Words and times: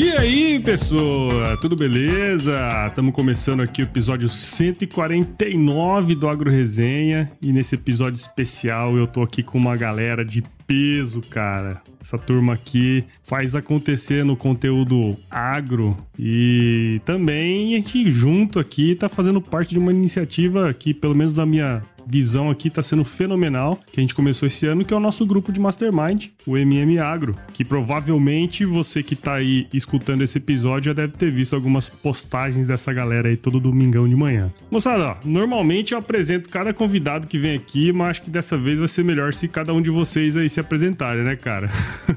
E 0.00 0.12
aí, 0.12 0.60
pessoa, 0.60 1.56
tudo 1.56 1.74
beleza? 1.74 2.54
Estamos 2.86 3.12
começando 3.12 3.62
aqui 3.62 3.82
o 3.82 3.84
episódio 3.84 4.28
149 4.28 6.14
do 6.14 6.28
Agro 6.28 6.48
Resenha 6.48 7.28
e 7.42 7.50
nesse 7.52 7.74
episódio 7.74 8.16
especial 8.16 8.96
eu 8.96 9.08
tô 9.08 9.22
aqui 9.22 9.42
com 9.42 9.58
uma 9.58 9.76
galera 9.76 10.24
de 10.24 10.40
peso, 10.68 11.20
cara. 11.20 11.82
Essa 12.00 12.16
turma 12.16 12.52
aqui 12.52 13.04
faz 13.24 13.56
acontecer 13.56 14.24
no 14.24 14.36
conteúdo 14.36 15.16
agro 15.28 15.96
e 16.16 17.00
também 17.04 17.74
a 17.74 17.78
gente 17.78 18.08
junto 18.08 18.60
aqui 18.60 18.94
tá 18.94 19.08
fazendo 19.08 19.42
parte 19.42 19.70
de 19.70 19.80
uma 19.80 19.90
iniciativa 19.90 20.72
que, 20.72 20.94
pelo 20.94 21.16
menos 21.16 21.34
na 21.34 21.44
minha 21.44 21.82
visão 22.08 22.50
aqui 22.50 22.70
tá 22.70 22.82
sendo 22.82 23.04
fenomenal, 23.04 23.78
que 23.92 24.00
a 24.00 24.02
gente 24.02 24.14
começou 24.14 24.46
esse 24.46 24.66
ano, 24.66 24.84
que 24.84 24.94
é 24.94 24.96
o 24.96 25.00
nosso 25.00 25.26
grupo 25.26 25.52
de 25.52 25.60
Mastermind, 25.60 26.28
o 26.46 26.56
MM 26.56 26.98
Agro, 26.98 27.36
que 27.52 27.64
provavelmente 27.64 28.64
você 28.64 29.02
que 29.02 29.14
tá 29.14 29.34
aí 29.34 29.66
escutando 29.72 30.22
esse 30.22 30.38
episódio 30.38 30.86
já 30.86 30.92
deve 30.94 31.12
ter 31.12 31.30
visto 31.30 31.54
algumas 31.54 31.88
postagens 31.88 32.66
dessa 32.66 32.92
galera 32.92 33.28
aí 33.28 33.36
todo 33.36 33.60
domingão 33.60 34.08
de 34.08 34.16
manhã. 34.16 34.50
Moçada, 34.70 35.10
ó, 35.10 35.16
normalmente 35.24 35.92
eu 35.92 35.98
apresento 35.98 36.48
cada 36.48 36.72
convidado 36.72 37.26
que 37.26 37.38
vem 37.38 37.54
aqui, 37.54 37.92
mas 37.92 38.08
acho 38.08 38.22
que 38.22 38.30
dessa 38.30 38.56
vez 38.56 38.78
vai 38.78 38.88
ser 38.88 39.04
melhor 39.04 39.34
se 39.34 39.46
cada 39.46 39.72
um 39.72 39.80
de 39.80 39.90
vocês 39.90 40.36
aí 40.36 40.48
se 40.48 40.60
apresentarem, 40.60 41.24
né, 41.24 41.36
cara? 41.36 41.68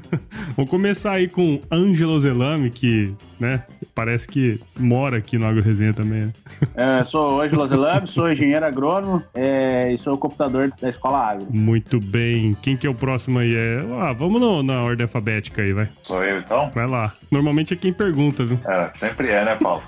Vamos 0.56 0.70
começar 0.70 1.12
aí 1.12 1.28
com 1.28 1.60
Ângelo 1.70 2.18
Zelame, 2.18 2.70
que, 2.70 3.12
né, 3.38 3.62
parece 3.94 4.28
que 4.28 4.60
mora 4.78 5.18
aqui 5.18 5.38
no 5.38 5.46
Agro 5.46 5.62
Resenha 5.62 5.92
também. 5.92 6.22
Né? 6.22 6.32
É, 6.74 7.04
sou 7.04 7.40
Ângelo 7.40 7.66
Zelame, 7.66 8.08
sou 8.08 8.30
engenheiro 8.30 8.64
agrônomo 8.64 9.22
é, 9.34 9.81
e 9.90 9.98
sou 9.98 10.16
computador 10.16 10.72
da 10.80 10.88
Escola 10.88 11.30
Agro. 11.30 11.46
Muito 11.50 11.98
bem. 11.98 12.56
Quem 12.60 12.76
que 12.76 12.86
é 12.86 12.90
o 12.90 12.94
próximo 12.94 13.38
aí? 13.38 13.54
É... 13.54 13.84
Ah, 14.00 14.12
vamos 14.12 14.40
no, 14.40 14.62
na 14.62 14.82
ordem 14.82 15.04
alfabética 15.04 15.62
aí, 15.62 15.72
vai. 15.72 15.88
Sou 16.02 16.22
eu, 16.22 16.38
então? 16.38 16.70
Vai 16.74 16.86
lá. 16.86 17.12
Normalmente 17.30 17.74
é 17.74 17.76
quem 17.76 17.92
pergunta, 17.92 18.44
viu? 18.44 18.58
É, 18.66 18.90
sempre 18.94 19.30
é, 19.30 19.44
né, 19.44 19.56
Paulo? 19.56 19.82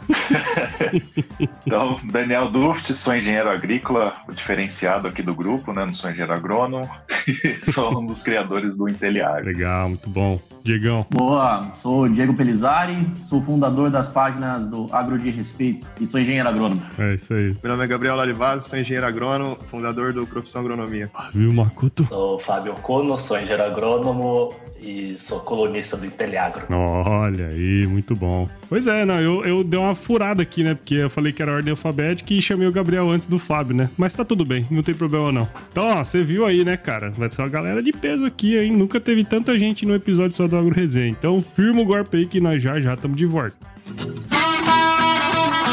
então, 1.67 1.99
Daniel 2.05 2.51
Duft, 2.51 2.93
sou 2.95 3.15
engenheiro 3.15 3.51
agrícola, 3.51 4.15
o 4.29 4.33
diferenciado 4.33 5.09
aqui 5.09 5.23
do 5.23 5.35
grupo, 5.35 5.73
né? 5.73 5.85
Não 5.85 5.95
sou 5.95 6.11
engenheiro 6.11 6.33
agrônomo. 6.33 6.89
sou 7.63 8.01
um 8.01 8.07
dos 8.07 8.23
criadores 8.23 8.77
do 8.77 8.89
Inteliar. 8.89 9.45
Legal, 9.45 9.89
muito 9.91 10.09
bom. 10.09 10.41
Diegão. 10.65 11.07
Boa, 11.11 11.71
sou 11.75 12.09
Diego 12.09 12.35
Pelizari, 12.35 13.07
sou 13.17 13.43
fundador 13.43 13.91
das 13.91 14.09
páginas 14.09 14.67
do 14.67 14.87
Agro 14.91 15.19
de 15.19 15.29
Respeito 15.31 15.87
e 16.01 16.07
sou 16.07 16.19
engenheiro 16.19 16.49
agrônomo. 16.49 16.83
É 16.99 17.15
isso 17.15 17.35
aí. 17.35 17.55
Meu 17.63 17.73
nome 17.73 17.85
é 17.85 17.87
Gabriel 17.87 18.17
Larivaz, 18.17 18.65
sou 18.65 18.79
engenheiro 18.79 19.07
agrônomo, 19.07 19.59
fundador 19.67 19.84
do 19.93 20.27
Profissão 20.27 20.61
Agronomia. 20.61 21.11
Ah, 21.15 21.29
viu, 21.35 21.53
Macuto? 21.53 22.07
Sou 22.09 22.39
Fábio 22.39 22.75
Cono, 22.75 23.19
sou 23.19 23.37
engenheiro 23.37 23.63
agrônomo 23.63 24.55
e 24.81 25.17
sou 25.19 25.41
colunista 25.41 25.97
do 25.97 26.05
Inteliagro. 26.05 26.67
Olha 26.71 27.49
aí, 27.49 27.87
muito 27.87 28.15
bom. 28.15 28.49
Pois 28.69 28.87
é, 28.87 29.05
não, 29.05 29.21
eu, 29.21 29.45
eu 29.45 29.65
dei 29.65 29.79
uma 29.79 29.95
furada 29.95 30.43
aqui, 30.43 30.63
né? 30.63 30.75
Porque 30.75 30.97
eu 30.97 31.11
falei 31.11 31.33
que 31.33 31.43
era 31.43 31.53
ordem 31.53 31.71
alfabética 31.71 32.35
e 32.35 32.43
chamei 32.43 32.67
o 32.67 32.73
Gabriel 32.73 33.11
antes 33.11 33.27
do 33.27 33.39
Fábio, 33.39 33.75
né? 33.75 33.89
Mas 33.97 34.15
tá 34.15 34.25
tudo 34.25 34.45
bem, 34.45 34.67
não 34.71 34.83
tem 34.83 34.95
problema 34.95 35.33
não. 35.33 35.49
Então, 35.71 35.87
ó, 35.87 36.05
você 36.05 36.23
viu 36.23 36.45
aí, 36.45 36.65
né, 36.65 36.77
cara? 36.77 37.11
Vai 37.11 37.31
ser 37.31 37.43
uma 37.43 37.49
galera 37.49 37.83
de 37.83 37.93
peso 37.93 38.25
aqui, 38.25 38.57
hein? 38.59 38.73
Nunca 38.73 39.01
teve 39.01 39.25
tanta 39.25 39.59
gente 39.59 39.87
no 39.87 39.95
episódio 39.95 40.37
só 40.37 40.47
do 40.47 40.57
Agro 40.57 40.75
Resenha. 40.75 41.09
Então, 41.09 41.41
firma 41.41 41.81
o 41.81 41.85
golpe 41.85 42.19
aí 42.19 42.27
que 42.27 42.41
nós 42.41 42.63
já 42.63 42.81
já 42.81 42.95
estamos 42.95 43.17
de 43.17 43.27
volta. 43.27 43.57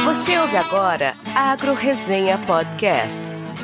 Você 0.06 0.38
ouve 0.38 0.58
agora 0.58 1.14
Agro 1.36 1.74
Resenha 1.74 2.38
Podcast. 2.40 3.31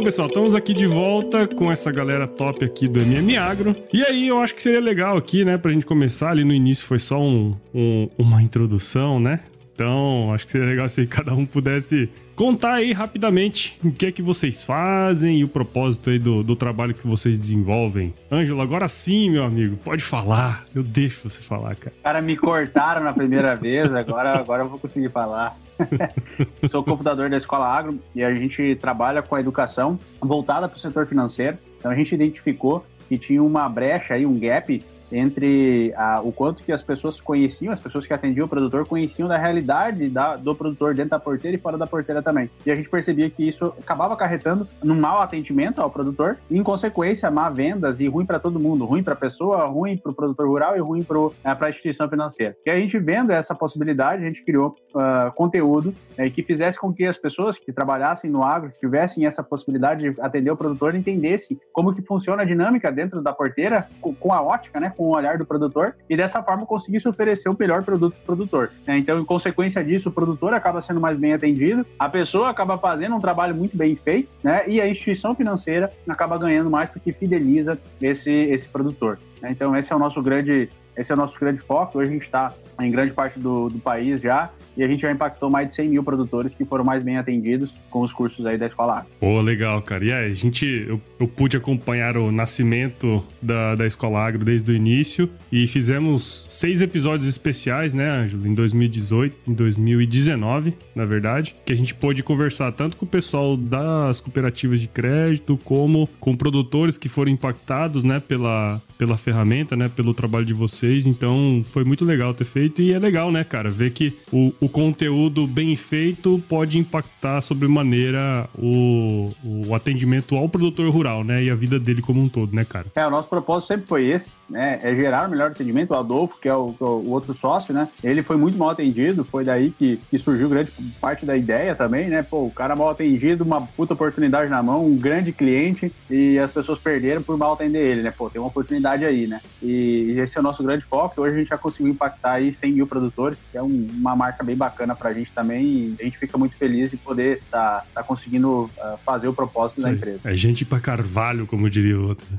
Bom, 0.00 0.04
pessoal, 0.04 0.28
estamos 0.28 0.54
aqui 0.54 0.72
de 0.72 0.86
volta 0.86 1.46
com 1.46 1.70
essa 1.70 1.92
galera 1.92 2.26
top 2.26 2.64
aqui 2.64 2.88
do 2.88 3.00
MM 3.00 3.36
Agro. 3.36 3.76
E 3.92 4.02
aí, 4.02 4.28
eu 4.28 4.40
acho 4.40 4.54
que 4.54 4.62
seria 4.62 4.80
legal 4.80 5.14
aqui, 5.14 5.44
né, 5.44 5.58
pra 5.58 5.70
gente 5.72 5.84
começar. 5.84 6.30
Ali 6.30 6.42
no 6.42 6.54
início 6.54 6.86
foi 6.86 6.98
só 6.98 7.20
um, 7.20 7.54
um, 7.74 8.08
uma 8.16 8.40
introdução, 8.40 9.20
né? 9.20 9.40
Então, 9.74 10.32
acho 10.32 10.46
que 10.46 10.52
seria 10.52 10.66
legal 10.66 10.88
se 10.88 11.06
cada 11.06 11.34
um 11.34 11.44
pudesse 11.44 12.08
contar 12.34 12.76
aí 12.76 12.92
rapidamente 12.92 13.78
o 13.84 13.92
que 13.92 14.06
é 14.06 14.12
que 14.12 14.22
vocês 14.22 14.64
fazem 14.64 15.40
e 15.40 15.44
o 15.44 15.48
propósito 15.48 16.08
aí 16.08 16.18
do, 16.18 16.42
do 16.42 16.56
trabalho 16.56 16.94
que 16.94 17.06
vocês 17.06 17.38
desenvolvem. 17.38 18.14
Ângelo, 18.32 18.62
agora 18.62 18.88
sim, 18.88 19.28
meu 19.28 19.44
amigo, 19.44 19.76
pode 19.76 20.02
falar. 20.02 20.64
Eu 20.74 20.82
deixo 20.82 21.28
você 21.28 21.42
falar, 21.42 21.76
cara. 21.76 21.94
Cara, 22.02 22.22
me 22.22 22.38
cortaram 22.38 23.04
na 23.04 23.12
primeira 23.12 23.54
vez, 23.54 23.92
agora, 23.94 24.38
agora 24.38 24.62
eu 24.62 24.68
vou 24.70 24.78
conseguir 24.78 25.10
falar. 25.10 25.58
Sou 26.70 26.84
computador 26.84 27.30
da 27.30 27.36
Escola 27.36 27.66
Agro 27.66 27.98
e 28.14 28.22
a 28.22 28.34
gente 28.34 28.76
trabalha 28.76 29.22
com 29.22 29.34
a 29.34 29.40
educação 29.40 29.98
voltada 30.20 30.68
para 30.68 30.76
o 30.76 30.80
setor 30.80 31.06
financeiro. 31.06 31.58
Então 31.78 31.90
a 31.90 31.94
gente 31.94 32.14
identificou 32.14 32.84
que 33.08 33.18
tinha 33.18 33.42
uma 33.42 33.68
brecha 33.68 34.14
aí, 34.14 34.24
um 34.24 34.38
gap 34.38 34.82
entre 35.12 35.92
a, 35.96 36.20
o 36.20 36.32
quanto 36.32 36.64
que 36.64 36.72
as 36.72 36.82
pessoas 36.82 37.20
conheciam, 37.20 37.72
as 37.72 37.80
pessoas 37.80 38.06
que 38.06 38.12
atendiam 38.12 38.46
o 38.46 38.48
produtor 38.48 38.86
conheciam 38.86 39.28
da 39.28 39.36
realidade 39.36 40.08
da, 40.08 40.36
do 40.36 40.54
produtor 40.54 40.94
dentro 40.94 41.10
da 41.10 41.18
porteira 41.18 41.56
e 41.56 41.60
fora 41.60 41.76
da 41.76 41.86
porteira 41.86 42.22
também. 42.22 42.50
E 42.64 42.70
a 42.70 42.76
gente 42.76 42.88
percebia 42.88 43.28
que 43.30 43.46
isso 43.46 43.72
acabava 43.80 44.14
acarretando 44.14 44.66
num 44.82 44.98
mau 44.98 45.20
atendimento 45.20 45.80
ao 45.80 45.90
produtor 45.90 46.38
e, 46.50 46.56
em 46.56 46.62
consequência, 46.62 47.30
má 47.30 47.48
vendas 47.48 48.00
e 48.00 48.08
ruim 48.08 48.26
para 48.26 48.38
todo 48.38 48.60
mundo, 48.60 48.84
ruim 48.84 49.02
para 49.02 49.14
a 49.14 49.16
pessoa, 49.16 49.64
ruim 49.66 49.96
para 49.96 50.12
o 50.12 50.14
produtor 50.14 50.46
rural 50.46 50.76
e 50.76 50.80
ruim 50.80 51.02
para 51.02 51.18
é, 51.44 51.66
a 51.66 51.70
instituição 51.70 52.08
financeira. 52.08 52.56
E 52.64 52.70
a 52.70 52.76
gente 52.76 52.98
vendo 52.98 53.30
essa 53.30 53.54
possibilidade, 53.54 54.22
a 54.22 54.26
gente 54.26 54.44
criou 54.44 54.74
uh, 54.94 55.32
conteúdo 55.34 55.94
é, 56.16 56.28
que 56.28 56.42
fizesse 56.42 56.78
com 56.78 56.92
que 56.92 57.04
as 57.04 57.16
pessoas 57.16 57.58
que 57.58 57.72
trabalhassem 57.72 58.30
no 58.30 58.42
agro, 58.42 58.70
que 58.70 58.78
tivessem 58.78 59.26
essa 59.26 59.42
possibilidade 59.42 60.10
de 60.10 60.20
atender 60.20 60.50
o 60.50 60.56
produtor, 60.56 60.94
entendessem 60.94 61.58
como 61.72 61.94
que 61.94 62.02
funciona 62.02 62.42
a 62.42 62.46
dinâmica 62.46 62.90
dentro 62.90 63.22
da 63.22 63.32
porteira 63.32 63.88
com, 64.00 64.14
com 64.14 64.32
a 64.32 64.42
ótica, 64.42 64.80
né, 64.80 64.92
com 65.00 65.04
o 65.04 65.16
olhar 65.16 65.38
do 65.38 65.46
produtor 65.46 65.94
e 66.10 66.14
dessa 66.14 66.42
forma 66.42 66.66
conseguisse 66.66 67.08
oferecer 67.08 67.48
o 67.48 67.56
melhor 67.58 67.82
produto 67.82 68.12
para 68.12 68.20
o 68.20 68.36
produtor. 68.36 68.70
Né? 68.86 68.98
Então, 68.98 69.18
em 69.18 69.24
consequência 69.24 69.82
disso, 69.82 70.10
o 70.10 70.12
produtor 70.12 70.52
acaba 70.52 70.82
sendo 70.82 71.00
mais 71.00 71.16
bem 71.16 71.32
atendido, 71.32 71.86
a 71.98 72.06
pessoa 72.06 72.50
acaba 72.50 72.76
fazendo 72.76 73.16
um 73.16 73.20
trabalho 73.20 73.54
muito 73.54 73.74
bem 73.74 73.96
feito, 73.96 74.28
né? 74.44 74.68
E 74.68 74.78
a 74.78 74.86
instituição 74.86 75.34
financeira 75.34 75.90
acaba 76.06 76.36
ganhando 76.36 76.68
mais 76.68 76.90
porque 76.90 77.12
fideliza 77.12 77.78
esse, 78.02 78.30
esse 78.30 78.68
produtor. 78.68 79.18
Né? 79.40 79.52
Então, 79.52 79.74
esse 79.74 79.90
é 79.90 79.96
o 79.96 79.98
nosso 79.98 80.20
grande 80.20 80.68
esse 81.00 81.10
é 81.10 81.14
o 81.14 81.18
nosso 81.18 81.38
grande 81.40 81.60
foco. 81.60 81.98
Hoje 81.98 82.10
a 82.10 82.12
gente 82.12 82.24
está 82.24 82.52
em 82.78 82.90
grande 82.90 83.12
parte 83.12 83.38
do, 83.38 83.68
do 83.68 83.78
país 83.78 84.20
já 84.20 84.50
e 84.76 84.82
a 84.82 84.86
gente 84.86 85.00
já 85.00 85.10
impactou 85.10 85.50
mais 85.50 85.68
de 85.68 85.74
100 85.74 85.88
mil 85.88 86.02
produtores 86.02 86.54
que 86.54 86.64
foram 86.64 86.84
mais 86.84 87.02
bem 87.02 87.16
atendidos 87.18 87.74
com 87.90 88.00
os 88.00 88.12
cursos 88.12 88.46
aí 88.46 88.56
da 88.56 88.66
Escola 88.66 88.98
Agro. 88.98 89.10
Pô, 89.18 89.40
legal, 89.40 89.82
cara. 89.82 90.04
E 90.04 90.12
aí, 90.12 90.30
a 90.30 90.34
gente, 90.34 90.86
eu, 90.88 91.00
eu 91.18 91.28
pude 91.28 91.56
acompanhar 91.56 92.16
o 92.16 92.30
nascimento 92.30 93.22
da, 93.42 93.74
da 93.74 93.86
Escola 93.86 94.20
Agro 94.20 94.44
desde 94.44 94.70
o 94.70 94.74
início 94.74 95.28
e 95.50 95.66
fizemos 95.66 96.46
seis 96.48 96.80
episódios 96.80 97.28
especiais, 97.28 97.92
né, 97.92 98.08
Ângelo, 98.08 98.46
em 98.46 98.54
2018, 98.54 99.36
em 99.48 99.52
2019, 99.52 100.74
na 100.94 101.04
verdade, 101.04 101.56
que 101.64 101.72
a 101.72 101.76
gente 101.76 101.94
pôde 101.94 102.22
conversar 102.22 102.72
tanto 102.72 102.96
com 102.96 103.04
o 103.04 103.08
pessoal 103.08 103.56
das 103.56 104.20
cooperativas 104.20 104.80
de 104.80 104.88
crédito 104.88 105.58
como 105.64 106.08
com 106.18 106.36
produtores 106.36 106.96
que 106.96 107.08
foram 107.08 107.30
impactados, 107.30 108.04
né, 108.04 108.20
pela, 108.20 108.80
pela 108.96 109.16
ferramenta, 109.16 109.76
né, 109.76 109.90
pelo 109.94 110.14
trabalho 110.14 110.46
de 110.46 110.54
vocês. 110.54 110.89
Então, 111.06 111.62
foi 111.64 111.84
muito 111.84 112.04
legal 112.04 112.34
ter 112.34 112.44
feito 112.44 112.82
e 112.82 112.92
é 112.92 112.98
legal, 112.98 113.30
né, 113.30 113.44
cara, 113.44 113.70
ver 113.70 113.90
que 113.92 114.18
o, 114.32 114.52
o 114.60 114.68
conteúdo 114.68 115.46
bem 115.46 115.74
feito 115.76 116.42
pode 116.48 116.78
impactar 116.78 117.40
sobremaneira 117.40 118.48
o, 118.58 119.32
o 119.44 119.74
atendimento 119.74 120.36
ao 120.36 120.48
produtor 120.48 120.88
rural, 120.90 121.24
né? 121.24 121.44
E 121.44 121.50
a 121.50 121.54
vida 121.54 121.78
dele 121.78 122.02
como 122.02 122.20
um 122.20 122.28
todo, 122.28 122.54
né, 122.54 122.64
cara? 122.64 122.86
É, 122.94 123.06
o 123.06 123.10
nosso 123.10 123.28
propósito 123.28 123.68
sempre 123.68 123.86
foi 123.86 124.06
esse, 124.06 124.32
né? 124.48 124.80
É 124.82 124.94
gerar 124.94 125.28
o 125.28 125.30
melhor 125.30 125.50
atendimento. 125.50 125.90
O 125.90 125.96
Adolfo, 125.96 126.38
que 126.40 126.48
é 126.48 126.54
o, 126.54 126.74
o 126.80 127.10
outro 127.10 127.34
sócio, 127.34 127.72
né? 127.74 127.88
Ele 128.02 128.22
foi 128.22 128.36
muito 128.36 128.58
mal 128.58 128.70
atendido, 128.70 129.24
foi 129.24 129.44
daí 129.44 129.70
que, 129.70 129.98
que 130.10 130.18
surgiu 130.18 130.48
grande 130.48 130.70
parte 131.00 131.24
da 131.24 131.36
ideia 131.36 131.74
também, 131.74 132.08
né? 132.08 132.22
Pô, 132.22 132.46
o 132.46 132.50
cara 132.50 132.76
mal 132.76 132.90
atendido, 132.90 133.44
uma 133.44 133.60
puta 133.62 133.94
oportunidade 133.94 134.50
na 134.50 134.62
mão, 134.62 134.86
um 134.86 134.96
grande 134.96 135.32
cliente 135.32 135.92
e 136.08 136.38
as 136.38 136.50
pessoas 136.50 136.78
perderam 136.78 137.22
por 137.22 137.36
mal 137.36 137.52
atender 137.52 137.84
ele, 137.84 138.02
né? 138.02 138.10
Pô, 138.10 138.28
tem 138.28 138.40
uma 138.40 138.48
oportunidade 138.48 139.04
aí, 139.04 139.26
né? 139.26 139.40
E 139.62 140.14
esse 140.18 140.36
é 140.36 140.40
o 140.40 140.44
nosso 140.44 140.62
grande 140.62 140.79
foco. 140.84 141.20
Hoje 141.20 141.34
a 141.34 141.38
gente 141.38 141.48
já 141.48 141.58
conseguiu 141.58 141.92
impactar 141.92 142.32
aí 142.32 142.52
100 142.54 142.72
mil 142.72 142.86
produtores, 142.86 143.38
que 143.50 143.58
é 143.58 143.62
um, 143.62 143.88
uma 143.92 144.14
marca 144.16 144.44
bem 144.44 144.56
bacana 144.56 144.94
para 144.94 145.10
a 145.10 145.14
gente 145.14 145.30
também 145.32 145.64
e 145.64 145.96
a 146.00 146.04
gente 146.04 146.18
fica 146.18 146.36
muito 146.38 146.56
feliz 146.56 146.90
de 146.90 146.96
poder 146.96 147.38
estar 147.38 147.80
tá, 147.80 147.86
tá 147.94 148.02
conseguindo 148.02 148.70
uh, 148.76 148.98
fazer 149.04 149.28
o 149.28 149.34
propósito 149.34 149.80
Sim. 149.80 149.86
da 149.86 149.92
empresa. 149.92 150.20
É 150.24 150.34
gente 150.34 150.64
para 150.64 150.80
carvalho, 150.80 151.46
como 151.46 151.68
diria 151.68 151.98
o 151.98 152.08
outro. 152.08 152.26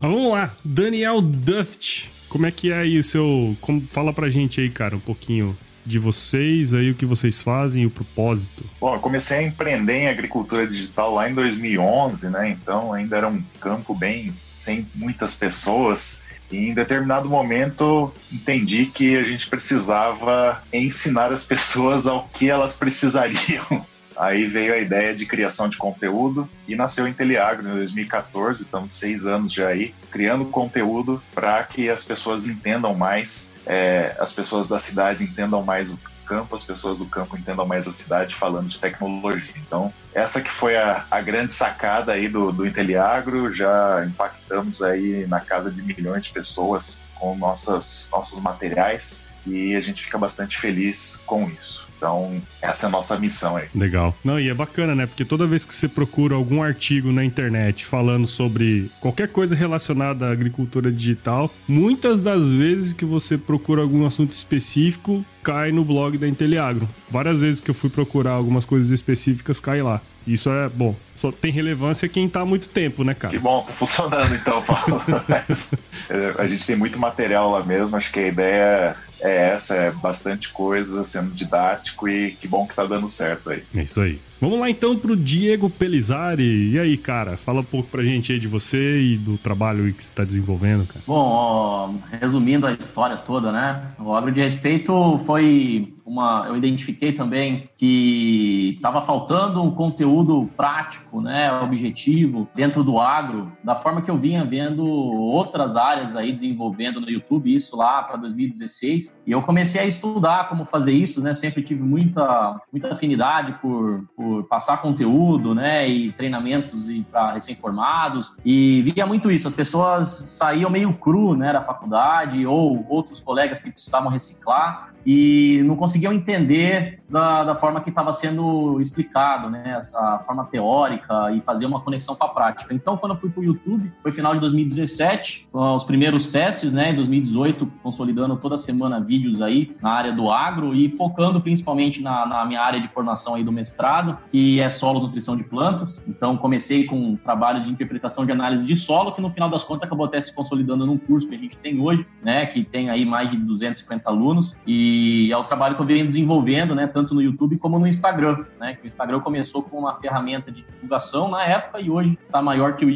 Mas 0.00 0.10
vamos 0.10 0.30
lá, 0.30 0.52
Daniel 0.64 1.20
Duft. 1.20 2.10
como 2.28 2.46
é 2.46 2.50
que 2.50 2.72
é 2.72 2.78
aí 2.78 2.98
o 2.98 3.04
seu... 3.04 3.56
Como, 3.60 3.80
fala 3.82 4.12
pra 4.12 4.28
gente 4.28 4.60
aí, 4.60 4.68
cara, 4.68 4.96
um 4.96 5.00
pouquinho 5.00 5.56
de 5.84 5.98
vocês, 5.98 6.74
aí 6.74 6.90
o 6.90 6.94
que 6.94 7.04
vocês 7.04 7.42
fazem 7.42 7.82
e 7.82 7.86
o 7.86 7.90
propósito. 7.90 8.64
Bom, 8.80 8.94
eu 8.94 9.00
comecei 9.00 9.38
a 9.38 9.42
empreender 9.42 9.94
em 9.94 10.08
agricultura 10.08 10.66
digital 10.66 11.14
lá 11.14 11.28
em 11.28 11.34
2011, 11.34 12.28
né? 12.30 12.50
Então 12.50 12.92
ainda 12.92 13.16
era 13.16 13.28
um 13.28 13.42
campo 13.60 13.94
bem 13.94 14.32
sem 14.62 14.86
muitas 14.94 15.34
pessoas. 15.34 16.20
E 16.50 16.68
em 16.68 16.74
determinado 16.74 17.28
momento 17.28 18.12
entendi 18.30 18.86
que 18.86 19.16
a 19.16 19.22
gente 19.22 19.48
precisava 19.48 20.62
ensinar 20.72 21.32
as 21.32 21.44
pessoas 21.44 22.06
ao 22.06 22.28
que 22.28 22.50
elas 22.50 22.74
precisariam 22.76 23.86
Aí 24.16 24.46
veio 24.46 24.74
a 24.74 24.78
ideia 24.78 25.14
de 25.14 25.26
criação 25.26 25.68
de 25.68 25.76
conteúdo 25.76 26.48
e 26.68 26.76
nasceu 26.76 27.04
o 27.04 27.08
Inteliagro 27.08 27.68
em 27.68 27.74
2014, 27.74 28.62
estamos 28.62 28.94
seis 28.94 29.26
anos 29.26 29.52
já 29.52 29.68
aí, 29.68 29.94
criando 30.10 30.44
conteúdo 30.46 31.22
para 31.34 31.62
que 31.64 31.88
as 31.88 32.04
pessoas 32.04 32.46
entendam 32.46 32.94
mais, 32.94 33.50
é, 33.66 34.14
as 34.18 34.32
pessoas 34.32 34.68
da 34.68 34.78
cidade 34.78 35.24
entendam 35.24 35.62
mais 35.62 35.90
o 35.90 35.96
campo, 36.22 36.56
as 36.56 36.64
pessoas 36.64 36.98
do 36.98 37.06
campo 37.06 37.36
entendam 37.36 37.66
mais 37.66 37.86
a 37.86 37.92
cidade 37.92 38.34
falando 38.34 38.68
de 38.68 38.78
tecnologia. 38.78 39.54
Então, 39.56 39.92
essa 40.14 40.40
que 40.40 40.50
foi 40.50 40.76
a, 40.76 41.04
a 41.10 41.20
grande 41.20 41.52
sacada 41.52 42.12
aí 42.12 42.28
do, 42.28 42.52
do 42.52 42.66
Inteliagro, 42.66 43.52
já 43.52 44.04
impactamos 44.06 44.82
aí 44.82 45.26
na 45.26 45.40
casa 45.40 45.70
de 45.70 45.82
milhões 45.82 46.24
de 46.24 46.32
pessoas 46.32 47.02
com 47.14 47.36
nossas, 47.36 48.08
nossos 48.10 48.40
materiais 48.40 49.24
e 49.46 49.74
a 49.74 49.80
gente 49.80 50.04
fica 50.04 50.18
bastante 50.18 50.58
feliz 50.58 51.22
com 51.26 51.48
isso. 51.48 51.91
Então, 52.02 52.42
essa 52.60 52.86
é 52.86 52.88
a 52.88 52.90
nossa 52.90 53.16
missão 53.16 53.56
aí. 53.56 53.68
Legal. 53.72 54.12
Não, 54.24 54.40
e 54.40 54.48
é 54.48 54.54
bacana, 54.54 54.92
né? 54.92 55.06
Porque 55.06 55.24
toda 55.24 55.46
vez 55.46 55.64
que 55.64 55.72
você 55.72 55.86
procura 55.86 56.34
algum 56.34 56.60
artigo 56.60 57.12
na 57.12 57.24
internet 57.24 57.84
falando 57.84 58.26
sobre 58.26 58.90
qualquer 59.00 59.28
coisa 59.28 59.54
relacionada 59.54 60.26
à 60.26 60.32
agricultura 60.32 60.90
digital, 60.90 61.48
muitas 61.68 62.20
das 62.20 62.52
vezes 62.52 62.92
que 62.92 63.04
você 63.04 63.38
procura 63.38 63.82
algum 63.82 64.04
assunto 64.04 64.32
específico, 64.32 65.24
cai 65.44 65.70
no 65.70 65.84
blog 65.84 66.18
da 66.18 66.26
Inteliagro. 66.26 66.88
Várias 67.08 67.40
vezes 67.40 67.60
que 67.60 67.70
eu 67.70 67.74
fui 67.74 67.88
procurar 67.88 68.32
algumas 68.32 68.64
coisas 68.64 68.90
específicas, 68.90 69.60
cai 69.60 69.80
lá. 69.80 70.00
Isso 70.26 70.50
é 70.50 70.68
bom. 70.68 70.96
Só 71.14 71.30
tem 71.30 71.52
relevância 71.52 72.08
quem 72.08 72.28
tá 72.28 72.40
há 72.40 72.46
muito 72.46 72.68
tempo, 72.68 73.04
né, 73.04 73.14
cara? 73.14 73.32
Que 73.32 73.38
bom, 73.38 73.62
tá 73.62 73.72
funcionando 73.74 74.34
então, 74.34 74.60
Paulo. 74.62 75.00
É, 76.10 76.34
a 76.42 76.48
gente 76.48 76.66
tem 76.66 76.74
muito 76.74 76.98
material 76.98 77.52
lá 77.52 77.64
mesmo. 77.64 77.96
Acho 77.96 78.12
que 78.12 78.18
a 78.18 78.26
ideia 78.26 78.96
é 79.22 79.50
essa, 79.50 79.74
é 79.76 79.90
bastante 79.92 80.48
coisa, 80.50 81.04
sendo 81.04 81.30
didático 81.30 82.08
e 82.08 82.32
que 82.32 82.48
bom 82.48 82.66
que 82.66 82.74
tá 82.74 82.84
dando 82.84 83.08
certo 83.08 83.50
aí. 83.50 83.62
É 83.74 83.82
isso 83.82 84.00
aí. 84.00 84.20
Vamos 84.40 84.58
lá 84.58 84.68
então 84.68 84.98
pro 84.98 85.16
Diego 85.16 85.70
Pelizari. 85.70 86.72
E 86.72 86.78
aí, 86.78 86.96
cara, 86.96 87.36
fala 87.36 87.60
um 87.60 87.64
pouco 87.64 87.88
pra 87.88 88.02
gente 88.02 88.32
aí 88.32 88.40
de 88.40 88.48
você 88.48 89.00
e 89.00 89.16
do 89.16 89.38
trabalho 89.38 89.92
que 89.92 90.02
você 90.02 90.10
tá 90.12 90.24
desenvolvendo, 90.24 90.84
cara. 90.86 91.04
Bom, 91.06 91.14
ó, 91.14 91.94
resumindo 92.20 92.66
a 92.66 92.72
história 92.72 93.16
toda, 93.16 93.52
né? 93.52 93.92
O 94.00 94.12
Agro 94.12 94.32
de 94.32 94.40
Respeito 94.40 95.20
foi 95.24 95.94
uma, 96.04 96.44
eu 96.48 96.56
identifiquei 96.56 97.12
também 97.12 97.64
que 97.76 98.74
estava 98.76 99.02
faltando 99.02 99.62
um 99.62 99.70
conteúdo 99.70 100.48
prático, 100.56 101.20
né, 101.20 101.52
objetivo 101.60 102.48
dentro 102.54 102.82
do 102.82 102.98
agro, 102.98 103.52
da 103.62 103.76
forma 103.76 104.02
que 104.02 104.10
eu 104.10 104.18
vinha 104.18 104.44
vendo 104.44 104.84
outras 104.84 105.76
áreas 105.76 106.16
aí 106.16 106.32
desenvolvendo 106.32 107.00
no 107.00 107.08
YouTube, 107.08 107.54
isso 107.54 107.76
lá 107.76 108.02
para 108.02 108.16
2016, 108.16 109.20
e 109.26 109.30
eu 109.32 109.42
comecei 109.42 109.80
a 109.80 109.86
estudar 109.86 110.48
como 110.48 110.64
fazer 110.64 110.92
isso, 110.92 111.22
né, 111.22 111.32
sempre 111.32 111.62
tive 111.62 111.82
muita, 111.82 112.60
muita 112.70 112.92
afinidade 112.92 113.54
por, 113.60 114.04
por 114.16 114.44
passar 114.44 114.82
conteúdo, 114.82 115.54
né, 115.54 115.88
e 115.88 116.12
treinamentos 116.12 116.88
e 116.88 117.02
para 117.10 117.32
recém-formados, 117.32 118.34
e 118.44 118.82
via 118.82 119.06
muito 119.06 119.30
isso, 119.30 119.46
as 119.46 119.54
pessoas 119.54 120.08
saíam 120.08 120.70
meio 120.70 120.92
cru, 120.94 121.36
né, 121.36 121.52
da 121.52 121.62
faculdade, 121.62 122.44
ou 122.46 122.84
outros 122.88 123.20
colegas 123.20 123.60
que 123.60 123.70
precisavam 123.70 124.10
reciclar, 124.10 124.92
e 125.04 125.62
não 125.64 125.76
conseguiam 125.76 126.01
entender 126.10 127.02
da, 127.12 127.44
da 127.44 127.54
forma 127.54 127.80
que 127.80 127.90
estava 127.90 128.12
sendo 128.12 128.80
explicado, 128.80 129.50
né? 129.50 129.76
Essa 129.78 130.20
forma 130.26 130.44
teórica 130.46 131.30
e 131.32 131.40
fazer 131.42 131.66
uma 131.66 131.80
conexão 131.80 132.14
com 132.14 132.24
a 132.24 132.28
prática. 132.28 132.72
Então, 132.72 132.96
quando 132.96 133.12
eu 133.12 133.20
fui 133.20 133.28
para 133.28 133.40
o 133.40 133.44
YouTube, 133.44 133.92
foi 134.02 134.10
final 134.10 134.32
de 134.34 134.40
2017, 134.40 135.48
os 135.52 135.84
primeiros 135.84 136.28
testes, 136.28 136.72
né? 136.72 136.90
Em 136.90 136.96
2018, 136.96 137.70
consolidando 137.82 138.36
toda 138.36 138.56
semana 138.56 138.98
vídeos 138.98 139.42
aí 139.42 139.76
na 139.82 139.90
área 139.90 140.12
do 140.12 140.30
agro 140.30 140.74
e 140.74 140.90
focando 140.90 141.40
principalmente 141.40 142.02
na, 142.02 142.26
na 142.26 142.44
minha 142.46 142.62
área 142.62 142.80
de 142.80 142.88
formação 142.88 143.34
aí 143.34 143.44
do 143.44 143.52
mestrado, 143.52 144.16
que 144.30 144.58
é 144.60 144.70
solos 144.70 145.02
nutrição 145.02 145.36
de 145.36 145.44
plantas. 145.44 146.02
Então, 146.08 146.36
comecei 146.36 146.84
com 146.84 147.16
trabalhos 147.16 147.64
de 147.64 147.70
interpretação 147.70 148.24
de 148.24 148.32
análise 148.32 148.64
de 148.64 148.74
solo, 148.74 149.12
que 149.12 149.20
no 149.20 149.30
final 149.30 149.50
das 149.50 149.62
contas 149.62 149.84
acabou 149.84 150.06
até 150.06 150.20
se 150.20 150.34
consolidando 150.34 150.86
num 150.86 150.96
curso 150.96 151.28
que 151.28 151.34
a 151.34 151.38
gente 151.38 151.56
tem 151.58 151.78
hoje, 151.78 152.06
né? 152.24 152.46
Que 152.46 152.64
tem 152.64 152.88
aí 152.88 153.04
mais 153.04 153.30
de 153.30 153.36
250 153.36 154.08
alunos 154.08 154.56
e 154.66 155.30
é 155.30 155.36
o 155.36 155.44
trabalho 155.44 155.74
que 155.74 155.81
eu 155.82 155.86
venho 155.86 156.06
desenvolvendo, 156.06 156.74
né, 156.74 156.86
tanto 156.86 157.14
no 157.14 157.20
YouTube 157.20 157.58
como 157.58 157.78
no 157.78 157.86
Instagram, 157.86 158.44
né, 158.58 158.74
que 158.74 158.84
o 158.84 158.86
Instagram 158.86 159.20
começou 159.20 159.62
com 159.62 159.78
uma 159.78 159.94
ferramenta 159.94 160.50
de 160.50 160.62
divulgação 160.62 161.28
na 161.28 161.44
época 161.44 161.80
e 161.80 161.90
hoje 161.90 162.18
está 162.24 162.40
maior 162.40 162.76
que 162.76 162.84
o, 162.84 162.90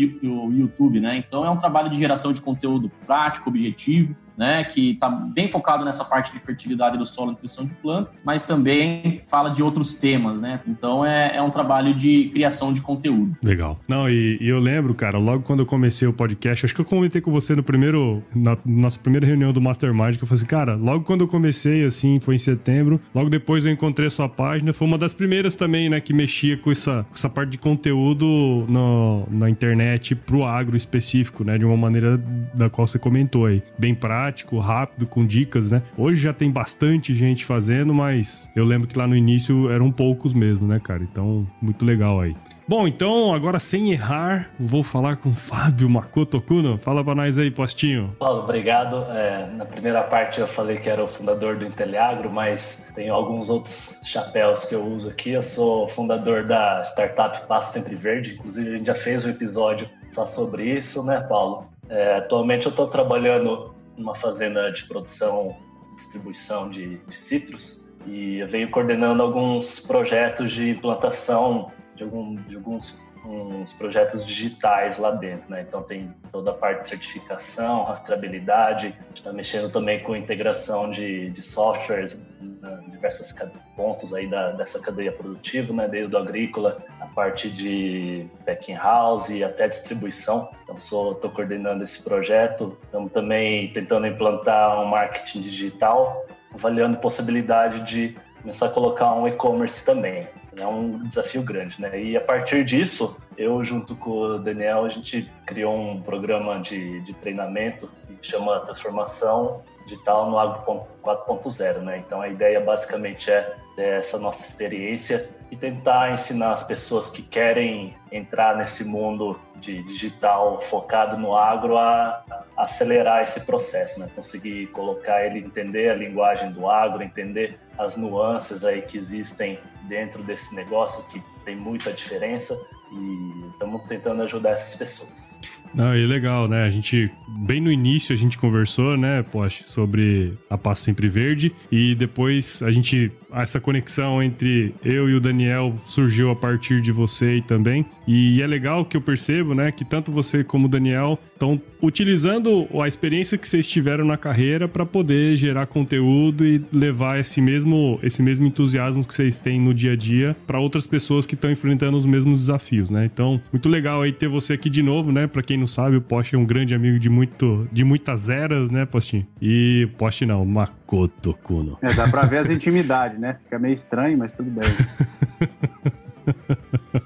YouTube, 0.53 1.01
né? 1.01 1.17
Então 1.17 1.45
é 1.45 1.51
um 1.51 1.57
trabalho 1.57 1.91
de 1.91 1.97
geração 1.97 2.33
de 2.33 2.41
conteúdo 2.41 2.91
prático, 3.07 3.49
objetivo, 3.49 4.15
né, 4.37 4.65
que 4.65 4.93
está 4.93 5.09
bem 5.09 5.51
focado 5.51 5.85
nessa 5.85 6.05
parte 6.05 6.33
de 6.33 6.39
fertilidade 6.39 6.99
do 6.99 7.07
solo 7.07 7.31
e 7.31 7.33
nutrição 7.33 7.65
de 7.65 7.75
plantas, 7.75 8.23
mas 8.25 8.43
também 8.43 9.23
fala 9.27 9.51
de 9.51 9.63
outros 9.63 9.95
temas, 9.95 10.41
né? 10.41 10.61
Então 10.67 11.05
é, 11.05 11.37
é 11.37 11.43
um 11.43 11.51
trabalho 11.51 11.95
de 11.95 12.31
criação 12.33 12.73
de 12.73 12.81
conteúdo. 12.81 13.37
Legal. 13.43 13.79
Não, 13.89 14.09
e, 14.09 14.39
e, 14.41 14.49
eu 14.49 14.59
lembro, 14.59 14.95
cara, 14.95 15.19
logo 15.19 15.43
quando 15.43 15.61
eu 15.61 15.67
comecei 15.67 16.07
o 16.07 16.13
podcast, 16.13 16.67
acho 16.67 16.75
que 16.75 16.81
eu 16.81 16.85
comentei 16.85 17.21
com 17.21 17.31
você 17.31 17.55
no 17.55 17.63
primeiro, 17.63 18.23
na 18.35 18.57
nossa 18.65 18.99
primeira 18.99 19.27
reunião 19.27 19.53
do 19.53 19.61
Mastermind, 19.61 20.17
que 20.17 20.25
eu 20.25 20.29
falei 20.29 20.39
assim, 20.39 20.47
cara, 20.47 20.75
logo 20.75 21.05
quando 21.05 21.23
eu 21.23 21.29
comecei, 21.29 21.85
assim, 21.85 22.21
foi 22.21 22.35
em 22.35 22.39
setembro, 22.39 23.01
logo 23.15 23.31
depois 23.31 23.65
eu 23.65 23.73
encontrei 23.73 24.09
a 24.09 24.11
sua 24.11 24.29
página, 24.29 24.73
foi 24.73 24.87
uma 24.87 24.99
das 24.99 25.15
primeiras 25.15 25.55
também, 25.55 25.89
né, 25.89 26.01
que 26.01 26.13
mexia 26.13 26.57
com 26.57 26.71
essa, 26.71 27.05
com 27.05 27.15
essa 27.15 27.29
parte 27.29 27.51
de 27.51 27.59
conteúdo 27.59 28.67
no, 28.69 29.27
na 29.31 29.49
internet 29.49 30.15
pro 30.15 30.45
agro 30.45 30.77
específico, 30.77 31.45
né, 31.45 31.57
de 31.57 31.65
uma 31.65 31.77
maneira 31.77 32.19
da 32.55 32.69
qual 32.69 32.87
você 32.87 32.99
comentou 32.99 33.47
aí. 33.47 33.63
Bem 33.79 33.95
prático 33.95 34.26
prático, 34.27 34.59
rápido, 34.59 35.07
com 35.07 35.25
dicas, 35.25 35.71
né? 35.71 35.83
Hoje 35.97 36.21
já 36.21 36.33
tem 36.33 36.51
bastante 36.51 37.15
gente 37.15 37.45
fazendo, 37.45 37.95
mas 37.95 38.51
eu 38.57 38.65
lembro 38.65 38.89
que 38.89 38.99
lá 38.99 39.07
no 39.07 39.15
início 39.15 39.71
eram 39.71 39.91
poucos 39.93 40.35
mesmo, 40.35 40.67
né, 40.67 40.81
cara? 40.83 41.03
Então, 41.03 41.47
muito 41.63 41.85
legal 41.85 42.21
aí. 42.21 42.37
Bom, 42.69 42.89
então, 42.89 43.33
agora 43.33 43.61
sem 43.61 43.93
errar, 43.93 44.51
vou 44.59 44.83
falar 44.83 45.17
com 45.19 45.33
Fábio 45.33 45.89
Makoto 45.89 46.41
Kuno. 46.41 46.77
Fala 46.77 47.05
pra 47.05 47.15
nós 47.15 47.39
aí, 47.39 47.49
Postinho. 47.49 48.17
Paulo, 48.19 48.43
obrigado. 48.43 48.97
É, 49.13 49.49
na 49.53 49.65
primeira 49.65 50.03
parte 50.03 50.41
eu 50.41 50.49
falei 50.49 50.77
que 50.79 50.91
era 50.91 51.05
o 51.05 51.07
fundador 51.07 51.57
do 51.57 51.65
Inteliagro, 51.65 52.29
mas 52.29 52.85
tenho 52.97 53.15
alguns 53.15 53.49
outros 53.49 54.01
chapéus 54.05 54.65
que 54.65 54.75
eu 54.75 54.85
uso 54.85 55.09
aqui. 55.09 55.31
Eu 55.31 55.45
sou 55.45 55.87
fundador 55.87 56.45
da 56.45 56.83
startup 56.83 57.47
Passo 57.47 57.73
Sempre 57.73 57.95
Verde, 57.95 58.35
inclusive 58.35 58.69
a 58.69 58.77
gente 58.77 58.87
já 58.87 58.95
fez 58.97 59.25
um 59.25 59.31
episódio 59.31 59.89
só 60.11 60.27
sobre 60.27 60.65
isso, 60.65 61.05
né, 61.05 61.21
Paulo? 61.21 61.69
É, 61.89 62.17
atualmente 62.17 62.67
eu 62.67 62.71
estou 62.71 62.89
trabalhando 62.89 63.76
numa 63.97 64.15
fazenda 64.15 64.71
de 64.71 64.85
produção 64.85 65.57
e 65.93 65.97
distribuição 65.97 66.71
de, 66.71 66.99
de 66.99 67.17
citros 67.17 67.87
e 68.07 68.39
eu 68.39 68.49
venho 68.49 68.71
coordenando 68.71 69.23
alguns 69.23 69.81
projetos 69.81 70.53
de 70.53 70.71
implantação 70.71 71.73
de, 71.97 72.05
algum, 72.05 72.37
de 72.37 72.57
alguns 72.57 73.01
uns 73.29 73.73
projetos 73.73 74.25
digitais 74.25 74.99
lá 74.99 75.11
dentro, 75.11 75.51
né? 75.51 75.65
Então 75.67 75.83
tem 75.83 76.15
toda 76.31 76.51
a 76.51 76.55
parte 76.55 76.83
de 76.83 76.89
certificação, 76.89 77.85
rastreabilidade, 77.85 78.95
está 79.15 79.33
mexendo 79.33 79.71
também 79.71 80.03
com 80.03 80.15
integração 80.15 80.91
de, 80.91 81.31
de 81.31 81.43
softwares 81.43 82.23
em 82.41 82.91
diversos 82.91 83.35
pontos 83.75 84.15
aí 84.15 84.27
da, 84.29 84.53
dessa 84.53 84.79
cadeia 84.79 85.13
produtiva, 85.13 85.73
né? 85.73 85.89
Desde 85.89 86.15
o 86.15 86.19
agrícola, 86.19 86.79
a 87.01 87.07
parte 87.07 87.51
de 87.51 88.27
packing 88.45 88.75
house 88.75 89.29
e 89.31 89.43
até 89.43 89.69
distribuição. 89.69 90.51
Então 90.63 90.77
estou 90.77 91.31
coordenando 91.31 91.83
esse 91.83 92.03
projeto. 92.03 92.79
Estamos 92.85 93.13
também 93.13 93.73
tentando 93.73 94.07
implantar 94.07 94.81
um 94.81 94.87
marketing 94.87 95.43
digital, 95.43 96.25
avaliando 96.55 96.99
possibilidade 96.99 97.81
de 97.81 98.17
começar 98.41 98.67
a 98.67 98.71
colocar 98.71 99.13
um 99.15 99.27
e-commerce 99.27 99.85
também 99.85 100.29
é 100.57 100.67
um 100.67 101.07
desafio 101.07 101.43
grande, 101.43 101.81
né? 101.81 102.01
E 102.01 102.17
a 102.17 102.21
partir 102.21 102.65
disso, 102.65 103.17
eu 103.37 103.63
junto 103.63 103.95
com 103.95 104.11
o 104.11 104.39
Daniel, 104.39 104.85
a 104.85 104.89
gente 104.89 105.31
criou 105.45 105.77
um 105.77 106.01
programa 106.01 106.59
de, 106.61 107.01
de 107.01 107.13
treinamento 107.15 107.91
que 108.21 108.27
chama 108.27 108.61
Transformação 108.61 109.63
Digital 109.87 110.31
no 110.31 110.39
Agro 110.39 110.87
4.0, 111.05 111.79
né? 111.79 111.99
Então 111.99 112.21
a 112.21 112.29
ideia 112.29 112.61
basicamente 112.61 113.31
é 113.31 113.55
essa 113.77 114.19
nossa 114.19 114.43
experiência 114.43 115.29
e 115.51 115.57
tentar 115.57 116.13
ensinar 116.13 116.53
as 116.53 116.63
pessoas 116.63 117.11
que 117.11 117.23
querem 117.23 117.95
entrar 118.11 118.57
nesse 118.57 118.85
mundo 118.85 119.39
de 119.61 119.83
digital 119.83 120.61
focado 120.61 121.17
no 121.17 121.35
agro 121.35 121.77
a, 121.77 122.23
acelerar 122.57 123.23
esse 123.23 123.41
processo, 123.45 124.01
né? 124.01 124.09
Conseguir 124.15 124.67
colocar 124.69 125.25
ele 125.27 125.41
entender 125.41 125.91
a 125.91 125.95
linguagem 125.95 126.53
do 126.53 126.69
agro, 126.69 127.03
entender 127.03 127.59
as 127.79 127.97
nuances 127.97 128.65
aí 128.65 128.83
que 128.83 128.97
existem 128.97 129.59
dentro 129.89 130.23
desse 130.23 130.55
negócio 130.55 131.05
que 131.09 131.23
tem 131.45 131.57
muita 131.57 131.93
diferença 131.93 132.59
e 132.93 133.51
estamos 133.51 133.83
tentando 133.85 134.23
ajudar 134.23 134.51
essas 134.51 134.75
pessoas. 134.75 135.41
Não, 135.75 135.95
e 135.95 136.07
legal, 136.07 136.49
né? 136.49 136.65
A 136.65 136.71
gente, 136.71 137.11
bem 137.45 137.61
no 137.61 137.71
início, 137.71 138.15
a 138.15 138.17
gente 138.17 138.39
conversou, 138.39 138.97
né, 138.97 139.23
Poste, 139.23 139.69
sobre 139.69 140.35
a 140.49 140.57
Paz 140.57 140.79
Sempre 140.79 141.07
Verde. 141.07 141.53
E 141.71 141.95
depois 141.95 142.63
a 142.63 142.71
gente 142.71 143.13
essa 143.43 143.61
conexão 143.61 144.23
entre 144.23 144.75
eu 144.85 145.09
e 145.09 145.15
o 145.15 145.21
Daniel 145.21 145.75
surgiu 145.85 146.31
a 146.31 146.37
partir 146.37 146.81
de 146.81 146.93
você 146.93 147.43
também. 147.47 147.87
E 148.07 148.41
é 148.41 148.47
legal 148.47 148.85
que 148.85 148.97
eu 148.97 149.01
percebo, 149.01 149.55
né, 149.55 149.73
que 149.73 149.85
tanto 149.85 150.13
você 150.13 150.45
como 150.45 150.67
o 150.67 150.69
Daniel 150.69 151.19
estão 151.33 151.61
utilizando 151.83 152.67
a 152.81 152.89
experiência 152.89 153.37
que 153.37 153.49
vocês 153.49 153.69
tiveram 153.69 154.05
na 154.05 154.17
carreira 154.17 154.67
para 154.67 154.87
poder 154.87 155.37
gerar 155.37 155.67
conteúdo 155.67 156.47
e 156.47 156.65
levar 156.73 157.21
esse 157.21 157.41
mesmo, 157.41 157.99
esse 158.03 158.23
mesmo 158.23 158.47
entusiasmo 158.47 159.05
que 159.05 159.15
vocês 159.15 159.41
têm 159.41 159.61
no 159.61 159.75
dia 159.75 159.93
a 159.93 159.97
dia 159.97 160.37
para 160.47 160.59
outras 160.59 160.87
pessoas 160.87 161.27
que 161.27 161.35
estão 161.35 161.51
enfrentando 161.51 161.97
os 161.97 162.07
mesmos 162.07 162.39
desafios, 162.41 162.91
né? 162.91 163.05
Então, 163.05 163.41
muito 163.53 163.69
legal 163.69 164.03
aí 164.03 164.13
ter 164.13 164.29
você 164.29 164.55
aqui 164.55 164.71
de 164.71 164.83
novo, 164.83 165.13
né? 165.13 165.27
Para 165.27 165.43
quem 165.43 165.59
não 165.59 165.67
sabe, 165.67 165.97
o 165.97 166.01
Poste 166.01 166.35
é 166.35 166.39
um 166.39 166.45
grande 166.45 166.75
amigo 166.75 166.99
de 166.99 167.09
muito 167.09 167.69
de 167.73 167.85
muitas 167.85 168.29
eras, 168.29 168.71
né, 168.71 168.87
Postinho? 168.87 169.27
E 169.41 169.89
Poste 169.99 170.25
não, 170.25 170.45
Makoto 170.45 171.35
Kuno. 171.43 171.79
É, 171.83 171.93
dá 171.93 172.09
pra 172.09 172.23
ver 172.23 172.39
as 172.39 172.51
intimidades, 172.51 173.19
né? 173.19 173.26
Fica 173.35 173.59
meio 173.59 173.75
estranho, 173.75 174.17
mas 174.19 174.33
tudo 174.33 174.51
bem. 174.51 174.69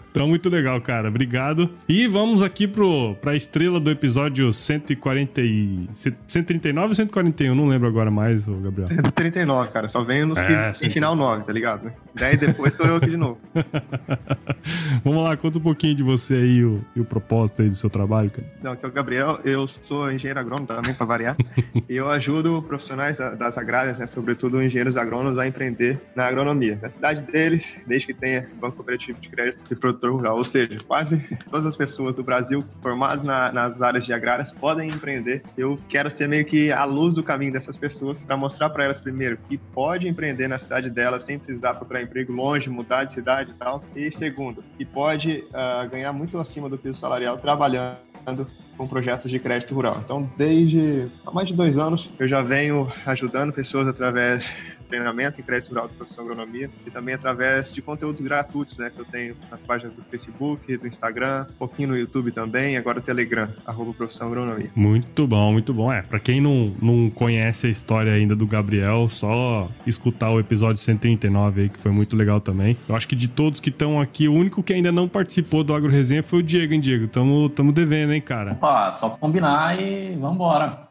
Então, 0.10 0.26
muito 0.26 0.48
legal, 0.48 0.80
cara. 0.80 1.08
Obrigado. 1.08 1.70
E 1.88 2.06
vamos 2.06 2.42
aqui 2.42 2.66
pro, 2.66 3.14
pra 3.16 3.36
estrela 3.36 3.78
do 3.78 3.90
episódio 3.90 4.52
140 4.52 5.40
e... 5.40 5.88
139 6.26 6.88
ou 6.88 6.94
141? 6.94 7.54
Não 7.54 7.68
lembro 7.68 7.86
agora 7.86 8.10
mais, 8.10 8.48
o 8.48 8.56
Gabriel. 8.56 8.88
139, 8.88 9.70
cara. 9.70 9.88
Só 9.88 10.02
venho 10.02 10.26
nos 10.26 10.38
é, 10.38 10.72
que, 10.72 10.86
em 10.86 10.90
final 10.90 11.14
9, 11.14 11.44
tá 11.44 11.52
ligado? 11.52 11.92
10 12.14 12.40
depois 12.40 12.76
tô 12.76 12.84
eu 12.84 12.96
aqui 12.96 13.10
de 13.10 13.16
novo. 13.16 13.38
vamos 15.04 15.22
lá, 15.22 15.36
conta 15.36 15.58
um 15.58 15.62
pouquinho 15.62 15.94
de 15.94 16.02
você 16.02 16.34
aí 16.34 16.56
e 16.56 16.64
o, 16.64 16.84
e 16.96 17.00
o 17.00 17.04
propósito 17.04 17.62
aí 17.62 17.68
do 17.68 17.74
seu 17.76 17.88
trabalho, 17.88 18.30
cara. 18.30 18.46
Não, 18.62 18.72
aqui 18.72 18.84
é 18.84 18.88
o 18.88 18.92
Gabriel. 18.92 19.38
Eu 19.44 19.68
sou 19.68 20.10
engenheiro 20.10 20.40
agrônomo 20.40 20.66
também, 20.66 20.92
pra 20.92 21.06
variar. 21.06 21.36
e 21.88 21.94
eu 21.94 22.10
ajudo 22.10 22.62
profissionais 22.62 23.18
das 23.18 23.56
agrárias, 23.56 24.00
né, 24.00 24.06
sobretudo 24.06 24.60
engenheiros 24.60 24.96
agrônomos, 24.96 25.38
a 25.38 25.46
empreender 25.46 26.00
na 26.16 26.26
agronomia. 26.26 26.78
Na 26.82 26.90
cidade 26.90 27.20
deles, 27.30 27.76
desde 27.86 28.08
que 28.08 28.14
tenha 28.14 28.48
banco 28.60 28.76
cooperativo 28.76 29.20
de 29.20 29.28
crédito 29.28 29.72
e 29.72 29.76
produtor 30.00 30.12
rural, 30.12 30.37
ou 30.38 30.45
seja, 30.45 30.80
quase 30.87 31.19
todas 31.50 31.66
as 31.66 31.76
pessoas 31.76 32.16
do 32.16 32.25
Brasil 32.25 32.64
formadas 32.80 33.23
na, 33.23 33.52
nas 33.52 33.80
áreas 33.83 34.04
de 34.04 34.12
agrárias 34.12 34.50
podem 34.50 34.88
empreender. 34.88 35.42
Eu 35.57 35.78
quero 35.88 36.11
ser 36.11 36.26
meio 36.26 36.45
que 36.45 36.73
a 36.73 36.85
luz 36.85 37.14
do 37.14 37.23
caminho 37.23 37.52
dessas 37.52 37.76
pessoas 37.76 38.23
para 38.23 38.37
mostrar 38.37 38.71
para 38.71 38.85
elas 38.85 39.00
primeiro 39.00 39.38
que 39.49 39.59
pode 39.59 40.09
empreender 40.09 40.49
na 40.49 40.59
cidade 40.59 40.88
delas 40.88 41.23
sem 41.23 41.38
precisar 41.38 41.75
procurar 41.75 42.02
emprego 42.02 42.33
longe, 42.33 42.71
mudar 42.71 43.04
de 43.04 43.12
cidade 43.12 43.50
e 43.50 43.54
tal. 43.54 43.85
E 43.95 44.11
segundo, 44.11 44.64
que 44.78 44.85
pode 44.85 45.45
uh, 45.50 45.88
ganhar 45.90 46.12
muito 46.12 46.38
acima 46.38 46.69
do 46.69 46.78
piso 46.78 46.99
salarial 46.99 47.37
trabalhando 47.37 48.47
com 48.76 48.88
projetos 48.88 49.30
de 49.30 49.38
crédito 49.38 49.75
rural. 49.75 50.00
Então, 50.02 50.30
desde 50.37 51.09
há 51.26 51.30
mais 51.30 51.49
de 51.49 51.54
dois 51.54 51.76
anos, 51.76 52.11
eu 52.19 52.26
já 52.26 52.40
venho 52.42 52.90
ajudando 53.04 53.52
pessoas 53.52 53.87
através 53.87 54.57
treinamento 54.90 55.40
em 55.40 55.44
crédito 55.44 55.68
rural 55.68 55.88
de 55.88 55.94
profissão 55.94 56.25
agronomia 56.25 56.68
e 56.85 56.90
também 56.90 57.14
através 57.14 57.73
de 57.73 57.80
conteúdos 57.80 58.20
gratuitos, 58.20 58.76
né, 58.76 58.90
que 58.90 59.00
eu 59.00 59.04
tenho 59.04 59.37
nas 59.50 59.62
páginas 59.62 59.94
do 59.94 60.02
Facebook, 60.02 60.76
do 60.76 60.87
Instagram, 60.87 61.47
um 61.49 61.54
pouquinho 61.54 61.90
no 61.90 61.97
YouTube 61.97 62.32
também, 62.32 62.76
agora 62.76 62.99
o 62.99 63.02
Telegram, 63.02 63.49
arroba 63.64 63.94
profissão 63.94 64.26
agronomia. 64.26 64.70
Muito 64.75 65.26
bom, 65.26 65.52
muito 65.52 65.73
bom. 65.73 65.92
É, 65.92 66.02
para 66.02 66.18
quem 66.18 66.40
não, 66.40 66.75
não 66.82 67.09
conhece 67.09 67.68
a 67.68 67.70
história 67.70 68.12
ainda 68.12 68.35
do 68.35 68.47
Gabriel, 68.47 69.09
só 69.09 69.70
escutar 69.87 70.30
o 70.30 70.40
episódio 70.40 70.82
139 70.82 71.62
aí, 71.62 71.68
que 71.68 71.78
foi 71.78 71.92
muito 71.92 72.16
legal 72.16 72.40
também. 72.40 72.76
Eu 72.88 72.97
acho 72.97 73.06
que 73.06 73.14
de 73.14 73.28
todos 73.28 73.61
que 73.61 73.70
estão 73.70 74.00
aqui, 74.00 74.26
o 74.28 74.35
único 74.35 74.62
que 74.62 74.73
ainda 74.73 74.90
não 74.90 75.09
participou 75.09 75.62
do 75.62 75.75
Agro 75.75 75.90
Resenha 75.90 76.23
foi 76.23 76.40
o 76.40 76.42
Diego, 76.42 76.75
hein, 76.75 76.80
Diego? 76.80 77.06
Tamo, 77.06 77.49
tamo 77.49 77.73
devendo, 77.73 78.12
hein, 78.12 78.20
cara? 78.20 78.52
Opa, 78.52 78.92
só 78.92 79.11
combinar 79.11 79.80
e 79.80 80.16
vambora. 80.16 80.88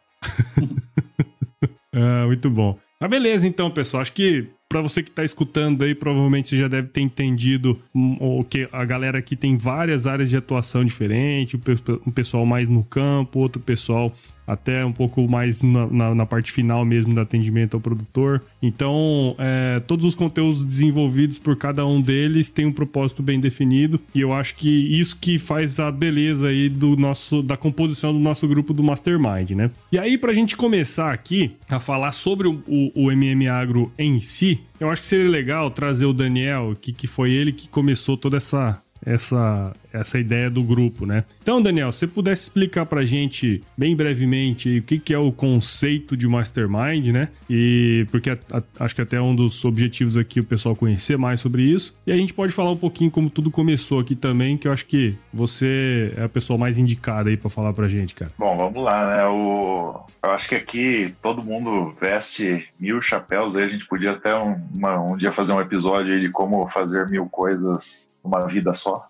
ah, 1.94 2.26
muito 2.28 2.50
bom. 2.50 2.78
Mas 3.00 3.10
beleza, 3.10 3.48
então, 3.48 3.72
pessoal. 3.72 4.02
Acho 4.02 4.14
que 4.14 4.50
para 4.70 4.82
você 4.82 5.02
que 5.02 5.10
está 5.10 5.24
escutando 5.24 5.84
aí, 5.84 5.96
provavelmente 5.96 6.50
você 6.50 6.58
já 6.58 6.68
deve 6.68 6.90
ter 6.90 7.02
entendido 7.02 7.80
o 7.92 8.44
que 8.44 8.70
a 8.72 8.86
galera 8.86 9.18
aqui 9.18 9.36
tem 9.36 9.58
várias 9.58 10.06
áreas 10.06 10.30
de 10.30 10.38
atuação 10.38 10.86
diferentes, 10.86 11.60
um 12.06 12.12
pessoal 12.12 12.46
mais 12.46 12.70
no 12.70 12.84
campo, 12.84 13.40
outro 13.40 13.60
pessoal 13.60 14.14
até 14.50 14.84
um 14.84 14.92
pouco 14.92 15.28
mais 15.28 15.62
na, 15.62 15.86
na, 15.86 16.16
na, 16.16 16.26
parte 16.26 16.52
final 16.52 16.84
mesmo 16.84 17.14
do 17.14 17.22
atendimento 17.22 17.76
ao 17.76 17.80
produtor. 17.80 18.44
Então, 18.60 19.36
é, 19.38 19.80
todos 19.82 20.06
os 20.06 20.16
conteúdos 20.16 20.66
desenvolvidos 20.66 21.38
por 21.38 21.56
cada 21.56 21.86
um 21.86 22.02
deles 22.02 22.50
têm 22.50 22.66
um 22.66 22.72
propósito 22.72 23.22
bem 23.22 23.40
definido 23.40 24.00
e 24.14 24.22
eu 24.22 24.34
acho 24.34 24.56
que 24.56 24.70
isso 25.00 25.16
que 25.20 25.38
faz 25.38 25.80
a 25.80 25.92
beleza 25.92 26.48
aí 26.48 26.68
do 26.68 26.98
nosso 26.98 27.44
da 27.44 27.56
composição 27.56 28.12
do 28.12 28.18
nosso 28.18 28.48
grupo 28.48 28.74
do 28.74 28.82
Mastermind, 28.82 29.52
né? 29.52 29.70
E 29.92 30.00
aí, 30.00 30.18
para 30.18 30.32
a 30.32 30.34
gente 30.34 30.58
começar 30.58 31.14
aqui 31.14 31.52
a 31.70 31.80
falar 31.80 32.12
sobre 32.12 32.48
o, 32.48 32.64
o, 32.68 33.06
o 33.06 33.12
MM 33.12 33.48
Agro 33.48 33.92
em 34.00 34.20
si, 34.20 34.59
eu 34.80 34.90
acho 34.90 35.02
que 35.02 35.08
seria 35.08 35.30
legal 35.30 35.70
trazer 35.72 36.06
o 36.06 36.14
Daniel, 36.14 36.74
que, 36.80 36.92
que 36.92 37.08
foi 37.08 37.32
ele 37.32 37.52
que 37.52 37.68
começou 37.70 38.18
toda 38.18 38.38
essa 38.38 38.82
essa, 39.10 39.74
essa 39.92 40.20
ideia 40.20 40.50
do 40.50 40.62
grupo, 40.62 41.06
né? 41.06 41.24
Então, 41.42 41.60
Daniel, 41.60 41.92
se 41.92 42.00
você 42.00 42.08
pudesse 42.08 42.44
explicar 42.44 42.86
pra 42.86 43.04
gente 43.04 43.64
bem 43.76 43.96
brevemente 43.96 44.78
o 44.78 44.84
que, 44.84 45.00
que 45.00 45.14
é 45.14 45.18
o 45.18 45.32
conceito 45.32 46.16
de 46.16 46.28
mastermind, 46.28 47.08
né? 47.08 47.30
E 47.50 48.06
porque 48.12 48.30
a, 48.30 48.38
a, 48.52 48.62
acho 48.86 48.96
que 48.96 49.02
até 49.02 49.20
um 49.20 49.36
dos 49.36 49.66
objetivos 49.66 50.16
aqui 50.16 50.38
é 50.40 50.42
o 50.44 50.46
pessoal 50.46 50.76
conhecer 50.76 51.18
mais 51.18 51.42
sobre 51.42 51.64
isso. 51.64 51.98
E 52.06 52.12
a 52.12 52.16
gente 52.16 52.34
pode 52.34 52.54
falar 52.54 52.72
um 52.72 52.78
pouquinho 52.78 53.10
como 53.10 53.30
tudo 53.30 53.50
começou 53.50 54.00
aqui 54.00 54.16
também, 54.16 54.58
que 54.58 54.68
eu 54.68 54.72
acho 54.72 54.86
que 54.86 55.16
você 55.34 56.14
é 56.16 56.24
a 56.26 56.30
pessoa 56.30 56.58
mais 56.58 56.78
indicada 56.78 57.30
aí 57.30 57.38
para 57.38 57.50
falar 57.50 57.74
pra 57.74 57.88
gente, 57.88 58.14
cara. 58.14 58.32
Bom, 58.38 58.56
vamos 58.58 58.84
lá, 58.84 59.16
né? 59.16 59.26
O... 59.26 60.02
Eu 60.22 60.32
acho 60.32 60.50
que 60.50 60.56
aqui 60.56 61.16
todo 61.22 61.44
mundo 61.44 61.96
veste 62.00 62.68
mil 62.80 63.02
chapéus, 63.02 63.56
aí 63.56 63.64
a 63.64 63.68
gente 63.68 63.88
podia 63.88 64.12
até 64.12 64.36
um, 64.38 64.56
uma, 64.72 65.00
um 65.00 65.18
dia 65.18 65.32
fazer 65.32 65.54
um 65.54 65.62
episódio 65.62 66.20
de 66.20 66.30
como 66.30 66.68
fazer 66.68 67.08
mil 67.10 67.26
coisas 67.28 68.12
uma 68.24 68.46
vida 68.48 68.74
só. 68.74 69.08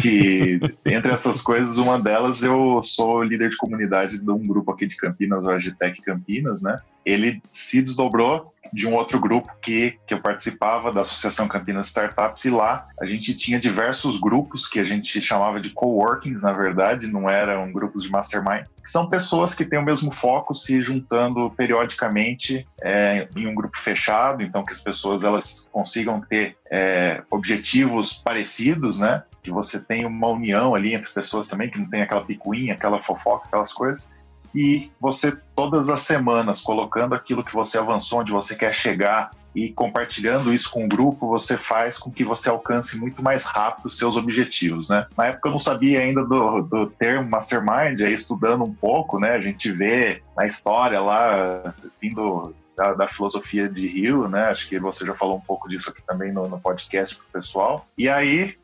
que 0.00 0.60
entre 0.84 1.12
essas 1.12 1.40
coisas, 1.40 1.78
uma 1.78 1.98
delas 1.98 2.42
eu 2.42 2.82
sou 2.82 3.22
líder 3.22 3.50
de 3.50 3.56
comunidade 3.56 4.18
de 4.18 4.30
um 4.30 4.46
grupo 4.46 4.70
aqui 4.72 4.86
de 4.86 4.96
Campinas, 4.96 5.44
o 5.44 5.50
Agitec 5.50 6.00
Campinas, 6.02 6.62
né? 6.62 6.80
Ele 7.04 7.42
se 7.50 7.82
desdobrou 7.82 8.51
de 8.72 8.86
um 8.86 8.94
outro 8.94 9.20
grupo 9.20 9.52
que, 9.60 9.98
que 10.06 10.14
eu 10.14 10.20
participava 10.20 10.90
da 10.90 11.02
Associação 11.02 11.46
Campinas 11.46 11.88
Startups 11.88 12.44
e 12.44 12.50
lá 12.50 12.88
a 12.98 13.04
gente 13.04 13.34
tinha 13.34 13.60
diversos 13.60 14.18
grupos 14.18 14.66
que 14.66 14.80
a 14.80 14.84
gente 14.84 15.20
chamava 15.20 15.60
de 15.60 15.70
coworkings, 15.70 16.42
na 16.42 16.52
verdade, 16.52 17.12
não 17.12 17.28
eram 17.28 17.70
grupos 17.70 18.02
de 18.02 18.10
mastermind, 18.10 18.64
que 18.82 18.90
são 18.90 19.08
pessoas 19.08 19.54
que 19.54 19.64
têm 19.64 19.78
o 19.78 19.84
mesmo 19.84 20.10
foco 20.10 20.54
se 20.54 20.80
juntando 20.80 21.50
periodicamente 21.50 22.66
é, 22.82 23.28
em 23.36 23.46
um 23.46 23.54
grupo 23.54 23.78
fechado, 23.78 24.42
então 24.42 24.64
que 24.64 24.72
as 24.72 24.80
pessoas 24.80 25.22
elas 25.22 25.68
consigam 25.70 26.20
ter 26.20 26.56
é, 26.70 27.22
objetivos 27.30 28.14
parecidos, 28.14 28.98
né? 28.98 29.22
Que 29.42 29.50
você 29.50 29.78
tem 29.78 30.06
uma 30.06 30.28
união 30.28 30.74
ali 30.74 30.94
entre 30.94 31.12
pessoas 31.12 31.46
também, 31.46 31.68
que 31.68 31.78
não 31.78 31.90
tem 31.90 32.02
aquela 32.02 32.24
picuinha, 32.24 32.74
aquela 32.74 33.02
fofoca, 33.02 33.46
aquelas 33.46 33.72
coisas 33.72 34.10
e 34.54 34.90
você 35.00 35.36
todas 35.54 35.88
as 35.88 36.00
semanas 36.00 36.60
colocando 36.60 37.14
aquilo 37.14 37.44
que 37.44 37.54
você 37.54 37.78
avançou, 37.78 38.20
onde 38.20 38.32
você 38.32 38.54
quer 38.54 38.72
chegar 38.72 39.30
e 39.54 39.70
compartilhando 39.70 40.52
isso 40.52 40.70
com 40.70 40.84
o 40.84 40.88
grupo, 40.88 41.28
você 41.28 41.56
faz 41.56 41.98
com 41.98 42.10
que 42.10 42.24
você 42.24 42.48
alcance 42.48 42.98
muito 42.98 43.22
mais 43.22 43.44
rápido 43.44 43.86
os 43.86 43.98
seus 43.98 44.16
objetivos, 44.16 44.88
né? 44.88 45.06
Na 45.16 45.26
época 45.26 45.48
eu 45.48 45.52
não 45.52 45.58
sabia 45.58 46.00
ainda 46.00 46.24
do, 46.24 46.62
do 46.62 46.86
termo 46.86 47.28
mastermind, 47.28 48.00
aí 48.00 48.14
estudando 48.14 48.64
um 48.64 48.72
pouco, 48.72 49.18
né? 49.18 49.32
A 49.32 49.40
gente 49.40 49.70
vê 49.70 50.22
na 50.36 50.46
história 50.46 51.00
lá, 51.00 51.74
vindo 52.00 52.54
da, 52.76 52.94
da, 52.94 53.06
filosofia 53.06 53.68
de 53.68 53.86
Rio, 53.86 54.26
né? 54.26 54.44
Acho 54.44 54.68
que 54.68 54.78
você 54.78 55.04
já 55.04 55.14
falou 55.14 55.36
um 55.36 55.40
pouco 55.40 55.68
disso 55.68 55.90
aqui 55.90 56.02
também 56.06 56.32
no, 56.32 56.48
no 56.48 56.58
podcast 56.58 57.14
pro 57.16 57.26
pessoal. 57.32 57.86
E 57.96 58.08
aí 58.08 58.56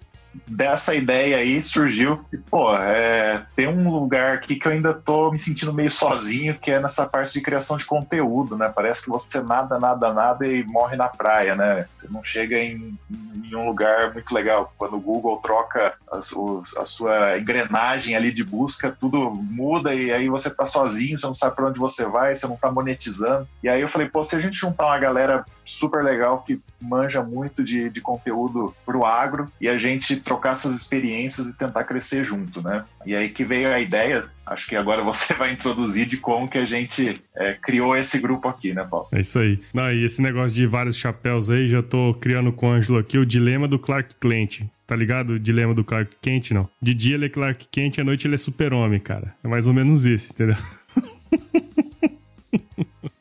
dessa 0.46 0.94
ideia 0.94 1.38
aí 1.38 1.60
surgiu, 1.62 2.24
e, 2.32 2.36
pô, 2.36 2.74
é, 2.74 3.44
tem 3.56 3.66
um 3.66 3.90
lugar 3.90 4.34
aqui 4.34 4.56
que 4.56 4.66
eu 4.66 4.72
ainda 4.72 4.92
tô 4.92 5.30
me 5.30 5.38
sentindo 5.38 5.72
meio 5.72 5.90
sozinho, 5.90 6.58
que 6.58 6.70
é 6.70 6.80
nessa 6.80 7.06
parte 7.06 7.32
de 7.32 7.40
criação 7.40 7.76
de 7.76 7.84
conteúdo, 7.84 8.56
né? 8.56 8.70
Parece 8.74 9.02
que 9.02 9.08
você 9.08 9.40
nada, 9.40 9.78
nada, 9.78 10.12
nada 10.12 10.46
e 10.46 10.64
morre 10.64 10.96
na 10.96 11.08
praia, 11.08 11.54
né? 11.54 11.86
Você 11.96 12.08
não 12.10 12.22
chega 12.22 12.56
em, 12.56 12.98
em 13.10 13.54
um 13.54 13.66
lugar 13.66 14.12
muito 14.12 14.32
legal. 14.34 14.72
Quando 14.76 14.96
o 14.96 15.00
Google 15.00 15.38
troca 15.38 15.94
a, 16.10 16.18
a, 16.18 16.84
sua 16.84 17.38
engrenagem 17.38 18.14
ali 18.14 18.32
de 18.32 18.44
busca, 18.44 18.94
tudo 18.98 19.30
muda 19.30 19.94
e 19.94 20.12
aí 20.12 20.28
você 20.28 20.50
tá 20.50 20.66
sozinho, 20.66 21.18
você 21.18 21.26
não 21.26 21.34
sabe 21.34 21.56
para 21.56 21.66
onde 21.66 21.78
você 21.78 22.04
vai, 22.04 22.34
você 22.34 22.46
não 22.46 22.56
tá 22.56 22.70
monetizando. 22.70 23.48
E 23.62 23.68
aí 23.68 23.80
eu 23.80 23.88
falei, 23.88 24.08
pô, 24.08 24.22
se 24.22 24.36
a 24.36 24.40
gente 24.40 24.56
juntar 24.56 24.86
uma 24.86 24.98
galera 24.98 25.44
super 25.68 26.02
legal 26.02 26.42
que 26.42 26.58
manja 26.80 27.22
muito 27.22 27.62
de, 27.62 27.90
de 27.90 28.00
conteúdo 28.00 28.74
pro 28.86 29.04
agro 29.04 29.50
e 29.60 29.68
a 29.68 29.76
gente 29.76 30.16
trocar 30.16 30.52
essas 30.52 30.74
experiências 30.74 31.46
e 31.46 31.56
tentar 31.56 31.84
crescer 31.84 32.24
junto, 32.24 32.62
né? 32.62 32.84
E 33.04 33.14
aí 33.14 33.28
que 33.28 33.44
veio 33.44 33.68
a 33.68 33.78
ideia, 33.78 34.24
acho 34.46 34.66
que 34.66 34.74
agora 34.74 35.02
você 35.02 35.34
vai 35.34 35.52
introduzir 35.52 36.06
de 36.06 36.16
como 36.16 36.48
que 36.48 36.58
a 36.58 36.64
gente 36.64 37.14
é, 37.36 37.52
criou 37.54 37.94
esse 37.96 38.18
grupo 38.18 38.48
aqui, 38.48 38.72
né, 38.72 38.86
Paulo? 38.88 39.08
É 39.12 39.20
isso 39.20 39.38
aí. 39.38 39.60
Não, 39.74 39.90
e 39.90 40.04
esse 40.04 40.22
negócio 40.22 40.56
de 40.56 40.66
vários 40.66 40.96
chapéus 40.96 41.50
aí, 41.50 41.68
já 41.68 41.82
tô 41.82 42.14
criando 42.14 42.50
com 42.50 42.68
o 42.68 42.70
Ângelo 42.70 42.98
aqui 42.98 43.18
o 43.18 43.26
dilema 43.26 43.68
do 43.68 43.78
Clark 43.78 44.14
Kent. 44.18 44.62
Tá 44.86 44.96
ligado? 44.96 45.34
O 45.34 45.38
dilema 45.38 45.74
do 45.74 45.84
Clark 45.84 46.16
Kent, 46.22 46.52
não. 46.52 46.66
De 46.80 46.94
dia 46.94 47.16
ele 47.16 47.26
é 47.26 47.28
Clark 47.28 47.66
Kent, 47.70 47.98
à 47.98 48.04
noite 48.04 48.26
ele 48.26 48.36
é 48.36 48.38
super-homem, 48.38 48.98
cara. 48.98 49.34
É 49.44 49.48
mais 49.48 49.66
ou 49.66 49.74
menos 49.74 50.06
isso, 50.06 50.32
entendeu? 50.32 50.56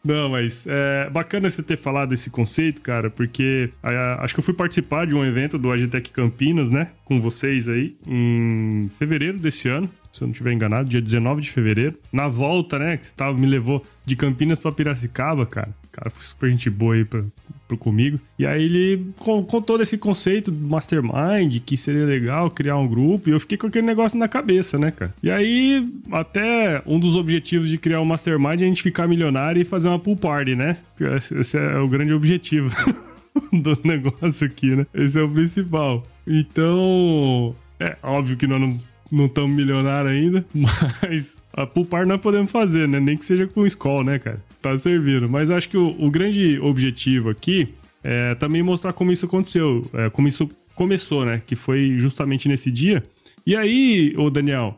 Não, 0.08 0.30
mas 0.30 0.66
é 0.66 1.10
bacana 1.10 1.50
você 1.50 1.62
ter 1.62 1.78
falado 1.78 2.14
esse 2.14 2.30
conceito, 2.30 2.82
cara, 2.82 3.10
porque 3.10 3.70
é, 3.84 4.18
acho 4.20 4.34
que 4.34 4.40
eu 4.40 4.44
fui 4.44 4.54
participar 4.54 5.06
de 5.06 5.14
um 5.14 5.26
evento 5.26 5.58
do 5.58 5.70
Agitec 5.70 6.12
Campinas, 6.12 6.72
né, 6.72 6.92
com 7.04 7.20
vocês 7.20 7.68
aí, 7.68 7.94
em 8.08 8.90
fevereiro 8.98 9.38
desse 9.38 9.68
ano 9.68 9.90
se 10.10 10.24
eu 10.24 10.28
não 10.28 10.32
estiver 10.32 10.52
enganado, 10.52 10.90
dia 10.90 11.00
19 11.00 11.42
de 11.42 11.52
fevereiro. 11.52 11.96
Na 12.12 12.28
volta, 12.28 12.80
né, 12.80 12.98
que 12.98 13.06
você 13.06 13.14
tava, 13.16 13.38
me 13.38 13.46
levou 13.46 13.86
de 14.04 14.16
Campinas 14.16 14.58
para 14.58 14.72
Piracicaba, 14.72 15.46
cara. 15.46 15.70
Cara, 15.92 16.10
foi 16.10 16.24
super 16.24 16.50
gente 16.50 16.72
boa 16.72 16.96
aí 16.96 17.06
pra, 17.06 17.24
pra 17.68 17.78
comigo. 17.78 18.20
E 18.38 18.46
aí 18.46 18.64
ele 18.64 19.06
contou 19.18 19.78
desse 19.78 19.98
conceito 19.98 20.52
do 20.52 20.68
mastermind, 20.68 21.60
que 21.66 21.76
seria 21.76 22.06
legal 22.06 22.50
criar 22.50 22.78
um 22.78 22.88
grupo, 22.88 23.30
e 23.30 23.34
eu 23.34 23.40
fiquei 23.40 23.58
com 23.58 23.68
aquele 23.68 23.86
negócio 23.86 24.18
na 24.18 24.28
cabeça, 24.28 24.78
né, 24.78 24.92
cara? 24.92 25.14
E 25.22 25.30
aí, 25.30 25.88
até 26.12 26.82
um 26.86 27.00
dos 27.00 27.16
objetivos 27.16 27.70
de 27.70 27.78
criar 27.78 28.02
um 28.02 28.06
mastermind 28.06 28.62
é 28.62 28.66
a 28.66 28.68
gente 28.68 28.84
ficar 28.84 29.08
milionário 29.08 29.62
e 29.62 29.66
fazer 29.66 29.88
uma 29.88 30.00
pool 30.00 30.16
party, 30.16 30.56
né? 30.56 30.78
Esse 31.40 31.58
é 31.58 31.78
o 31.78 31.88
grande 31.88 32.14
objetivo. 32.14 32.70
do 33.52 33.78
negócio 33.84 34.48
aqui, 34.48 34.76
né? 34.76 34.86
Esse 34.94 35.20
é 35.20 35.22
o 35.22 35.30
principal. 35.30 36.04
Então, 36.26 37.56
é 37.80 37.96
óbvio 38.04 38.38
que 38.38 38.48
nós 38.48 38.60
não 38.60 38.78
não 39.12 39.26
estamos 39.26 39.56
milionários 39.56 40.12
ainda, 40.12 40.46
mas 40.54 41.40
a 41.54 41.66
pulpar 41.66 42.06
nós 42.06 42.20
podemos 42.20 42.52
fazer, 42.52 42.88
né? 42.88 43.00
Nem 43.00 43.18
que 43.18 43.26
seja 43.26 43.48
com 43.48 43.66
escola, 43.66 44.04
né, 44.04 44.20
cara? 44.20 44.42
Tá 44.62 44.78
servindo. 44.78 45.30
Mas 45.30 45.50
acho 45.50 45.70
que 45.70 45.78
o, 45.78 45.96
o 46.00 46.10
grande 46.10 46.60
objetivo 46.60 47.30
aqui 47.30 47.74
é 48.04 48.36
também 48.36 48.62
mostrar 48.62 48.94
como 48.94 49.12
isso 49.12 49.26
aconteceu, 49.26 49.86
é, 49.94 50.10
como 50.10 50.28
isso 50.28 50.50
começou, 50.76 51.26
né? 51.26 51.42
Que 51.46 51.56
foi 51.56 51.96
justamente 51.98 52.48
nesse 52.48 52.70
dia 52.72 53.04
e 53.48 53.56
aí, 53.56 54.14
ô 54.18 54.30
Daniel, 54.30 54.78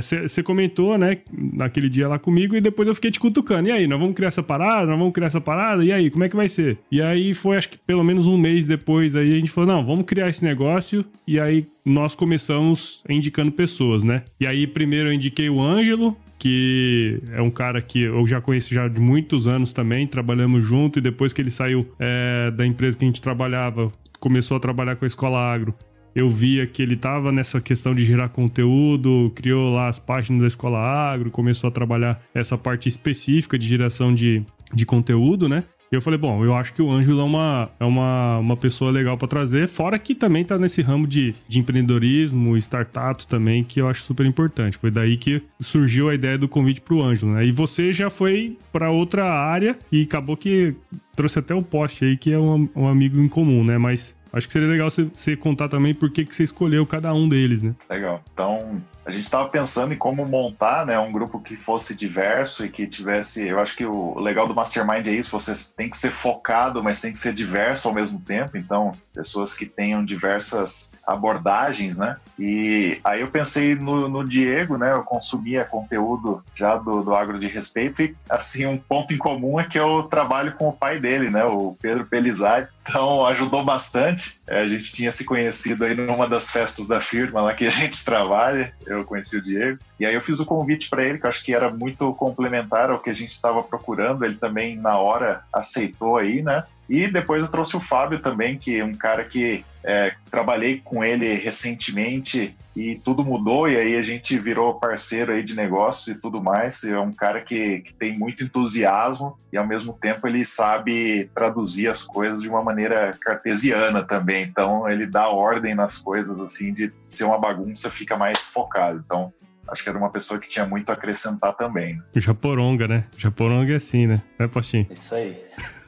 você 0.00 0.40
é, 0.40 0.42
comentou, 0.44 0.96
né, 0.96 1.18
naquele 1.32 1.88
dia 1.88 2.06
lá 2.06 2.20
comigo 2.20 2.54
e 2.54 2.60
depois 2.60 2.86
eu 2.86 2.94
fiquei 2.94 3.10
te 3.10 3.18
cutucando. 3.18 3.68
E 3.68 3.72
aí, 3.72 3.88
nós 3.88 3.98
vamos 3.98 4.14
criar 4.14 4.28
essa 4.28 4.44
parada? 4.44 4.86
Nós 4.86 4.96
vamos 4.96 5.12
criar 5.12 5.26
essa 5.26 5.40
parada? 5.40 5.84
E 5.84 5.90
aí, 5.90 6.08
como 6.08 6.22
é 6.22 6.28
que 6.28 6.36
vai 6.36 6.48
ser? 6.48 6.78
E 6.88 7.02
aí 7.02 7.34
foi, 7.34 7.56
acho 7.56 7.70
que 7.70 7.78
pelo 7.78 8.04
menos 8.04 8.28
um 8.28 8.38
mês 8.38 8.64
depois 8.64 9.16
aí, 9.16 9.34
a 9.34 9.38
gente 9.40 9.50
falou, 9.50 9.74
não, 9.74 9.84
vamos 9.84 10.04
criar 10.04 10.28
esse 10.28 10.44
negócio. 10.44 11.04
E 11.26 11.40
aí 11.40 11.66
nós 11.84 12.14
começamos 12.14 13.02
indicando 13.08 13.50
pessoas, 13.50 14.04
né? 14.04 14.22
E 14.38 14.46
aí 14.46 14.68
primeiro 14.68 15.08
eu 15.08 15.12
indiquei 15.12 15.50
o 15.50 15.60
Ângelo, 15.60 16.16
que 16.38 17.20
é 17.32 17.42
um 17.42 17.50
cara 17.50 17.82
que 17.82 18.02
eu 18.02 18.24
já 18.24 18.40
conheço 18.40 18.72
já 18.72 18.86
de 18.86 19.00
muitos 19.00 19.48
anos 19.48 19.72
também, 19.72 20.06
trabalhamos 20.06 20.64
junto 20.64 21.00
e 21.00 21.02
depois 21.02 21.32
que 21.32 21.42
ele 21.42 21.50
saiu 21.50 21.86
é, 21.98 22.52
da 22.52 22.64
empresa 22.64 22.96
que 22.96 23.04
a 23.04 23.08
gente 23.08 23.20
trabalhava, 23.20 23.92
começou 24.20 24.56
a 24.56 24.60
trabalhar 24.60 24.96
com 24.96 25.04
a 25.04 25.08
Escola 25.08 25.38
Agro, 25.38 25.74
eu 26.14 26.28
via 26.28 26.66
que 26.66 26.82
ele 26.82 26.94
estava 26.94 27.30
nessa 27.32 27.60
questão 27.60 27.94
de 27.94 28.04
gerar 28.04 28.28
conteúdo, 28.28 29.32
criou 29.34 29.72
lá 29.74 29.88
as 29.88 29.98
páginas 29.98 30.40
da 30.40 30.46
Escola 30.46 30.78
Agro, 30.78 31.30
começou 31.30 31.68
a 31.68 31.70
trabalhar 31.70 32.20
essa 32.34 32.56
parte 32.58 32.88
específica 32.88 33.58
de 33.58 33.66
geração 33.66 34.14
de, 34.14 34.42
de 34.72 34.84
conteúdo, 34.86 35.48
né? 35.48 35.64
E 35.92 35.96
eu 35.96 36.00
falei, 36.00 36.20
bom, 36.20 36.44
eu 36.44 36.54
acho 36.54 36.72
que 36.72 36.80
o 36.80 36.88
Ângelo 36.88 37.20
é 37.20 37.24
uma, 37.24 37.68
é 37.80 37.84
uma, 37.84 38.38
uma 38.38 38.56
pessoa 38.56 38.92
legal 38.92 39.18
para 39.18 39.26
trazer, 39.26 39.66
fora 39.66 39.98
que 39.98 40.14
também 40.14 40.44
tá 40.44 40.56
nesse 40.56 40.82
ramo 40.82 41.04
de, 41.04 41.34
de 41.48 41.58
empreendedorismo, 41.58 42.56
startups 42.56 43.26
também, 43.26 43.64
que 43.64 43.80
eu 43.80 43.88
acho 43.88 44.02
super 44.02 44.24
importante. 44.24 44.78
Foi 44.78 44.88
daí 44.88 45.16
que 45.16 45.42
surgiu 45.58 46.08
a 46.08 46.14
ideia 46.14 46.38
do 46.38 46.46
convite 46.46 46.80
pro 46.80 47.02
Ângelo, 47.02 47.32
né? 47.32 47.44
E 47.44 47.50
você 47.50 47.92
já 47.92 48.08
foi 48.08 48.56
para 48.72 48.88
outra 48.88 49.24
área 49.24 49.76
e 49.90 50.02
acabou 50.02 50.36
que 50.36 50.76
trouxe 51.16 51.40
até 51.40 51.56
o 51.56 51.62
poste 51.62 52.04
aí, 52.04 52.16
que 52.16 52.32
é 52.32 52.38
um, 52.38 52.68
um 52.76 52.86
amigo 52.86 53.20
em 53.20 53.28
comum, 53.28 53.64
né? 53.64 53.76
Mas 53.76 54.16
Acho 54.32 54.46
que 54.46 54.52
seria 54.52 54.68
legal 54.68 54.88
você, 54.90 55.36
contar 55.36 55.68
também 55.68 55.94
por 55.94 56.10
que, 56.10 56.24
você 56.24 56.44
escolheu 56.44 56.86
cada 56.86 57.12
um 57.12 57.28
deles, 57.28 57.62
né? 57.62 57.74
Legal. 57.88 58.22
Então, 58.32 58.80
a 59.04 59.10
gente 59.10 59.24
estava 59.24 59.48
pensando 59.48 59.92
em 59.92 59.96
como 59.96 60.24
montar 60.24 60.86
né, 60.86 60.98
um 60.98 61.10
grupo 61.10 61.40
que 61.40 61.56
fosse 61.56 61.94
diverso 61.94 62.64
e 62.64 62.68
que 62.68 62.86
tivesse. 62.86 63.46
Eu 63.46 63.58
acho 63.58 63.76
que 63.76 63.84
o 63.84 64.18
legal 64.20 64.46
do 64.46 64.54
Mastermind 64.54 65.06
é 65.06 65.12
isso: 65.12 65.30
você 65.30 65.52
tem 65.76 65.90
que 65.90 65.96
ser 65.96 66.10
focado, 66.10 66.82
mas 66.82 67.00
tem 67.00 67.12
que 67.12 67.18
ser 67.18 67.32
diverso 67.32 67.88
ao 67.88 67.94
mesmo 67.94 68.20
tempo. 68.20 68.56
Então, 68.56 68.92
pessoas 69.12 69.54
que 69.54 69.66
tenham 69.66 70.04
diversas 70.04 70.92
abordagens, 71.10 71.98
né? 71.98 72.16
E 72.38 72.98
aí 73.04 73.20
eu 73.20 73.28
pensei 73.28 73.74
no, 73.74 74.08
no 74.08 74.26
Diego, 74.26 74.78
né? 74.78 74.92
Eu 74.92 75.02
consumia 75.02 75.64
conteúdo 75.64 76.42
já 76.54 76.76
do, 76.76 77.02
do 77.02 77.14
Agro 77.14 77.38
de 77.38 77.48
Respeito 77.48 78.02
e, 78.02 78.16
assim, 78.28 78.64
um 78.64 78.78
ponto 78.78 79.12
em 79.12 79.18
comum 79.18 79.58
é 79.58 79.64
que 79.64 79.78
eu 79.78 80.04
trabalho 80.04 80.54
com 80.54 80.68
o 80.68 80.72
pai 80.72 80.98
dele, 80.98 81.28
né? 81.28 81.44
O 81.44 81.76
Pedro 81.82 82.06
Pelizari. 82.06 82.68
Então, 82.82 83.26
ajudou 83.26 83.64
bastante. 83.64 84.40
É, 84.46 84.60
a 84.60 84.68
gente 84.68 84.92
tinha 84.92 85.12
se 85.12 85.24
conhecido 85.24 85.84
aí 85.84 85.94
numa 85.94 86.28
das 86.28 86.50
festas 86.50 86.86
da 86.86 87.00
firma 87.00 87.42
lá 87.42 87.54
que 87.54 87.66
a 87.66 87.70
gente 87.70 88.04
trabalha. 88.04 88.72
Eu 88.86 89.04
conheci 89.04 89.36
o 89.36 89.42
Diego. 89.42 89.78
E 89.98 90.06
aí 90.06 90.14
eu 90.14 90.20
fiz 90.22 90.40
o 90.40 90.46
convite 90.46 90.88
para 90.88 91.04
ele, 91.04 91.18
que 91.18 91.26
eu 91.26 91.28
acho 91.28 91.44
que 91.44 91.54
era 91.54 91.70
muito 91.70 92.12
complementar 92.14 92.90
ao 92.90 93.00
que 93.00 93.10
a 93.10 93.14
gente 93.14 93.30
estava 93.30 93.62
procurando. 93.62 94.24
Ele 94.24 94.36
também, 94.36 94.76
na 94.76 94.96
hora, 94.96 95.42
aceitou 95.52 96.16
aí, 96.16 96.42
né? 96.42 96.64
E 96.90 97.06
depois 97.06 97.40
eu 97.40 97.46
trouxe 97.46 97.76
o 97.76 97.80
Fábio 97.80 98.18
também, 98.18 98.58
que 98.58 98.80
é 98.80 98.84
um 98.84 98.92
cara 98.92 99.24
que 99.24 99.64
é, 99.84 100.12
trabalhei 100.28 100.80
com 100.84 101.04
ele 101.04 101.34
recentemente 101.34 102.52
e 102.74 102.96
tudo 102.96 103.24
mudou, 103.24 103.68
e 103.68 103.76
aí 103.76 103.96
a 103.96 104.02
gente 104.02 104.36
virou 104.36 104.74
parceiro 104.74 105.30
aí 105.30 105.44
de 105.44 105.54
negócios 105.54 106.08
e 106.08 106.20
tudo 106.20 106.42
mais. 106.42 106.82
É 106.82 106.98
um 106.98 107.12
cara 107.12 107.42
que, 107.42 107.78
que 107.82 107.94
tem 107.94 108.18
muito 108.18 108.42
entusiasmo 108.42 109.38
e 109.52 109.56
ao 109.56 109.64
mesmo 109.64 109.92
tempo 109.92 110.26
ele 110.26 110.44
sabe 110.44 111.30
traduzir 111.32 111.86
as 111.86 112.02
coisas 112.02 112.42
de 112.42 112.48
uma 112.48 112.60
maneira 112.60 113.16
cartesiana 113.20 114.02
também. 114.02 114.42
Então 114.42 114.90
ele 114.90 115.06
dá 115.06 115.28
ordem 115.28 115.76
nas 115.76 115.96
coisas, 115.96 116.40
assim, 116.40 116.72
de 116.72 116.92
ser 117.08 117.22
uma 117.22 117.38
bagunça, 117.38 117.88
fica 117.88 118.16
mais 118.16 118.40
focado. 118.40 119.00
Então 119.06 119.32
acho 119.68 119.84
que 119.84 119.88
era 119.88 119.96
uma 119.96 120.10
pessoa 120.10 120.40
que 120.40 120.48
tinha 120.48 120.66
muito 120.66 120.90
a 120.90 120.94
acrescentar 120.94 121.54
também. 121.54 122.02
Japoronga, 122.16 122.88
né? 122.88 123.04
Japoronga 123.16 123.74
é 123.74 123.76
assim, 123.76 124.08
né? 124.08 124.20
É, 124.40 124.48
Postinho? 124.48 124.88
Isso 124.90 125.14
aí. 125.14 125.40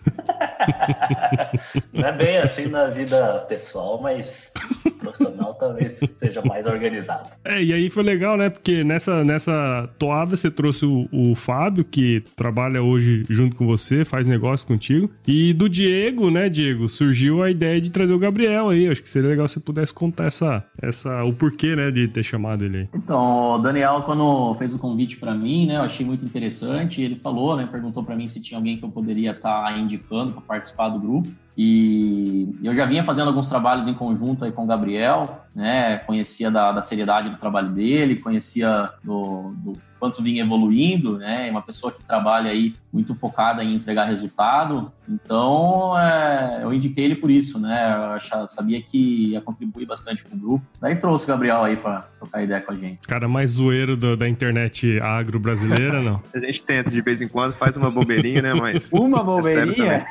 Não 1.92 2.08
é 2.08 2.12
bem 2.12 2.38
assim 2.38 2.66
na 2.66 2.86
vida 2.86 3.44
pessoal, 3.48 4.00
mas 4.00 4.52
profissional 5.02 5.54
talvez 5.54 5.98
seja 5.98 6.42
mais 6.42 6.66
organizado. 6.66 7.28
É, 7.44 7.62
e 7.62 7.72
aí 7.72 7.90
foi 7.90 8.02
legal, 8.02 8.36
né? 8.36 8.48
Porque 8.48 8.84
nessa, 8.84 9.24
nessa 9.24 9.88
toada 9.98 10.36
você 10.36 10.50
trouxe 10.50 10.86
o, 10.86 11.08
o 11.12 11.34
Fábio, 11.34 11.84
que 11.84 12.22
trabalha 12.36 12.82
hoje 12.82 13.24
junto 13.28 13.56
com 13.56 13.66
você, 13.66 14.04
faz 14.04 14.26
negócio 14.26 14.66
contigo. 14.66 15.10
E 15.26 15.52
do 15.52 15.68
Diego, 15.68 16.30
né, 16.30 16.48
Diego, 16.48 16.88
surgiu 16.88 17.42
a 17.42 17.50
ideia 17.50 17.80
de 17.80 17.90
trazer 17.90 18.14
o 18.14 18.18
Gabriel 18.18 18.68
aí. 18.68 18.88
Acho 18.88 19.02
que 19.02 19.08
seria 19.08 19.30
legal 19.30 19.48
se 19.48 19.54
você 19.54 19.60
pudesse 19.60 19.92
contar 19.92 20.26
essa, 20.26 20.64
essa, 20.80 21.22
o 21.24 21.32
porquê, 21.32 21.74
né, 21.76 21.90
de 21.90 22.08
ter 22.08 22.22
chamado 22.22 22.64
ele 22.64 22.78
aí. 22.78 22.88
Então, 22.94 23.54
o 23.54 23.58
Daniel, 23.58 24.02
quando 24.02 24.54
fez 24.54 24.72
o 24.72 24.78
convite 24.78 25.16
para 25.16 25.34
mim, 25.34 25.66
né, 25.66 25.76
eu 25.76 25.82
achei 25.82 26.06
muito 26.06 26.24
interessante. 26.24 27.02
Ele 27.02 27.16
falou, 27.16 27.56
né, 27.56 27.68
perguntou 27.70 28.02
para 28.02 28.16
mim 28.16 28.28
se 28.28 28.40
tinha 28.40 28.58
alguém 28.58 28.76
que 28.76 28.84
eu 28.84 28.90
poderia 28.90 29.32
estar 29.32 29.64
tá 29.64 29.78
indicando 29.78 30.32
para 30.32 30.42
participar 30.52 30.90
do 30.90 31.00
grupo. 31.00 31.32
E 31.56 32.48
eu 32.62 32.74
já 32.74 32.86
vinha 32.86 33.04
fazendo 33.04 33.28
alguns 33.28 33.48
trabalhos 33.48 33.86
em 33.86 33.94
conjunto 33.94 34.44
aí 34.44 34.52
com 34.52 34.64
o 34.64 34.66
Gabriel, 34.66 35.44
né? 35.54 35.98
Conhecia 35.98 36.50
da, 36.50 36.72
da 36.72 36.82
seriedade 36.82 37.28
do 37.28 37.36
trabalho 37.36 37.68
dele, 37.68 38.20
conhecia 38.20 38.90
do, 39.04 39.52
do 39.56 39.72
quanto 40.02 40.20
vinha 40.20 40.42
evoluindo, 40.42 41.16
né? 41.16 41.46
É 41.46 41.50
uma 41.52 41.62
pessoa 41.62 41.92
que 41.92 42.02
trabalha 42.02 42.50
aí 42.50 42.74
muito 42.92 43.14
focada 43.14 43.62
em 43.62 43.72
entregar 43.72 44.04
resultado. 44.04 44.90
Então, 45.08 45.96
é, 45.96 46.58
eu 46.60 46.74
indiquei 46.74 47.04
ele 47.04 47.14
por 47.14 47.30
isso, 47.30 47.56
né? 47.60 47.94
Eu 47.96 48.02
achava, 48.14 48.48
sabia 48.48 48.82
que 48.82 49.30
ia 49.30 49.40
contribuir 49.40 49.86
bastante 49.86 50.24
com 50.24 50.34
o 50.34 50.38
grupo. 50.38 50.66
Daí 50.80 50.96
trouxe 50.96 51.24
o 51.24 51.28
Gabriel 51.28 51.62
aí 51.62 51.76
para 51.76 52.00
trocar 52.18 52.42
ideia 52.42 52.60
com 52.60 52.72
a 52.72 52.74
gente. 52.74 52.98
Cara 53.06 53.28
mais 53.28 53.52
zoeiro 53.52 53.96
do, 53.96 54.16
da 54.16 54.28
internet 54.28 54.98
agro 55.00 55.38
brasileira, 55.38 56.02
não? 56.02 56.20
a 56.34 56.38
gente 56.40 56.62
tenta 56.64 56.90
de 56.90 57.00
vez 57.00 57.22
em 57.22 57.28
quando, 57.28 57.52
faz 57.52 57.76
uma 57.76 57.88
bobeirinha, 57.88 58.42
né? 58.42 58.54
Mas 58.54 58.88
uma 58.90 59.20
é 59.22 59.24
bobeirinha? 59.24 60.06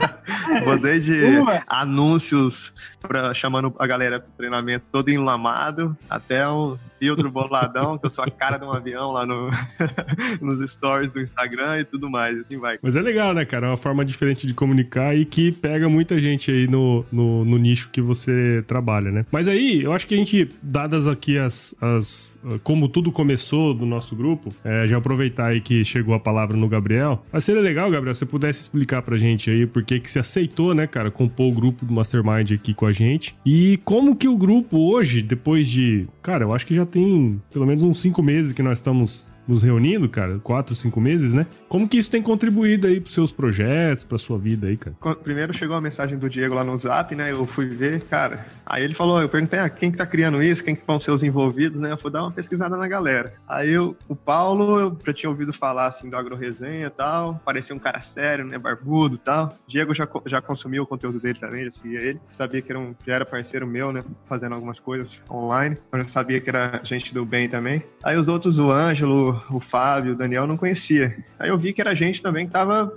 Botei 0.76 1.00
de 1.00 1.38
uma. 1.38 1.62
anúncios 1.68 2.72
pra, 3.00 3.32
chamando 3.34 3.74
a 3.78 3.86
galera 3.86 4.20
pro 4.20 4.30
treinamento 4.36 4.84
todo 4.90 5.08
enlamado, 5.08 5.96
até 6.08 6.48
um 6.48 6.76
filtro 6.98 7.30
boladão, 7.30 7.96
que 7.96 8.06
eu 8.06 8.10
sou 8.10 8.24
a 8.24 8.30
cara 8.30 8.58
de 8.58 8.64
um 8.64 8.72
avião 8.72 9.12
lá 9.12 9.24
no, 9.24 9.50
nos 10.40 10.70
stories 10.70 11.12
do 11.12 11.20
Instagram 11.20 11.80
e 11.80 11.84
tudo 11.84 12.10
mais, 12.10 12.38
assim 12.40 12.58
vai. 12.58 12.78
Mas 12.82 12.96
é 12.96 13.00
legal, 13.00 13.32
né, 13.32 13.44
cara? 13.44 13.66
É 13.66 13.70
uma 13.70 13.76
forma 13.76 14.04
diferente 14.04 14.46
de 14.46 14.54
comunicar 14.54 15.16
e 15.16 15.24
que 15.24 15.52
pega 15.52 15.88
muita 15.88 16.18
gente 16.18 16.50
aí 16.50 16.66
no, 16.66 17.04
no, 17.10 17.44
no 17.44 17.56
nicho 17.56 17.88
que 17.90 18.00
você 18.00 18.62
trabalha, 18.66 19.10
né? 19.10 19.24
Mas 19.30 19.46
aí, 19.48 19.82
eu 19.82 19.92
acho 19.92 20.06
que 20.06 20.14
a 20.14 20.18
gente, 20.18 20.48
dadas 20.62 21.06
aqui 21.06 21.38
as, 21.38 21.74
as 21.80 22.38
como 22.62 22.88
tudo 22.88 23.12
começou 23.12 23.72
do 23.72 23.86
nosso 23.86 24.16
grupo, 24.16 24.52
é, 24.64 24.86
já 24.86 24.98
aproveitar 24.98 25.46
aí 25.46 25.60
que 25.60 25.84
chegou 25.84 26.14
a 26.14 26.20
palavra 26.20 26.56
no 26.56 26.68
Gabriel, 26.68 27.24
mas 27.32 27.44
seria 27.44 27.62
legal, 27.62 27.90
Gabriel, 27.90 28.14
se 28.14 28.20
você 28.20 28.26
pudesse 28.26 28.60
explicar 28.60 29.02
pra 29.02 29.16
gente 29.16 29.50
aí 29.50 29.66
por 29.66 29.84
que 29.84 30.00
que 30.00 30.10
você 30.10 30.18
aceitou, 30.18 30.74
né, 30.74 30.86
cara, 30.86 31.10
compor 31.10 31.46
o 31.46 31.52
grupo 31.52 31.84
do 31.84 31.92
Mastermind 31.92 32.52
aqui 32.52 32.74
com 32.74 32.86
a 32.86 32.87
gente. 32.92 33.36
E 33.44 33.78
como 33.84 34.16
que 34.16 34.28
o 34.28 34.36
grupo 34.36 34.78
hoje, 34.78 35.22
depois 35.22 35.68
de, 35.68 36.06
cara, 36.22 36.44
eu 36.44 36.52
acho 36.52 36.66
que 36.66 36.74
já 36.74 36.86
tem 36.86 37.40
pelo 37.52 37.66
menos 37.66 37.82
uns 37.82 38.00
cinco 38.00 38.22
meses 38.22 38.52
que 38.52 38.62
nós 38.62 38.78
estamos 38.78 39.28
nos 39.48 39.62
reunindo, 39.62 40.08
cara, 40.08 40.38
quatro, 40.38 40.74
cinco 40.74 41.00
meses, 41.00 41.32
né? 41.32 41.46
Como 41.68 41.88
que 41.88 41.96
isso 41.96 42.10
tem 42.10 42.22
contribuído 42.22 42.86
aí 42.86 43.00
pros 43.00 43.14
seus 43.14 43.32
projetos, 43.32 44.04
pra 44.04 44.18
sua 44.18 44.38
vida 44.38 44.68
aí, 44.68 44.76
cara? 44.76 44.94
Primeiro 45.22 45.52
chegou 45.54 45.74
a 45.74 45.80
mensagem 45.80 46.18
do 46.18 46.28
Diego 46.28 46.54
lá 46.54 46.62
no 46.62 46.78
Zap, 46.78 47.14
né? 47.14 47.32
Eu 47.32 47.46
fui 47.46 47.66
ver, 47.66 48.02
cara. 48.02 48.46
Aí 48.66 48.84
ele 48.84 48.94
falou, 48.94 49.20
eu 49.20 49.28
perguntei, 49.28 49.58
ah, 49.58 49.70
quem 49.70 49.90
que 49.90 49.96
tá 49.96 50.06
criando 50.06 50.42
isso? 50.42 50.62
Quem 50.62 50.76
que 50.76 50.82
vão 50.86 51.00
ser 51.00 51.10
os 51.10 51.22
envolvidos, 51.22 51.80
né? 51.80 51.90
Eu 51.92 51.96
fui 51.96 52.10
dar 52.10 52.22
uma 52.22 52.30
pesquisada 52.30 52.76
na 52.76 52.86
galera. 52.86 53.34
Aí 53.48 53.70
eu, 53.70 53.96
o 54.06 54.14
Paulo, 54.14 54.78
eu 54.78 54.98
já 55.06 55.12
tinha 55.14 55.30
ouvido 55.30 55.52
falar, 55.52 55.86
assim, 55.86 56.10
do 56.10 56.16
AgroResenha 56.16 56.86
e 56.86 56.90
tal. 56.90 57.40
Parecia 57.44 57.74
um 57.74 57.78
cara 57.78 58.00
sério, 58.00 58.44
né? 58.44 58.58
Barbudo 58.58 59.14
e 59.14 59.18
tal. 59.18 59.56
Diego 59.66 59.94
já, 59.94 60.06
já 60.26 60.42
consumiu 60.42 60.82
o 60.82 60.86
conteúdo 60.86 61.18
dele 61.18 61.38
também, 61.38 61.64
já 61.64 61.70
seguia 61.70 62.00
ele. 62.00 62.20
Sabia 62.32 62.60
que 62.60 62.70
era 62.70 62.78
um, 62.78 62.94
já 63.06 63.14
era 63.14 63.24
parceiro 63.24 63.66
meu, 63.66 63.92
né? 63.92 64.04
Fazendo 64.26 64.54
algumas 64.54 64.78
coisas 64.78 65.20
online. 65.30 65.76
Então 65.88 66.00
eu 66.00 66.04
já 66.04 66.10
sabia 66.10 66.40
que 66.40 66.50
era 66.50 66.80
gente 66.84 67.14
do 67.14 67.24
bem 67.24 67.48
também. 67.48 67.82
Aí 68.02 68.16
os 68.16 68.28
outros, 68.28 68.58
o 68.58 68.70
Ângelo, 68.70 69.37
o 69.50 69.60
Fábio, 69.60 70.12
o 70.12 70.16
Daniel, 70.16 70.46
não 70.46 70.56
conhecia. 70.56 71.16
Aí 71.38 71.48
eu 71.48 71.58
vi 71.58 71.72
que 71.72 71.80
era 71.80 71.94
gente 71.94 72.22
também 72.22 72.46
que 72.46 72.52
tava 72.52 72.92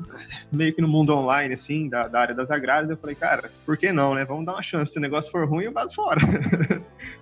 meio 0.52 0.74
que 0.74 0.82
no 0.82 0.88
mundo 0.88 1.14
online, 1.14 1.54
assim, 1.54 1.90
da, 1.90 2.08
da 2.08 2.20
área 2.20 2.36
das 2.36 2.52
agrárias. 2.52 2.90
Eu 2.90 2.98
falei, 2.98 3.16
cara, 3.16 3.50
por 3.66 3.78
que 3.78 3.92
não, 3.92 4.16
né? 4.16 4.26
Vamos 4.26 4.46
dar 4.46 4.54
uma 4.54 4.64
chance. 4.64 4.94
Se 4.94 5.00
o 5.00 5.02
negócio 5.02 5.32
for 5.32 5.48
ruim, 5.48 5.66
eu 5.66 5.72
vazo 5.72 5.96
fora. 5.96 6.22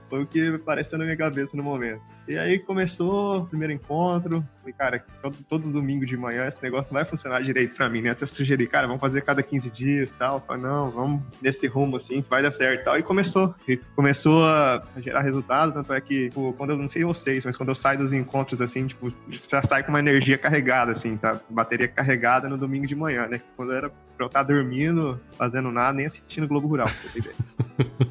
Foi 0.09 0.23
o 0.23 0.25
que 0.25 0.55
apareceu 0.55 0.97
na 0.97 1.05
minha 1.05 1.15
cabeça 1.15 1.55
no 1.55 1.63
momento. 1.63 2.01
E 2.27 2.37
aí 2.37 2.59
começou 2.59 3.39
o 3.39 3.45
primeiro 3.45 3.73
encontro. 3.73 4.43
Falei, 4.59 4.73
cara, 4.73 5.05
todo, 5.21 5.37
todo 5.47 5.69
domingo 5.69 6.05
de 6.05 6.15
manhã 6.17 6.47
esse 6.47 6.61
negócio 6.61 6.93
vai 6.93 7.05
funcionar 7.05 7.41
direito 7.41 7.75
pra 7.75 7.89
mim, 7.89 8.01
né? 8.01 8.11
Até 8.11 8.25
sugeri, 8.25 8.67
cara, 8.67 8.85
vamos 8.85 9.01
fazer 9.01 9.21
cada 9.21 9.41
15 9.41 9.69
dias 9.71 10.09
e 10.09 10.13
tal. 10.13 10.39
Falei, 10.41 10.61
não, 10.61 10.91
vamos 10.91 11.21
nesse 11.41 11.65
rumo 11.67 11.97
assim, 11.97 12.23
vai 12.27 12.43
dar 12.43 12.51
certo 12.51 12.81
e 12.81 12.83
tal. 12.83 12.97
E 12.97 13.03
começou. 13.03 13.55
E 13.67 13.77
começou 13.95 14.45
a 14.45 14.83
gerar 14.97 15.21
resultados, 15.21 15.73
tanto 15.73 15.93
é 15.93 16.01
que, 16.01 16.29
tipo, 16.29 16.53
quando 16.53 16.71
eu 16.71 16.77
não 16.77 16.89
sei 16.89 17.03
vocês, 17.03 17.45
mas 17.45 17.57
quando 17.57 17.69
eu 17.69 17.75
saio 17.75 17.99
dos 17.99 18.13
encontros 18.13 18.61
assim, 18.61 18.85
tipo, 18.85 19.08
já 19.29 19.61
sai 19.61 19.83
com 19.83 19.89
uma 19.89 19.99
energia 19.99 20.37
carregada, 20.37 20.91
assim, 20.91 21.17
tá? 21.17 21.39
Bateria 21.49 21.87
carregada 21.87 22.49
no 22.49 22.57
domingo 22.57 22.87
de 22.87 22.95
manhã, 22.95 23.27
né? 23.27 23.41
Quando 23.55 23.71
era 23.71 23.89
pra 23.89 24.25
eu 24.25 24.27
estar 24.27 24.43
dormindo, 24.43 25.19
fazendo 25.37 25.71
nada, 25.71 25.93
nem 25.93 26.05
assistindo 26.05 26.47
Globo 26.47 26.67
Rural, 26.67 26.87
pra 26.87 26.95
você 26.95 27.09
ter 27.09 27.19
ideia. 27.19 27.35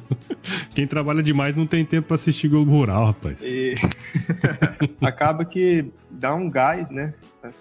Quem 0.73 0.87
trabalha 0.87 1.21
demais 1.21 1.55
não 1.55 1.67
tem 1.67 1.85
tempo 1.85 2.07
pra 2.07 2.15
assistir 2.15 2.47
Globo 2.47 2.71
Rural, 2.71 3.07
rapaz. 3.07 3.43
E 3.43 3.75
acaba 5.01 5.45
que 5.45 5.91
dá 6.09 6.33
um 6.33 6.49
gás, 6.49 6.89
né? 6.89 7.13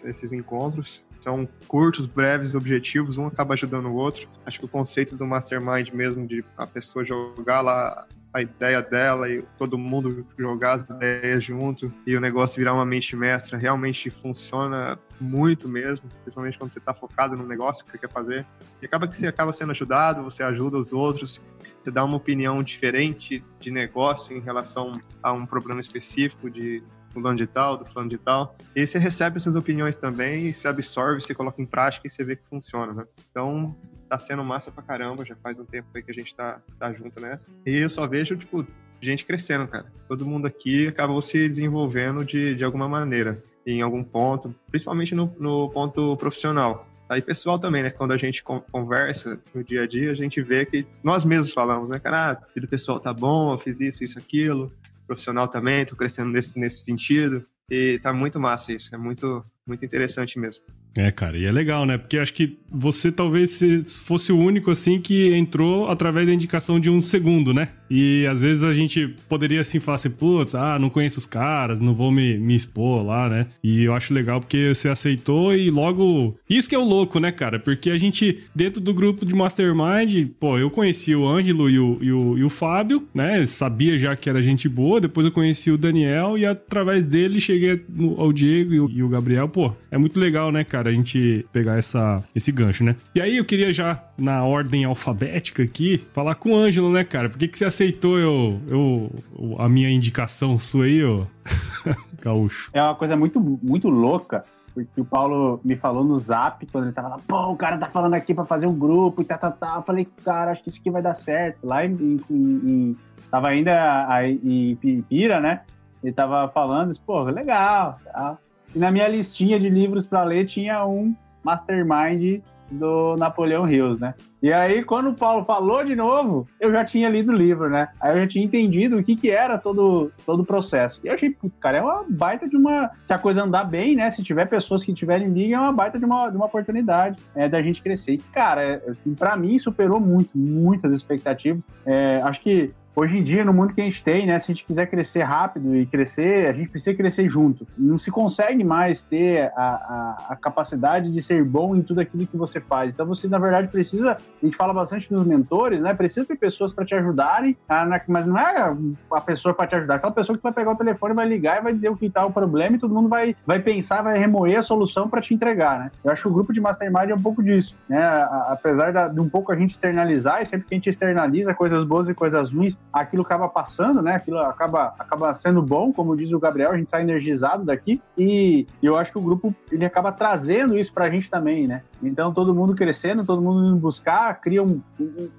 Esses 0.05 0.33
encontros. 0.33 1.03
São 1.21 1.49
curtos, 1.67 2.07
breves, 2.07 2.55
objetivos, 2.55 3.19
um 3.19 3.27
acaba 3.27 3.55
ajudando 3.55 3.87
o 3.87 3.95
outro. 3.95 4.29
Acho 4.47 4.61
que 4.61 4.65
o 4.65 4.69
conceito 4.69 5.17
do 5.17 5.27
mastermind 5.27 5.91
mesmo, 5.93 6.27
de 6.27 6.45
a 6.57 6.67
pessoa 6.67 7.05
jogar 7.05 7.61
lá 7.61 8.07
a 8.33 8.43
ideia 8.43 8.83
dela 8.83 9.29
e 9.29 9.43
todo 9.57 9.79
mundo 9.79 10.27
jogar 10.39 10.75
as 10.75 10.83
ideias 10.83 11.43
junto 11.45 11.93
e 12.07 12.17
o 12.17 12.21
negócio 12.21 12.59
virar 12.59 12.75
uma 12.75 12.85
mente 12.85 13.17
mestra 13.17 13.57
realmente 13.57 14.11
funciona 14.11 14.99
muito 15.21 15.69
mesmo, 15.69 16.07
principalmente 16.23 16.59
quando 16.59 16.73
você 16.73 16.79
está 16.79 16.93
focado 16.93 17.37
no 17.37 17.47
negócio 17.47 17.85
que 17.85 17.91
você 17.91 17.99
quer 17.99 18.11
fazer. 18.11 18.47
E 18.83 18.87
acaba 18.87 19.09
que 19.09 19.17
você 19.17 19.27
acaba 19.27 19.53
sendo 19.53 19.73
ajudado, 19.73 20.23
você 20.23 20.43
ajuda 20.43 20.77
os 20.77 20.93
outros, 20.93 21.41
você 21.83 21.91
dá 21.91 22.05
uma 22.05 22.17
opinião 22.17 22.63
diferente 22.63 23.43
de 23.59 23.71
negócio 23.71 24.37
em 24.37 24.41
relação 24.41 25.01
a 25.23 25.33
um 25.33 25.47
problema 25.47 25.81
específico 25.81 26.51
de 26.51 26.83
fulano 27.11 27.39
de 27.39 27.47
tal, 27.47 27.79
do 27.79 27.85
fulano 27.87 28.11
de 28.11 28.19
tal. 28.19 28.57
E 28.77 28.87
você 28.87 28.99
recebe 28.99 29.39
essas 29.39 29.57
opiniões 29.57 29.97
também, 29.97 30.53
se 30.53 30.69
absorve, 30.69 31.23
você 31.23 31.35
coloca 31.35 31.61
em 31.61 31.67
prática 31.67 32.07
e 32.07 32.11
você 32.11 32.23
vê 32.23 32.37
que 32.37 32.45
funciona, 32.49 32.93
né? 32.93 33.05
Então, 33.31 33.75
tá 34.09 34.19
sendo 34.19 34.45
massa 34.45 34.71
pra 34.71 34.83
caramba, 34.83 35.25
já 35.25 35.37
faz 35.37 35.59
um 35.59 35.65
tempo 35.65 35.89
aí 35.95 36.03
que 36.03 36.11
a 36.11 36.15
gente 36.15 36.35
tá, 36.35 36.61
tá 36.79 36.93
junto 36.93 37.21
nessa. 37.21 37.43
E 37.67 37.77
eu 37.77 37.91
só 37.91 38.07
vejo, 38.07 38.37
tipo, 38.37 38.67
gente 39.01 39.25
crescendo, 39.25 39.67
cara. 39.67 39.87
Todo 40.09 40.27
mundo 40.27 40.47
aqui 40.47 40.89
acabou 40.89 41.21
se 41.23 41.49
desenvolvendo 41.49 42.25
de, 42.25 42.55
de 42.55 42.65
alguma 42.65 42.89
maneira, 42.89 43.43
em 43.67 43.83
algum 43.83 44.03
ponto, 44.03 44.55
principalmente 44.71 45.15
no, 45.15 45.35
no 45.39 45.69
ponto 45.71 46.17
profissional. 46.17 46.89
Aí 47.09 47.23
pessoal 47.23 47.59
também, 47.59 47.83
né? 47.83 47.91
Quando 47.91 48.13
a 48.13 48.19
gente 48.19 48.43
conversa 48.43 49.41
no 49.55 49.65
dia 49.65 49.85
a 49.85 49.87
dia, 49.87 50.11
a 50.11 50.15
gente 50.15 50.43
vê 50.43 50.67
que 50.67 50.87
nós 51.03 51.25
mesmos 51.25 51.55
falamos, 51.55 51.89
né, 51.89 51.99
cara, 51.99 52.33
ah, 52.33 52.47
vida 52.55 52.67
pessoal 52.67 53.01
tá 53.01 53.15
bom, 53.15 53.53
eu 53.53 53.59
fiz 53.59 53.81
isso, 53.81 54.05
isso, 54.05 54.19
aquilo. 54.19 54.71
Profissional 55.07 55.49
também, 55.49 55.87
tô 55.87 55.97
crescendo 55.97 56.31
nesse, 56.31 56.59
nesse 56.59 56.85
sentido. 56.85 57.47
E 57.71 57.99
tá 58.03 58.13
muito 58.13 58.39
massa 58.39 58.73
isso, 58.73 58.95
é 58.95 58.99
muito, 58.99 59.45
muito 59.67 59.85
interessante 59.85 60.39
mesmo. 60.39 60.63
É, 60.97 61.13
cara, 61.13 61.39
e 61.39 61.45
é 61.45 61.53
legal, 61.53 61.87
né? 61.87 61.97
Porque 61.97 62.19
acho 62.19 62.35
que 62.35 62.57
você 62.71 63.11
talvez 63.13 63.63
fosse 64.05 64.33
o 64.33 64.39
único, 64.39 64.71
assim, 64.71 65.01
que 65.01 65.33
entrou 65.35 65.89
através 65.89 66.27
da 66.27 66.35
indicação 66.35 66.79
de 66.81 66.91
um 66.91 67.01
segundo, 67.01 67.55
né? 67.55 67.69
E 67.89 68.27
às 68.27 68.43
vezes 68.43 68.63
a 68.65 68.73
gente 68.73 69.15
poderia, 69.29 69.61
assim, 69.61 69.81
falar 69.81 69.97
assim, 69.97 70.11
putz, 70.11 70.55
ah, 70.55 70.79
não 70.79 70.91
conheço 70.91 71.19
os 71.19 71.25
caras, 71.25 71.81
não 71.81 71.95
vou 71.95 72.11
me, 72.11 72.37
me 72.37 72.55
expor 72.55 73.05
lá, 73.05 73.29
né? 73.29 73.47
E 73.63 73.85
eu 73.85 73.95
acho 73.95 74.13
legal 74.13 74.41
porque 74.41 74.75
você 74.75 74.89
aceitou 74.89 75.55
e 75.55 75.71
logo... 75.71 76.37
Isso 76.51 76.69
que 76.69 76.75
é 76.75 76.79
o 76.79 76.85
louco, 76.85 77.19
né, 77.19 77.33
cara? 77.33 77.59
Porque 77.59 77.91
a 77.91 77.97
gente, 77.97 78.41
dentro 78.55 78.81
do 78.81 78.93
grupo 78.93 79.25
de 79.25 79.35
Mastermind, 79.35 80.29
pô, 80.39 80.59
eu 80.59 80.71
conheci 80.71 81.15
o 81.15 81.27
Ângelo 81.27 81.71
e 81.71 81.79
o, 81.79 81.99
e 82.03 82.13
o, 82.13 82.39
e 82.39 82.45
o 82.45 82.51
Fábio, 82.51 83.09
né? 83.15 83.47
Sabia 83.47 83.97
já 83.97 84.15
que 84.17 84.29
era 84.29 84.43
gente 84.43 84.69
boa, 84.69 85.01
depois 85.01 85.25
eu 85.25 85.33
conheci 85.33 85.71
o 85.71 85.79
Daniel 85.79 86.37
e 86.37 86.45
através 86.45 87.05
dele 87.07 87.41
cheguei 87.41 87.83
ao 88.19 88.33
Diego 88.33 88.75
e 88.75 88.81
o, 88.81 88.91
e 88.91 89.03
o 89.03 89.09
Gabriel. 89.09 89.49
Pô, 89.49 89.73
é 89.91 89.97
muito 89.97 90.19
legal, 90.21 90.53
né, 90.53 90.65
cara? 90.65 90.78
A 90.87 90.93
gente 90.93 91.47
pegar 91.53 91.77
essa, 91.77 92.23
esse 92.35 92.53
gancho, 92.53 92.85
né? 92.85 92.97
E 93.15 93.21
aí 93.21 93.37
eu 93.37 93.45
queria 93.45 93.73
já, 93.73 94.03
na 94.17 94.45
ordem 94.45 94.85
alfabética 94.85 95.63
aqui, 95.63 96.07
falar 96.13 96.35
com 96.35 96.53
o 96.53 96.57
Ângelo, 96.57 96.91
né, 96.91 97.05
cara? 97.05 97.29
Por 97.29 97.39
que, 97.39 97.49
que 97.49 97.59
você 97.59 97.65
aceitou 97.65 98.19
eu, 98.19 98.61
eu, 98.69 99.11
a 99.59 99.69
minha 99.69 99.91
indicação 99.91 100.59
sua 100.59 100.85
aí, 100.85 101.05
ô? 101.05 101.27
Gaúcho. 102.21 102.71
É 102.73 102.83
uma 102.83 102.95
coisa 102.95 103.17
muito, 103.17 103.41
muito 103.41 103.89
louca, 103.89 104.43
porque 104.75 105.01
o 105.01 105.05
Paulo 105.05 105.61
me 105.65 105.77
falou 105.77 106.05
no 106.05 106.19
zap, 106.19 106.67
quando 106.67 106.85
ele 106.85 106.93
tava 106.93 107.09
lá, 107.09 107.17
pô, 107.27 107.53
o 107.53 107.57
cara 107.57 107.79
tá 107.79 107.89
falando 107.89 108.15
aqui 108.15 108.35
pra 108.35 108.45
fazer 108.45 108.67
um 108.67 108.77
grupo 108.77 109.23
e 109.23 109.25
tal, 109.25 109.39
tal, 109.39 109.53
tal. 109.53 109.77
Eu 109.77 109.83
falei, 109.83 110.09
cara, 110.25 110.53
acho 110.53 110.63
que 110.63 110.69
isso 110.69 110.81
aqui 110.81 110.91
vai 110.91 111.03
dar 111.03 111.15
certo. 111.15 111.67
Lá 111.67 111.85
em, 111.85 112.21
em, 112.31 112.45
em 112.65 112.97
tava 113.31 113.49
ainda 113.49 114.07
em 114.23 115.03
Pira, 115.09 115.41
né? 115.41 115.63
Ele 116.03 116.13
tava 116.13 116.49
falando, 116.49 116.99
pô, 117.05 117.23
legal, 117.25 117.99
tal. 118.05 118.39
E 118.75 118.79
na 118.79 118.91
minha 118.91 119.09
listinha 119.09 119.59
de 119.59 119.69
livros 119.69 120.07
para 120.07 120.23
ler 120.25 120.47
tinha 120.47 120.85
um 120.87 121.15
Mastermind 121.43 122.43
do 122.71 123.17
Napoleão 123.17 123.69
Hills, 123.69 124.01
né? 124.01 124.15
E 124.43 124.53
aí, 124.53 124.85
quando 124.85 125.11
o 125.11 125.15
Paulo 125.15 125.45
falou 125.45 125.85
de 125.85 125.97
novo, 125.97 126.47
eu 126.61 126.71
já 126.71 126.85
tinha 126.85 127.09
lido 127.09 127.33
o 127.33 127.35
livro, 127.35 127.69
né? 127.69 127.89
Aí 128.01 128.15
eu 128.15 128.21
já 128.21 128.29
tinha 128.29 128.45
entendido 128.45 128.99
o 128.99 129.03
que, 129.03 129.17
que 129.17 129.31
era 129.31 129.59
todo, 129.59 130.13
todo 130.25 130.43
o 130.43 130.47
processo. 130.47 131.01
E 131.03 131.09
eu 131.09 131.15
achei, 131.15 131.37
cara, 131.61 131.79
é 131.79 131.83
uma 131.83 132.05
baita 132.09 132.49
de 132.49 132.57
uma. 132.57 132.91
Se 133.07 133.13
a 133.13 133.19
coisa 133.19 133.43
andar 133.43 133.65
bem, 133.65 133.97
né? 133.97 134.11
Se 134.11 134.23
tiver 134.23 134.47
pessoas 134.47 134.85
que 134.85 134.95
tiverem 134.95 135.29
liga, 135.29 135.57
é 135.57 135.61
uma 135.61 135.73
baita 135.73 135.99
de 135.99 136.05
uma, 136.05 136.29
de 136.29 136.37
uma 136.37 136.47
oportunidade 136.47 137.21
é, 137.35 137.49
da 137.49 137.61
gente 137.63 137.83
crescer. 137.83 138.13
E, 138.13 138.19
cara, 138.19 138.63
é, 138.63 138.83
para 139.19 139.37
mim 139.37 139.59
superou 139.59 139.99
muito, 139.99 140.31
muitas 140.37 140.93
expectativas. 140.93 141.63
É, 141.85 142.21
acho 142.23 142.41
que 142.41 142.71
hoje 142.99 143.19
em 143.19 143.23
dia, 143.23 143.45
no 143.45 143.53
mundo 143.53 143.73
que 143.73 143.81
a 143.81 143.85
gente 143.85 144.03
tem, 144.03 144.27
né, 144.27 144.39
se 144.41 144.51
a 144.51 144.55
gente 144.55 144.65
quiser 144.65 144.87
crescer 144.87 145.23
rápido 145.23 145.77
e 145.77 145.87
crescer, 145.87 146.49
a 146.49 146.53
gente 146.53 146.69
precisa 146.69 146.97
crescer 146.97 147.29
junto. 147.29 147.67
Não 147.77 147.99
se 147.99 148.11
consegue 148.11 148.65
mais 148.65 149.05
ter 149.05 149.53
a, 149.57 149.63
a, 149.63 150.27
a, 150.31 150.37
capacidade 150.37 151.11
de 151.11 151.23
ser 151.23 151.45
bom 151.45 151.77
em 151.77 151.83
tudo 151.83 152.01
aquilo 152.01 152.27
que 152.27 152.37
você 152.37 152.61
faz. 152.61 152.93
Então, 152.93 153.07
você, 153.07 153.29
na 153.29 153.39
verdade, 153.39 153.69
precisa, 153.69 154.13
a 154.13 154.45
gente 154.45 154.57
fala 154.57 154.75
bastante 154.75 155.13
dos 155.13 155.25
mentores, 155.25 155.81
né, 155.81 155.95
precisa 155.95 156.27
ter 156.27 156.37
pessoas 156.37 156.73
para 156.73 156.85
te 156.85 156.95
ajudarem, 156.95 157.57
a, 157.69 158.03
mas 158.09 158.27
não 158.27 158.37
é 158.37 158.77
a 159.13 159.21
pessoa 159.21 159.55
para 159.55 159.69
te 159.69 159.77
ajudar, 159.77 159.97
aquela 159.97 160.13
pessoa 160.13 160.37
que 160.37 160.43
vai 160.43 160.53
pegar 160.53 160.73
o 160.73 160.77
telefone, 160.77 161.15
vai 161.15 161.29
ligar 161.29 161.61
e 161.61 161.63
vai 161.63 161.73
dizer 161.73 161.91
o 161.91 161.97
que 161.97 162.07
está 162.07 162.27
o 162.27 162.33
problema 162.33 162.77
e 162.77 162.79
todo 162.81 162.93
mundo 162.93 163.09
vai, 163.09 163.37
vai 163.47 163.61
pensar, 163.61 164.03
vai 164.03 164.19
remoer 164.19 164.59
a 164.59 164.63
solução 164.63 165.09
para 165.09 165.21
te 165.21 165.33
entregar, 165.33 165.79
né. 165.79 165.91
Eu 166.03 166.11
acho 166.11 166.23
que 166.23 166.29
o 166.29 166.33
grupo 166.33 166.53
de 166.53 166.61
Mastermind 166.61 167.11
é 167.11 167.15
um 167.15 167.23
pouco 167.23 167.43
disso, 167.45 167.77
né, 167.89 168.03
apesar 168.49 169.09
de 169.09 169.21
um 169.21 169.29
pouco 169.29 169.53
a 169.53 169.57
gente 169.57 169.71
externalizar, 169.71 170.43
e 170.43 170.47
sempre 170.47 170.67
que 170.67 170.75
a 170.75 170.77
gente 170.77 170.91
externaliza 170.91 171.55
coisas 171.55 171.87
boas 171.87 172.09
e 172.09 172.15
coisas 172.15 172.51
ruins, 172.51 172.77
aquilo 172.93 173.23
acaba 173.23 173.49
passando, 173.49 174.03
né? 174.03 174.17
Aquilo 174.17 174.39
acaba, 174.39 174.95
acaba 174.99 175.35
sendo 175.35 175.63
bom, 175.63 175.93
como 175.93 176.17
diz 176.17 176.31
o 176.33 176.39
Gabriel, 176.39 176.73
a 176.73 176.77
gente 176.77 176.91
sai 176.91 177.03
energizado 177.03 177.65
daqui. 177.65 178.01
E 178.17 178.67
eu 178.83 178.97
acho 178.97 179.13
que 179.13 179.19
o 179.19 179.23
grupo 179.23 179.55
ele 179.71 179.85
acaba 179.85 180.13
trazendo 180.13 180.77
isso 180.77 180.93
pra 180.93 181.11
gente 181.11 181.31
também, 181.31 181.67
né? 181.67 181.83
Então, 182.03 182.33
todo 182.33 182.55
mundo 182.55 182.75
crescendo, 182.75 183.25
todo 183.25 183.43
mundo 183.43 183.67
indo 183.67 183.77
buscar, 183.77 184.41
cria 184.41 184.63
um, 184.63 184.81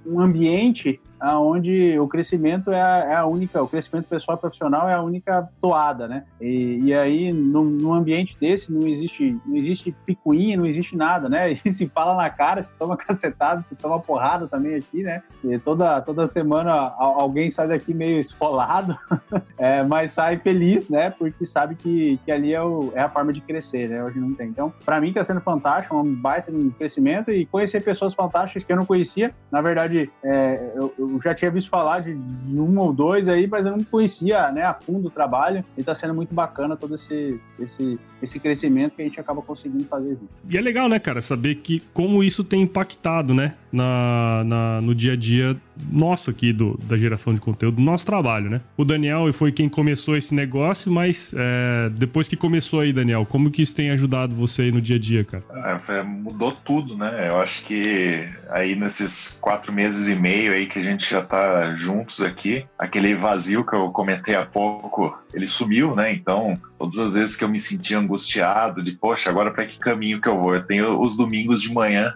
um 0.06 0.20
ambiente 0.20 1.00
onde 1.22 1.98
o 1.98 2.08
crescimento 2.08 2.70
é 2.72 2.80
a, 2.80 2.98
é 3.10 3.14
a, 3.16 3.26
única, 3.26 3.62
o 3.62 3.68
crescimento 3.68 4.06
pessoal 4.08 4.38
e 4.38 4.40
profissional 4.40 4.88
é 4.88 4.94
a 4.94 5.02
única 5.02 5.48
toada, 5.60 6.08
né? 6.08 6.24
E, 6.40 6.80
e 6.84 6.94
aí, 6.94 7.32
num, 7.32 7.64
num, 7.64 7.92
ambiente 7.92 8.36
desse, 8.40 8.72
não 8.72 8.86
existe, 8.86 9.38
não 9.44 9.56
existe 9.56 9.94
picuinha, 10.06 10.56
não 10.56 10.66
existe 10.66 10.96
nada, 10.96 11.28
né? 11.28 11.58
E 11.70 11.72
se 11.72 11.86
fala 11.88 12.16
na 12.16 12.30
cara, 12.30 12.62
se 12.62 12.72
toma 12.72 12.96
cacetado, 12.98 13.64
se 13.68 13.74
toma 13.74 14.00
porrada 14.00 14.46
também 14.48 14.76
aqui, 14.76 15.02
né? 15.02 15.22
E 15.44 15.58
toda, 15.58 16.00
toda 16.00 16.26
semana 16.26 16.72
alguém 16.98 17.50
sai 17.50 17.68
daqui 17.68 17.92
meio 17.92 18.18
esfolado, 18.18 18.96
é, 19.58 19.82
mas 19.82 20.12
sai 20.12 20.38
feliz, 20.38 20.88
né? 20.88 21.10
Porque 21.10 21.44
sabe 21.44 21.74
que, 21.74 22.18
que 22.24 22.32
ali 22.32 22.54
é, 22.54 22.62
o, 22.62 22.92
é 22.94 23.00
a 23.00 23.08
forma 23.08 23.32
de 23.32 23.40
crescer, 23.40 23.88
né? 23.88 24.02
Hoje 24.02 24.18
não 24.18 24.34
tem. 24.34 24.48
Então, 24.48 24.72
para 24.84 25.00
mim, 25.00 25.12
tá 25.12 25.22
sendo 25.22 25.40
fantástico, 25.40 25.96
um 25.96 26.14
baita 26.14 26.49
de 26.50 26.70
crescimento 26.70 27.30
e 27.30 27.46
conhecer 27.46 27.82
pessoas 27.82 28.14
fantásticas 28.14 28.64
que 28.64 28.72
eu 28.72 28.76
não 28.76 28.86
conhecia. 28.86 29.34
Na 29.50 29.60
verdade, 29.60 30.10
é, 30.22 30.72
eu, 30.74 30.92
eu 30.98 31.20
já 31.22 31.34
tinha 31.34 31.50
visto 31.50 31.70
falar 31.70 32.00
de, 32.00 32.14
de, 32.14 32.58
um 32.58 32.78
ou 32.78 32.92
dois 32.92 33.28
aí, 33.28 33.46
mas 33.46 33.66
eu 33.66 33.72
não 33.72 33.84
conhecia 33.84 34.50
né, 34.50 34.62
a 34.62 34.74
fundo 34.74 35.08
o 35.08 35.10
trabalho. 35.10 35.64
E 35.76 35.80
está 35.80 35.94
sendo 35.94 36.14
muito 36.14 36.34
bacana 36.34 36.76
todo 36.76 36.94
esse, 36.94 37.40
esse, 37.58 37.98
esse 38.22 38.38
crescimento 38.38 38.94
que 38.96 39.02
a 39.02 39.04
gente 39.04 39.20
acaba 39.20 39.42
conseguindo 39.42 39.84
fazer 39.84 40.10
junto. 40.10 40.28
E 40.48 40.56
é 40.56 40.60
legal, 40.60 40.88
né, 40.88 40.98
cara, 40.98 41.20
saber 41.20 41.56
que 41.56 41.80
como 41.92 42.22
isso 42.22 42.44
tem 42.44 42.62
impactado, 42.62 43.34
né, 43.34 43.54
na, 43.72 44.42
na, 44.44 44.80
no 44.80 44.94
dia 44.94 45.12
a 45.12 45.16
dia 45.16 45.56
nosso 45.90 46.30
aqui 46.30 46.52
do, 46.52 46.78
da 46.84 46.96
geração 46.96 47.32
de 47.32 47.40
conteúdo, 47.40 47.76
do 47.76 47.82
nosso 47.82 48.04
trabalho, 48.04 48.50
né? 48.50 48.60
O 48.76 48.84
Daniel 48.84 49.32
foi 49.32 49.52
quem 49.52 49.68
começou 49.68 50.16
esse 50.16 50.34
negócio, 50.34 50.92
mas 50.92 51.34
é, 51.36 51.88
depois 51.90 52.28
que 52.28 52.36
começou 52.36 52.80
aí, 52.80 52.92
Daniel, 52.92 53.24
como 53.24 53.50
que 53.50 53.62
isso 53.62 53.74
tem 53.74 53.90
ajudado 53.90 54.34
você 54.34 54.62
aí 54.62 54.72
no 54.72 54.80
dia 54.80 54.96
a 54.96 54.98
dia, 54.98 55.24
cara? 55.24 55.44
É, 55.88 56.02
mudou 56.40 56.52
tudo, 56.52 56.96
né? 56.96 57.28
Eu 57.28 57.38
acho 57.38 57.62
que 57.64 58.26
aí 58.48 58.74
nesses 58.74 59.38
quatro 59.40 59.70
meses 59.70 60.08
e 60.08 60.16
meio 60.16 60.52
aí 60.52 60.66
que 60.66 60.78
a 60.78 60.82
gente 60.82 61.08
já 61.08 61.20
tá 61.20 61.74
juntos 61.76 62.22
aqui, 62.22 62.66
aquele 62.78 63.14
vazio 63.14 63.64
que 63.64 63.74
eu 63.74 63.90
comentei 63.90 64.34
há 64.34 64.46
pouco, 64.46 65.16
ele 65.34 65.46
sumiu, 65.46 65.94
né? 65.94 66.10
Então, 66.14 66.58
todas 66.78 66.98
as 66.98 67.12
vezes 67.12 67.36
que 67.36 67.44
eu 67.44 67.48
me 67.48 67.60
sentia 67.60 67.98
angustiado 67.98 68.82
de, 68.82 68.92
poxa, 68.92 69.28
agora 69.28 69.50
para 69.50 69.66
que 69.66 69.78
caminho 69.78 70.20
que 70.20 70.28
eu 70.28 70.40
vou? 70.40 70.54
Eu 70.54 70.66
tenho 70.66 70.98
os 70.98 71.14
domingos 71.14 71.60
de 71.60 71.70
manhã 71.70 72.14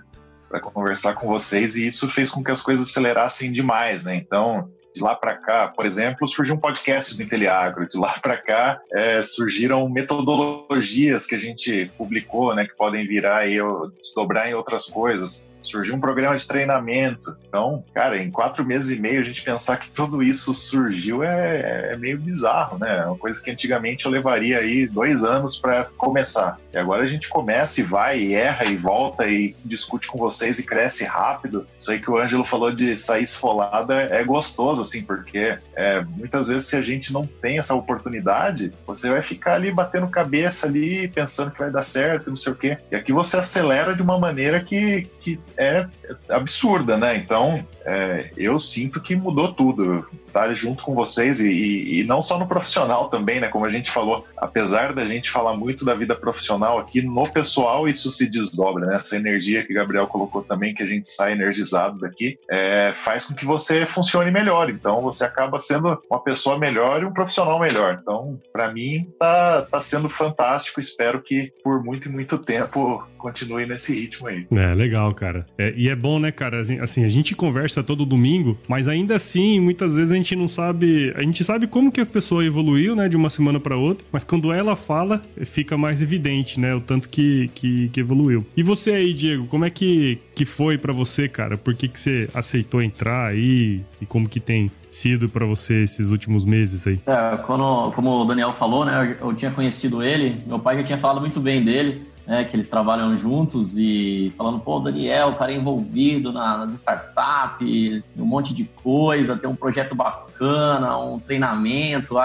para 0.49 0.61
conversar 0.61 1.15
com 1.15 1.27
vocês 1.27 1.77
e 1.77 1.87
isso 1.87 2.09
fez 2.09 2.31
com 2.31 2.43
que 2.43 2.51
as 2.51 2.63
coisas 2.63 2.89
acelerassem 2.89 3.53
demais, 3.53 4.05
né? 4.05 4.17
Então, 4.17 4.71
de 4.95 5.03
lá 5.03 5.17
para 5.17 5.35
cá, 5.35 5.69
por 5.69 5.85
exemplo, 5.85 6.29
surgiu 6.29 6.55
um 6.55 6.61
podcast 6.61 7.17
do 7.17 7.23
Inteliagro. 7.23 7.89
De 7.89 7.99
lá 7.99 8.15
para 8.23 8.37
cá, 8.37 8.81
é, 8.93 9.23
surgiram 9.23 9.89
metodologias 9.89 11.27
que 11.27 11.35
a 11.35 11.39
gente 11.39 11.91
publicou, 11.99 12.55
né, 12.55 12.65
que 12.65 12.77
podem 12.77 13.07
virar 13.07 13.49
e 13.49 13.59
desdobrar 14.01 14.49
em 14.49 14.55
outras 14.55 14.87
coisas 14.87 15.53
surgiu 15.65 15.95
um 15.95 16.01
programa 16.01 16.37
de 16.37 16.47
treinamento. 16.47 17.37
Então, 17.47 17.85
cara, 17.93 18.19
em 18.19 18.31
quatro 18.31 18.65
meses 18.65 18.97
e 18.97 19.01
meio 19.01 19.21
a 19.21 19.25
gente 19.25 19.43
pensar 19.43 19.77
que 19.79 19.91
tudo 19.91 20.23
isso 20.23 20.55
surgiu 20.55 21.23
é, 21.23 21.93
é 21.93 21.97
meio 21.97 22.19
bizarro, 22.19 22.79
né? 22.79 22.99
É 22.99 23.07
uma 23.07 23.19
coisa 23.19 23.43
que 23.43 23.51
antigamente 23.51 24.07
eu 24.07 24.13
levaria 24.13 24.59
aí 24.59 24.87
dois 24.87 25.25
anos 25.25 25.57
para 25.57 25.85
começar. 25.97 26.59
E 26.73 26.77
agora 26.77 27.03
a 27.03 27.07
gente 27.07 27.29
começa 27.29 27.81
e 27.81 27.85
vai, 27.85 28.19
e 28.19 28.35
erra 28.35 28.65
e 28.65 28.77
volta 28.77 29.27
e 29.27 29.55
discute 29.65 30.09
com 30.09 30.19
vocês 30.19 30.59
e 30.59 30.67
cresce 30.67 31.05
rápido. 31.05 31.67
Isso 31.79 31.91
aí 31.91 32.01
que 32.01 32.11
o 32.11 32.19
Ângelo 32.19 32.45
falou 32.45 32.73
de 32.73 32.97
sair 32.97 33.23
esfolada 33.23 33.95
é 33.95 34.23
gostoso, 34.25 34.83
assim, 34.83 35.03
porque 35.03 35.57
é, 35.75 36.01
muitas 36.01 36.49
vezes 36.49 36.67
se 36.67 36.77
a 36.77 36.83
gente 36.83 37.13
não 37.13 37.27
tem 37.27 37.59
essa 37.59 37.75
oportunidade, 37.75 38.73
você 38.87 39.09
vai 39.11 39.23
ficar 39.23 39.55
ali 39.55 39.71
batendo 39.71 40.09
cabeça 40.09 40.67
ali, 40.67 41.09
pensando 41.09 41.51
que 41.51 41.59
vai 41.59 41.71
dar 41.71 41.83
certo, 41.83 42.31
não 42.31 42.37
sei 42.37 42.53
o 42.53 42.57
quê. 42.57 42.79
E 42.91 42.97
aqui 42.97 43.13
você 43.13 43.37
acelera 43.37 43.95
de 43.95 44.03
uma 44.03 44.19
maneira 44.19 44.61
que, 44.61 45.09
que 45.21 45.39
é 45.57 45.87
absurda, 46.29 46.97
né? 46.97 47.17
Então, 47.17 47.67
é, 47.85 48.31
eu 48.37 48.59
sinto 48.59 49.01
que 49.01 49.15
mudou 49.15 49.53
tudo. 49.53 50.07
Estar 50.27 50.53
junto 50.53 50.83
com 50.83 50.95
vocês 50.95 51.39
e, 51.39 51.49
e, 51.49 52.01
e, 52.01 52.05
não 52.05 52.21
só 52.21 52.37
no 52.37 52.49
profissional 52.49 53.09
também, 53.09 53.39
né? 53.39 53.47
Como 53.47 53.65
a 53.65 53.71
gente 53.71 53.89
falou, 53.89 54.27
apesar 54.37 54.93
da 54.93 55.07
gente 55.07 55.31
falar 55.31 55.55
muito 55.57 55.85
da 55.85 55.95
vida 55.95 56.17
profissional 56.17 56.79
aqui, 56.79 57.01
no 57.03 57.31
pessoal 57.31 57.89
isso 57.89 58.11
se 58.11 58.29
desdobra, 58.29 58.87
né? 58.87 58.97
Essa 58.97 59.15
energia 59.15 59.65
que 59.65 59.73
o 59.73 59.77
Gabriel 59.77 60.09
colocou 60.09 60.43
também, 60.43 60.75
que 60.75 60.83
a 60.83 60.87
gente 60.87 61.09
sai 61.09 61.33
energizado 61.33 62.01
daqui, 62.01 62.37
é, 62.51 62.93
faz 62.97 63.27
com 63.27 63.35
que 63.35 63.45
você 63.45 63.87
funcione 63.87 64.33
melhor. 64.33 64.71
Então, 64.71 65.01
você 65.01 65.25
acaba 65.25 65.61
sendo 65.61 66.03
uma 66.11 66.21
pessoa 66.21 66.59
melhor 66.59 67.03
e 67.03 67.05
um 67.05 67.13
profissional 67.13 67.61
melhor. 67.61 67.99
Então, 68.01 68.41
para 68.53 68.73
mim, 68.73 69.09
tá, 69.19 69.63
tá 69.63 69.81
sendo 69.81 70.09
fantástico. 70.09 70.81
Espero 70.81 71.23
que 71.23 71.53
por 71.63 71.81
muito 71.85 72.09
e 72.09 72.13
muito 72.13 72.39
tempo 72.39 73.07
continue 73.19 73.67
nesse 73.67 73.95
ritmo 73.95 74.27
aí. 74.27 74.47
É, 74.53 74.75
legal, 74.75 75.15
cara. 75.15 75.44
É, 75.59 75.73
e 75.77 75.89
é 75.89 75.95
bom, 75.95 76.19
né, 76.19 76.33
cara? 76.33 76.61
Assim, 76.61 76.79
assim, 76.79 77.05
a 77.05 77.09
gente 77.09 77.35
conversa 77.35 77.83
todo 77.83 78.05
domingo, 78.05 78.59
mas 78.69 78.89
ainda 78.89 79.17
assim, 79.17 79.61
muitas 79.61 79.97
vezes 79.97 80.13
a 80.13 80.17
gente 80.17 80.35
não 80.37 80.49
sabe. 80.49 81.13
A 81.17 81.23
gente 81.23 81.45
sabe 81.45 81.67
como 81.67 81.93
que 81.93 82.01
a 82.01 82.07
pessoa 82.07 82.45
evoluiu, 82.45 82.95
né, 82.97 83.09
de 83.09 83.17
uma 83.17 83.31
semana 83.31 83.61
para 83.61 83.77
outra, 83.77 84.05
mas 84.13 84.25
quando 84.25 84.53
ela 84.53 84.77
fala, 84.77 85.23
fica 85.45 85.77
mais 85.77 86.03
evidente, 86.03 86.59
né, 86.59 86.75
o 86.75 86.81
tanto 86.81 87.09
que, 87.09 87.51
que, 87.55 87.89
que 87.89 88.01
evoluiu. 88.01 88.45
E 88.57 88.63
você 88.63 88.93
aí, 88.93 89.13
Diego, 89.13 89.47
como 89.47 89.65
é 89.65 89.71
que, 89.71 90.19
que 90.35 90.45
foi 90.45 90.77
para 90.79 90.93
você, 90.93 91.29
cara? 91.29 91.57
Por 91.57 91.75
que, 91.75 91.89
que 91.89 91.99
você 91.99 92.29
aceitou 92.35 92.83
entrar 92.83 93.29
aí 93.29 93.81
e 94.01 94.07
como 94.07 94.29
que 94.29 94.41
tem 94.41 94.71
sido 94.91 95.29
para 95.29 95.45
você 95.45 95.83
esses 95.83 96.11
últimos 96.11 96.45
meses 96.45 96.87
aí? 96.87 97.01
É, 97.07 97.37
quando, 97.39 97.93
como 97.93 98.23
o 98.23 98.25
Daniel 98.25 98.53
falou, 98.53 98.85
né, 98.85 99.17
eu, 99.21 99.29
eu 99.29 99.35
tinha 99.35 99.51
conhecido 99.51 100.03
ele, 100.03 100.43
meu 100.47 100.59
pai 100.59 100.77
já 100.77 100.85
tinha 100.85 100.99
falado 100.99 101.21
muito 101.21 101.41
bem 101.41 101.65
dele 101.65 102.14
né, 102.27 102.45
que 102.45 102.57
eles 102.57 102.69
trabalham 102.69 103.17
juntos 103.19 103.77
e 103.77 104.33
falando, 104.37 104.59
pô, 104.59 104.81
Daniel, 104.81 105.29
o 105.29 105.37
cara 105.37 105.53
é 105.53 105.57
envolvido 105.57 106.33
na, 106.33 106.59
nas 106.59 106.73
startups, 106.75 108.03
um 108.17 108.25
monte 108.25 108.55
de 108.55 108.65
coisa, 108.65 109.37
tem 109.37 109.49
um 109.49 109.57
projeto 109.57 109.95
bacana, 109.95 110.99
um 110.99 111.21
treinamento, 111.21 112.17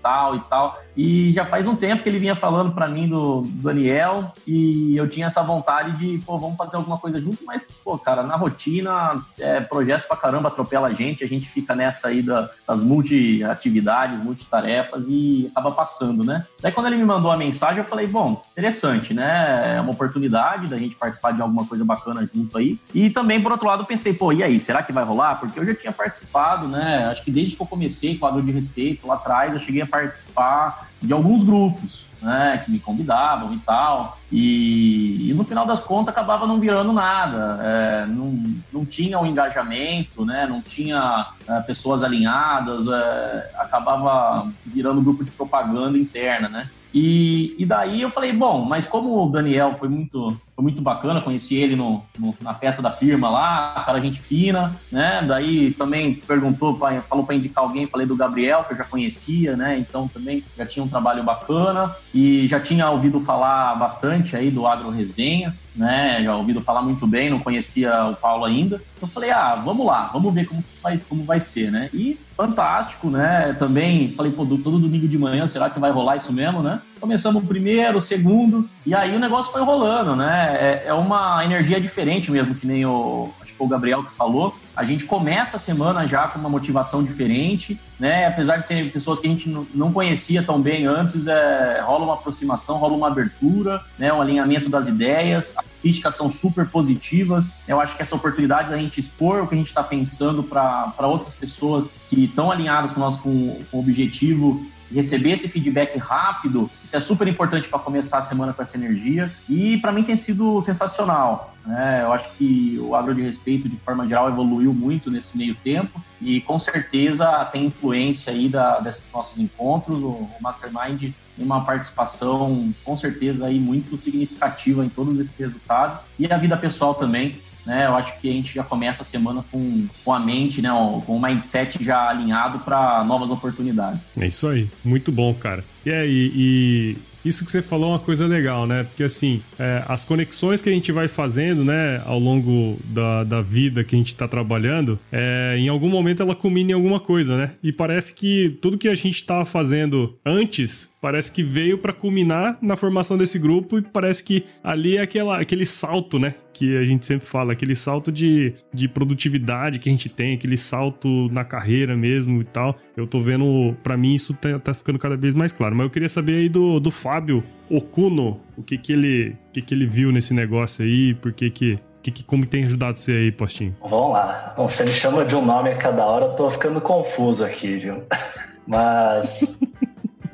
agrodigital 0.00 0.36
e 0.36 0.40
tal. 0.40 0.80
E 0.96 1.32
já 1.32 1.46
faz 1.46 1.66
um 1.66 1.76
tempo 1.76 2.02
que 2.02 2.08
ele 2.08 2.18
vinha 2.18 2.34
falando 2.34 2.72
para 2.72 2.88
mim 2.88 3.08
do, 3.08 3.42
do, 3.42 3.62
Daniel 3.62 4.32
e 4.46 4.96
eu 4.96 5.08
tinha 5.08 5.26
essa 5.26 5.42
vontade 5.42 5.92
de, 5.92 6.18
pô, 6.18 6.38
vamos 6.38 6.56
fazer 6.56 6.76
alguma 6.76 6.98
coisa 6.98 7.20
junto, 7.20 7.44
mas, 7.44 7.64
pô, 7.84 7.96
cara, 7.96 8.22
na 8.22 8.36
rotina, 8.36 9.22
é, 9.38 9.60
projeto 9.60 10.06
pra 10.06 10.16
caramba 10.16 10.48
atropela 10.48 10.88
a 10.88 10.92
gente, 10.92 11.22
a 11.22 11.28
gente 11.28 11.48
fica 11.48 11.74
nessa 11.74 12.08
aí 12.08 12.22
da, 12.22 12.50
das 12.66 12.82
multi-atividades, 12.82 14.22
multitarefas 14.22 15.06
e 15.08 15.50
acaba 15.50 15.70
passando, 15.70 16.24
né? 16.24 16.44
Daí 16.60 16.72
quando 16.72 16.86
ele 16.86 16.96
me 16.96 17.04
mandou 17.04 17.30
a 17.30 17.36
mensagem, 17.36 17.78
eu 17.78 17.84
falei, 17.84 18.06
bom, 18.06 18.42
interessante, 18.52 19.14
né? 19.14 19.76
É 19.76 19.80
uma 19.80 19.92
oportunidade 19.92 20.66
da 20.66 20.78
gente 20.78 20.96
participar 20.96 21.32
de 21.32 21.40
alguma 21.40 21.64
coisa 21.64 21.84
bacana 21.84 22.26
junto 22.26 22.58
aí. 22.58 22.78
E 22.94 23.10
também, 23.10 23.40
por 23.40 23.52
outro 23.52 23.66
lado, 23.66 23.84
pensei, 23.84 24.12
pô, 24.12 24.32
e 24.32 24.42
aí, 24.42 24.58
será 24.58 24.82
que 24.82 24.92
vai 24.92 25.04
rolar? 25.04 25.36
Porque 25.36 25.58
eu 25.58 25.64
já 25.64 25.74
tinha 25.74 25.92
participado, 25.92 26.66
né? 26.66 27.08
Acho 27.10 27.22
que 27.22 27.30
desde 27.30 27.56
que 27.56 27.62
eu 27.62 27.66
comecei 27.66 28.18
com 28.18 28.26
o 28.26 28.28
Agro 28.28 28.42
de 28.42 28.52
Respeito 28.52 29.06
lá 29.06 29.14
atrás, 29.14 29.52
eu 29.52 29.58
cheguei 29.58 29.82
a 29.82 29.86
participar 29.90 30.88
de 31.02 31.12
alguns 31.12 31.44
grupos, 31.44 32.06
né, 32.22 32.62
que 32.64 32.70
me 32.70 32.78
convidavam 32.78 33.52
e 33.54 33.58
tal. 33.58 34.18
E, 34.30 35.30
e, 35.30 35.34
no 35.34 35.44
final 35.44 35.66
das 35.66 35.80
contas 35.80 36.12
acabava 36.12 36.46
não 36.46 36.60
virando 36.60 36.92
nada, 36.92 37.58
é, 37.62 38.06
não, 38.06 38.42
não 38.72 38.84
tinha 38.84 39.18
o 39.18 39.22
um 39.22 39.26
engajamento, 39.26 40.24
né, 40.24 40.46
não 40.46 40.60
tinha 40.60 41.28
é, 41.48 41.60
pessoas 41.60 42.02
alinhadas, 42.02 42.86
é, 42.86 43.50
acabava 43.56 44.48
virando 44.64 45.02
grupo 45.02 45.24
de 45.24 45.30
propaganda 45.30 45.98
interna, 45.98 46.48
né. 46.48 46.70
E, 46.92 47.54
e 47.58 47.64
daí 47.64 48.02
eu 48.02 48.10
falei, 48.10 48.32
bom, 48.32 48.64
mas 48.64 48.84
como 48.84 49.24
o 49.24 49.30
Daniel 49.30 49.76
foi 49.76 49.88
muito 49.88 50.36
foi 50.60 50.62
muito 50.62 50.82
bacana, 50.82 51.22
conheci 51.22 51.56
ele 51.56 51.74
no, 51.74 52.02
no, 52.18 52.34
na 52.40 52.52
festa 52.52 52.82
da 52.82 52.90
firma 52.90 53.30
lá, 53.30 53.82
cara 53.86 53.98
gente 53.98 54.20
fina, 54.20 54.76
né? 54.92 55.24
Daí 55.26 55.72
também 55.72 56.14
perguntou, 56.14 56.78
falou 57.08 57.24
para 57.24 57.34
indicar 57.34 57.64
alguém, 57.64 57.86
falei 57.86 58.06
do 58.06 58.14
Gabriel, 58.14 58.64
que 58.64 58.74
eu 58.74 58.76
já 58.76 58.84
conhecia, 58.84 59.56
né? 59.56 59.78
Então 59.78 60.06
também 60.06 60.44
já 60.56 60.66
tinha 60.66 60.84
um 60.84 60.88
trabalho 60.88 61.22
bacana 61.22 61.94
e 62.14 62.46
já 62.46 62.60
tinha 62.60 62.90
ouvido 62.90 63.20
falar 63.20 63.74
bastante 63.76 64.36
aí 64.36 64.50
do 64.50 64.66
Agro 64.66 64.90
Resenha, 64.90 65.56
né? 65.74 66.22
Já 66.22 66.36
ouvido 66.36 66.60
falar 66.60 66.82
muito 66.82 67.06
bem, 67.06 67.30
não 67.30 67.38
conhecia 67.38 68.04
o 68.04 68.14
Paulo 68.14 68.44
ainda. 68.44 68.82
Eu 69.00 69.08
falei, 69.08 69.30
ah, 69.30 69.54
vamos 69.54 69.86
lá, 69.86 70.10
vamos 70.12 70.32
ver 70.34 70.46
como 70.46 70.62
vai, 70.82 70.98
como 71.08 71.24
vai 71.24 71.40
ser, 71.40 71.72
né? 71.72 71.88
E 71.92 72.18
fantástico, 72.36 73.08
né? 73.08 73.56
Também 73.58 74.12
falei, 74.12 74.30
pô, 74.30 74.44
todo 74.44 74.78
domingo 74.78 75.08
de 75.08 75.16
manhã, 75.16 75.46
será 75.46 75.70
que 75.70 75.80
vai 75.80 75.90
rolar 75.90 76.16
isso 76.16 76.32
mesmo, 76.32 76.62
né? 76.62 76.82
Começamos 77.00 77.42
o 77.42 77.46
primeiro, 77.46 77.98
o 77.98 78.00
segundo, 78.00 78.68
e 78.84 78.94
aí 78.94 79.16
o 79.16 79.18
negócio 79.18 79.50
foi 79.50 79.62
rolando, 79.62 80.14
né? 80.14 80.56
É, 80.60 80.88
é 80.88 80.94
uma 80.94 81.44
energia 81.44 81.80
diferente 81.80 82.30
mesmo, 82.30 82.54
que 82.54 82.66
nem 82.66 82.84
o, 82.84 83.30
acho 83.40 83.54
que 83.54 83.62
o 83.62 83.66
Gabriel 83.66 84.04
que 84.04 84.14
falou. 84.14 84.54
A 84.74 84.84
gente 84.84 85.04
começa 85.04 85.56
a 85.56 85.60
semana 85.60 86.06
já 86.06 86.28
com 86.28 86.38
uma 86.38 86.48
motivação 86.48 87.02
diferente, 87.02 87.78
né? 87.98 88.26
Apesar 88.26 88.56
de 88.56 88.66
serem 88.66 88.88
pessoas 88.88 89.18
que 89.18 89.26
a 89.26 89.30
gente 89.30 89.48
não 89.74 89.92
conhecia 89.92 90.42
tão 90.42 90.60
bem 90.60 90.86
antes, 90.86 91.26
é, 91.26 91.80
rola 91.82 92.04
uma 92.04 92.14
aproximação, 92.14 92.78
rola 92.78 92.94
uma 92.94 93.08
abertura, 93.08 93.82
né? 93.98 94.12
Um 94.12 94.22
alinhamento 94.22 94.68
das 94.68 94.86
ideias, 94.86 95.52
as 95.56 95.66
críticas 95.82 96.14
são 96.14 96.30
super 96.30 96.66
positivas. 96.66 97.52
Eu 97.66 97.80
acho 97.80 97.96
que 97.96 98.02
essa 98.02 98.14
oportunidade 98.14 98.70
da 98.70 98.78
gente 98.78 99.00
expor 99.00 99.42
o 99.42 99.46
que 99.46 99.54
a 99.54 99.58
gente 99.58 99.68
está 99.68 99.82
pensando 99.82 100.42
para 100.42 101.06
outras 101.06 101.34
pessoas 101.34 101.88
que 102.08 102.24
estão 102.24 102.50
alinhadas 102.50 102.92
com 102.92 103.00
nós 103.00 103.16
com, 103.16 103.62
com 103.70 103.76
o 103.76 103.80
objetivo 103.80 104.64
receber 104.92 105.32
esse 105.32 105.48
feedback 105.48 105.96
rápido, 105.98 106.68
isso 106.82 106.96
é 106.96 107.00
super 107.00 107.26
importante 107.28 107.68
para 107.68 107.78
começar 107.78 108.18
a 108.18 108.22
semana 108.22 108.52
com 108.52 108.62
essa 108.62 108.76
energia. 108.76 109.32
E 109.48 109.78
para 109.78 109.92
mim 109.92 110.02
tem 110.02 110.16
sido 110.16 110.60
sensacional. 110.60 111.54
Né? 111.66 112.00
Eu 112.02 112.12
acho 112.12 112.30
que 112.32 112.78
o 112.80 112.94
agro 112.94 113.14
de 113.14 113.22
respeito, 113.22 113.68
de 113.68 113.76
forma 113.76 114.08
geral, 114.08 114.28
evoluiu 114.28 114.72
muito 114.72 115.10
nesse 115.10 115.36
meio 115.36 115.54
tempo 115.54 116.02
e 116.20 116.40
com 116.40 116.58
certeza 116.58 117.44
tem 117.46 117.66
influência 117.66 118.32
aí 118.32 118.48
da, 118.48 118.80
desses 118.80 119.10
nossos 119.12 119.38
encontros. 119.38 119.98
O, 120.00 120.28
Mastermind 120.40 121.00
tem 121.00 121.44
uma 121.44 121.64
participação, 121.64 122.72
com 122.84 122.96
certeza, 122.96 123.46
aí 123.46 123.58
muito 123.58 123.96
significativa 123.98 124.84
em 124.84 124.88
todos 124.88 125.18
esses 125.18 125.36
resultados 125.36 126.00
e 126.18 126.30
a 126.32 126.36
vida 126.36 126.56
pessoal 126.56 126.94
também 126.94 127.36
né? 127.64 127.86
Eu 127.86 127.94
acho 127.94 128.18
que 128.18 128.28
a 128.28 128.32
gente 128.32 128.54
já 128.54 128.64
começa 128.64 129.02
a 129.02 129.04
semana 129.04 129.44
com, 129.50 129.86
com 130.04 130.12
a 130.12 130.18
mente, 130.18 130.62
né? 130.62 130.70
Com 131.06 131.16
o 131.16 131.22
mindset 131.22 131.82
já 131.82 132.08
alinhado 132.08 132.60
para 132.60 133.04
novas 133.04 133.30
oportunidades. 133.30 134.00
É 134.18 134.26
isso 134.26 134.48
aí, 134.48 134.68
muito 134.84 135.12
bom, 135.12 135.32
cara. 135.34 135.64
E 135.84 135.90
aí, 135.90 136.32
e 136.34 136.96
isso 137.24 137.44
que 137.44 137.50
você 137.50 137.62
falou 137.62 137.90
é 137.90 137.92
uma 137.92 137.98
coisa 137.98 138.26
legal, 138.26 138.66
né? 138.66 138.84
Porque 138.84 139.02
assim, 139.02 139.42
é, 139.58 139.82
as 139.88 140.04
conexões 140.04 140.60
que 140.60 140.68
a 140.68 140.72
gente 140.72 140.90
vai 140.92 141.08
fazendo, 141.08 141.64
né, 141.64 142.02
ao 142.04 142.18
longo 142.18 142.78
da, 142.84 143.24
da 143.24 143.42
vida 143.42 143.84
que 143.84 143.94
a 143.94 143.98
gente 143.98 144.14
tá 144.14 144.26
trabalhando, 144.26 144.98
é, 145.12 145.56
em 145.58 145.68
algum 145.68 145.88
momento 145.88 146.22
ela 146.22 146.34
culmina 146.34 146.70
em 146.70 146.74
alguma 146.74 147.00
coisa, 147.00 147.36
né? 147.36 147.52
E 147.62 147.72
parece 147.72 148.14
que 148.14 148.58
tudo 148.60 148.78
que 148.78 148.88
a 148.88 148.94
gente 148.94 149.24
tava 149.24 149.44
fazendo 149.44 150.14
antes, 150.24 150.89
parece 151.00 151.32
que 151.32 151.42
veio 151.42 151.78
para 151.78 151.92
culminar 151.92 152.58
na 152.60 152.76
formação 152.76 153.16
desse 153.16 153.38
grupo 153.38 153.78
e 153.78 153.82
parece 153.82 154.22
que 154.22 154.44
ali 154.62 154.98
é 154.98 155.02
aquela, 155.02 155.40
aquele 155.40 155.64
salto, 155.64 156.18
né? 156.18 156.34
Que 156.52 156.76
a 156.76 156.84
gente 156.84 157.06
sempre 157.06 157.26
fala, 157.26 157.52
aquele 157.52 157.74
salto 157.74 158.12
de, 158.12 158.54
de 158.72 158.86
produtividade 158.86 159.78
que 159.78 159.88
a 159.88 159.92
gente 159.92 160.08
tem, 160.08 160.34
aquele 160.34 160.56
salto 160.56 161.28
na 161.30 161.44
carreira 161.44 161.96
mesmo 161.96 162.42
e 162.42 162.44
tal. 162.44 162.76
Eu 162.96 163.06
tô 163.06 163.20
vendo, 163.20 163.74
para 163.82 163.96
mim, 163.96 164.14
isso 164.14 164.34
tá, 164.34 164.58
tá, 164.58 164.74
ficando 164.74 164.98
cada 164.98 165.16
vez 165.16 165.34
mais 165.34 165.52
claro. 165.52 165.74
Mas 165.74 165.84
eu 165.84 165.90
queria 165.90 166.08
saber 166.08 166.34
aí 166.34 166.48
do, 166.48 166.78
do 166.78 166.90
Fábio 166.90 167.42
Okuno, 167.68 168.40
o 168.56 168.62
que 168.62 168.76
que 168.76 168.92
ele, 168.92 169.36
o 169.48 169.52
que 169.52 169.62
que 169.62 169.74
ele 169.74 169.86
viu 169.86 170.12
nesse 170.12 170.34
negócio 170.34 170.84
aí, 170.84 171.14
por 171.14 171.32
que 171.32 171.50
que 171.50 171.78
que, 172.02 172.10
que, 172.10 172.24
como 172.24 172.46
tem 172.46 172.64
ajudado 172.64 172.98
você 172.98 173.12
aí, 173.12 173.30
Postinho? 173.30 173.76
Vamos 173.82 174.12
lá. 174.12 174.54
Bom, 174.56 174.66
você 174.66 174.84
me 174.84 174.94
chama 174.94 175.22
de 175.22 175.36
um 175.36 175.44
nome 175.44 175.68
a 175.68 175.76
cada 175.76 176.06
hora, 176.06 176.26
eu 176.26 176.30
tô 176.30 176.50
ficando 176.50 176.80
confuso 176.80 177.44
aqui, 177.44 177.76
viu? 177.76 178.02
Mas. 178.66 179.58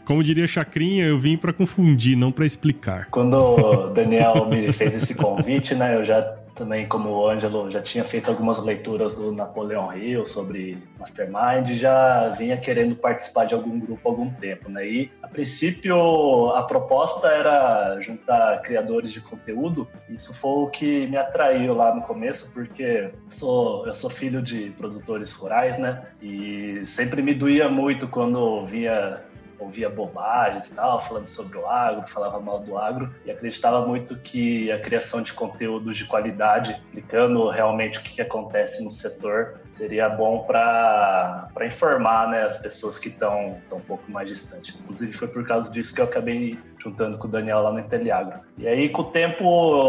Como 0.06 0.22
diria 0.22 0.46
Chacrinha, 0.46 1.04
eu 1.04 1.18
vim 1.18 1.36
para 1.36 1.52
confundir, 1.52 2.16
não 2.16 2.30
para 2.30 2.46
explicar. 2.46 3.08
Quando 3.10 3.34
o 3.34 3.88
Daniel 3.88 4.46
me 4.46 4.72
fez 4.72 4.94
esse 4.94 5.16
convite, 5.16 5.74
né, 5.74 5.96
eu 5.96 6.04
já 6.04 6.22
também, 6.54 6.86
como 6.86 7.10
o 7.10 7.28
Ângelo, 7.28 7.70
já 7.70 7.82
tinha 7.82 8.02
feito 8.02 8.30
algumas 8.30 8.58
leituras 8.58 9.14
do 9.14 9.30
Napoleão 9.30 9.94
Hill 9.94 10.24
sobre 10.24 10.78
Mastermind, 10.98 11.68
já 11.72 12.30
vinha 12.30 12.56
querendo 12.56 12.96
participar 12.96 13.44
de 13.44 13.54
algum 13.54 13.78
grupo 13.78 14.00
há 14.08 14.10
algum 14.10 14.30
tempo, 14.30 14.70
né? 14.70 14.88
E, 14.88 15.12
a 15.22 15.28
princípio, 15.28 16.50
a 16.52 16.62
proposta 16.62 17.28
era 17.28 18.00
juntar 18.00 18.62
criadores 18.62 19.12
de 19.12 19.20
conteúdo. 19.20 19.86
Isso 20.08 20.32
foi 20.32 20.64
o 20.64 20.66
que 20.68 21.06
me 21.08 21.18
atraiu 21.18 21.74
lá 21.74 21.94
no 21.94 22.00
começo, 22.00 22.50
porque 22.54 23.10
sou, 23.28 23.86
eu 23.86 23.92
sou 23.92 24.08
filho 24.08 24.40
de 24.40 24.70
produtores 24.78 25.32
rurais, 25.34 25.78
né? 25.78 26.04
E 26.22 26.82
sempre 26.86 27.20
me 27.20 27.34
doía 27.34 27.68
muito 27.68 28.08
quando 28.08 28.64
via 28.64 29.20
ouvia 29.58 29.88
bobagens 29.88 30.68
e 30.68 30.74
tal, 30.74 31.00
falando 31.00 31.28
sobre 31.28 31.58
o 31.58 31.66
agro, 31.66 32.06
falava 32.08 32.40
mal 32.40 32.60
do 32.60 32.76
agro 32.76 33.12
e 33.24 33.30
acreditava 33.30 33.86
muito 33.86 34.16
que 34.16 34.70
a 34.70 34.78
criação 34.80 35.22
de 35.22 35.32
conteúdos 35.32 35.96
de 35.96 36.04
qualidade, 36.04 36.72
explicando 36.72 37.48
realmente 37.50 37.98
o 37.98 38.02
que, 38.02 38.20
acontece 38.20 38.82
no 38.82 38.90
setor, 38.90 39.60
seria 39.70 40.08
bom 40.08 40.44
para 40.44 41.48
informar 41.66 42.28
né, 42.30 42.42
as 42.42 42.56
pessoas 42.56 42.98
que 42.98 43.08
estão 43.08 43.60
um 43.70 43.80
pouco 43.80 44.10
mais 44.10 44.28
distantes. 44.28 44.74
Inclusive, 44.80 45.12
foi 45.12 45.28
por 45.28 45.46
causa 45.46 45.70
disso 45.70 45.94
que 45.94 46.00
eu 46.00 46.06
acabei 46.06 46.58
juntando 46.78 47.18
com 47.18 47.26
o 47.26 47.30
Daniel 47.30 47.60
lá 47.60 47.72
no 47.72 47.80
Inteliagro. 47.80 48.40
E 48.58 48.66
aí, 48.66 48.88
com 48.88 49.02
o 49.02 49.04
tempo, 49.04 49.44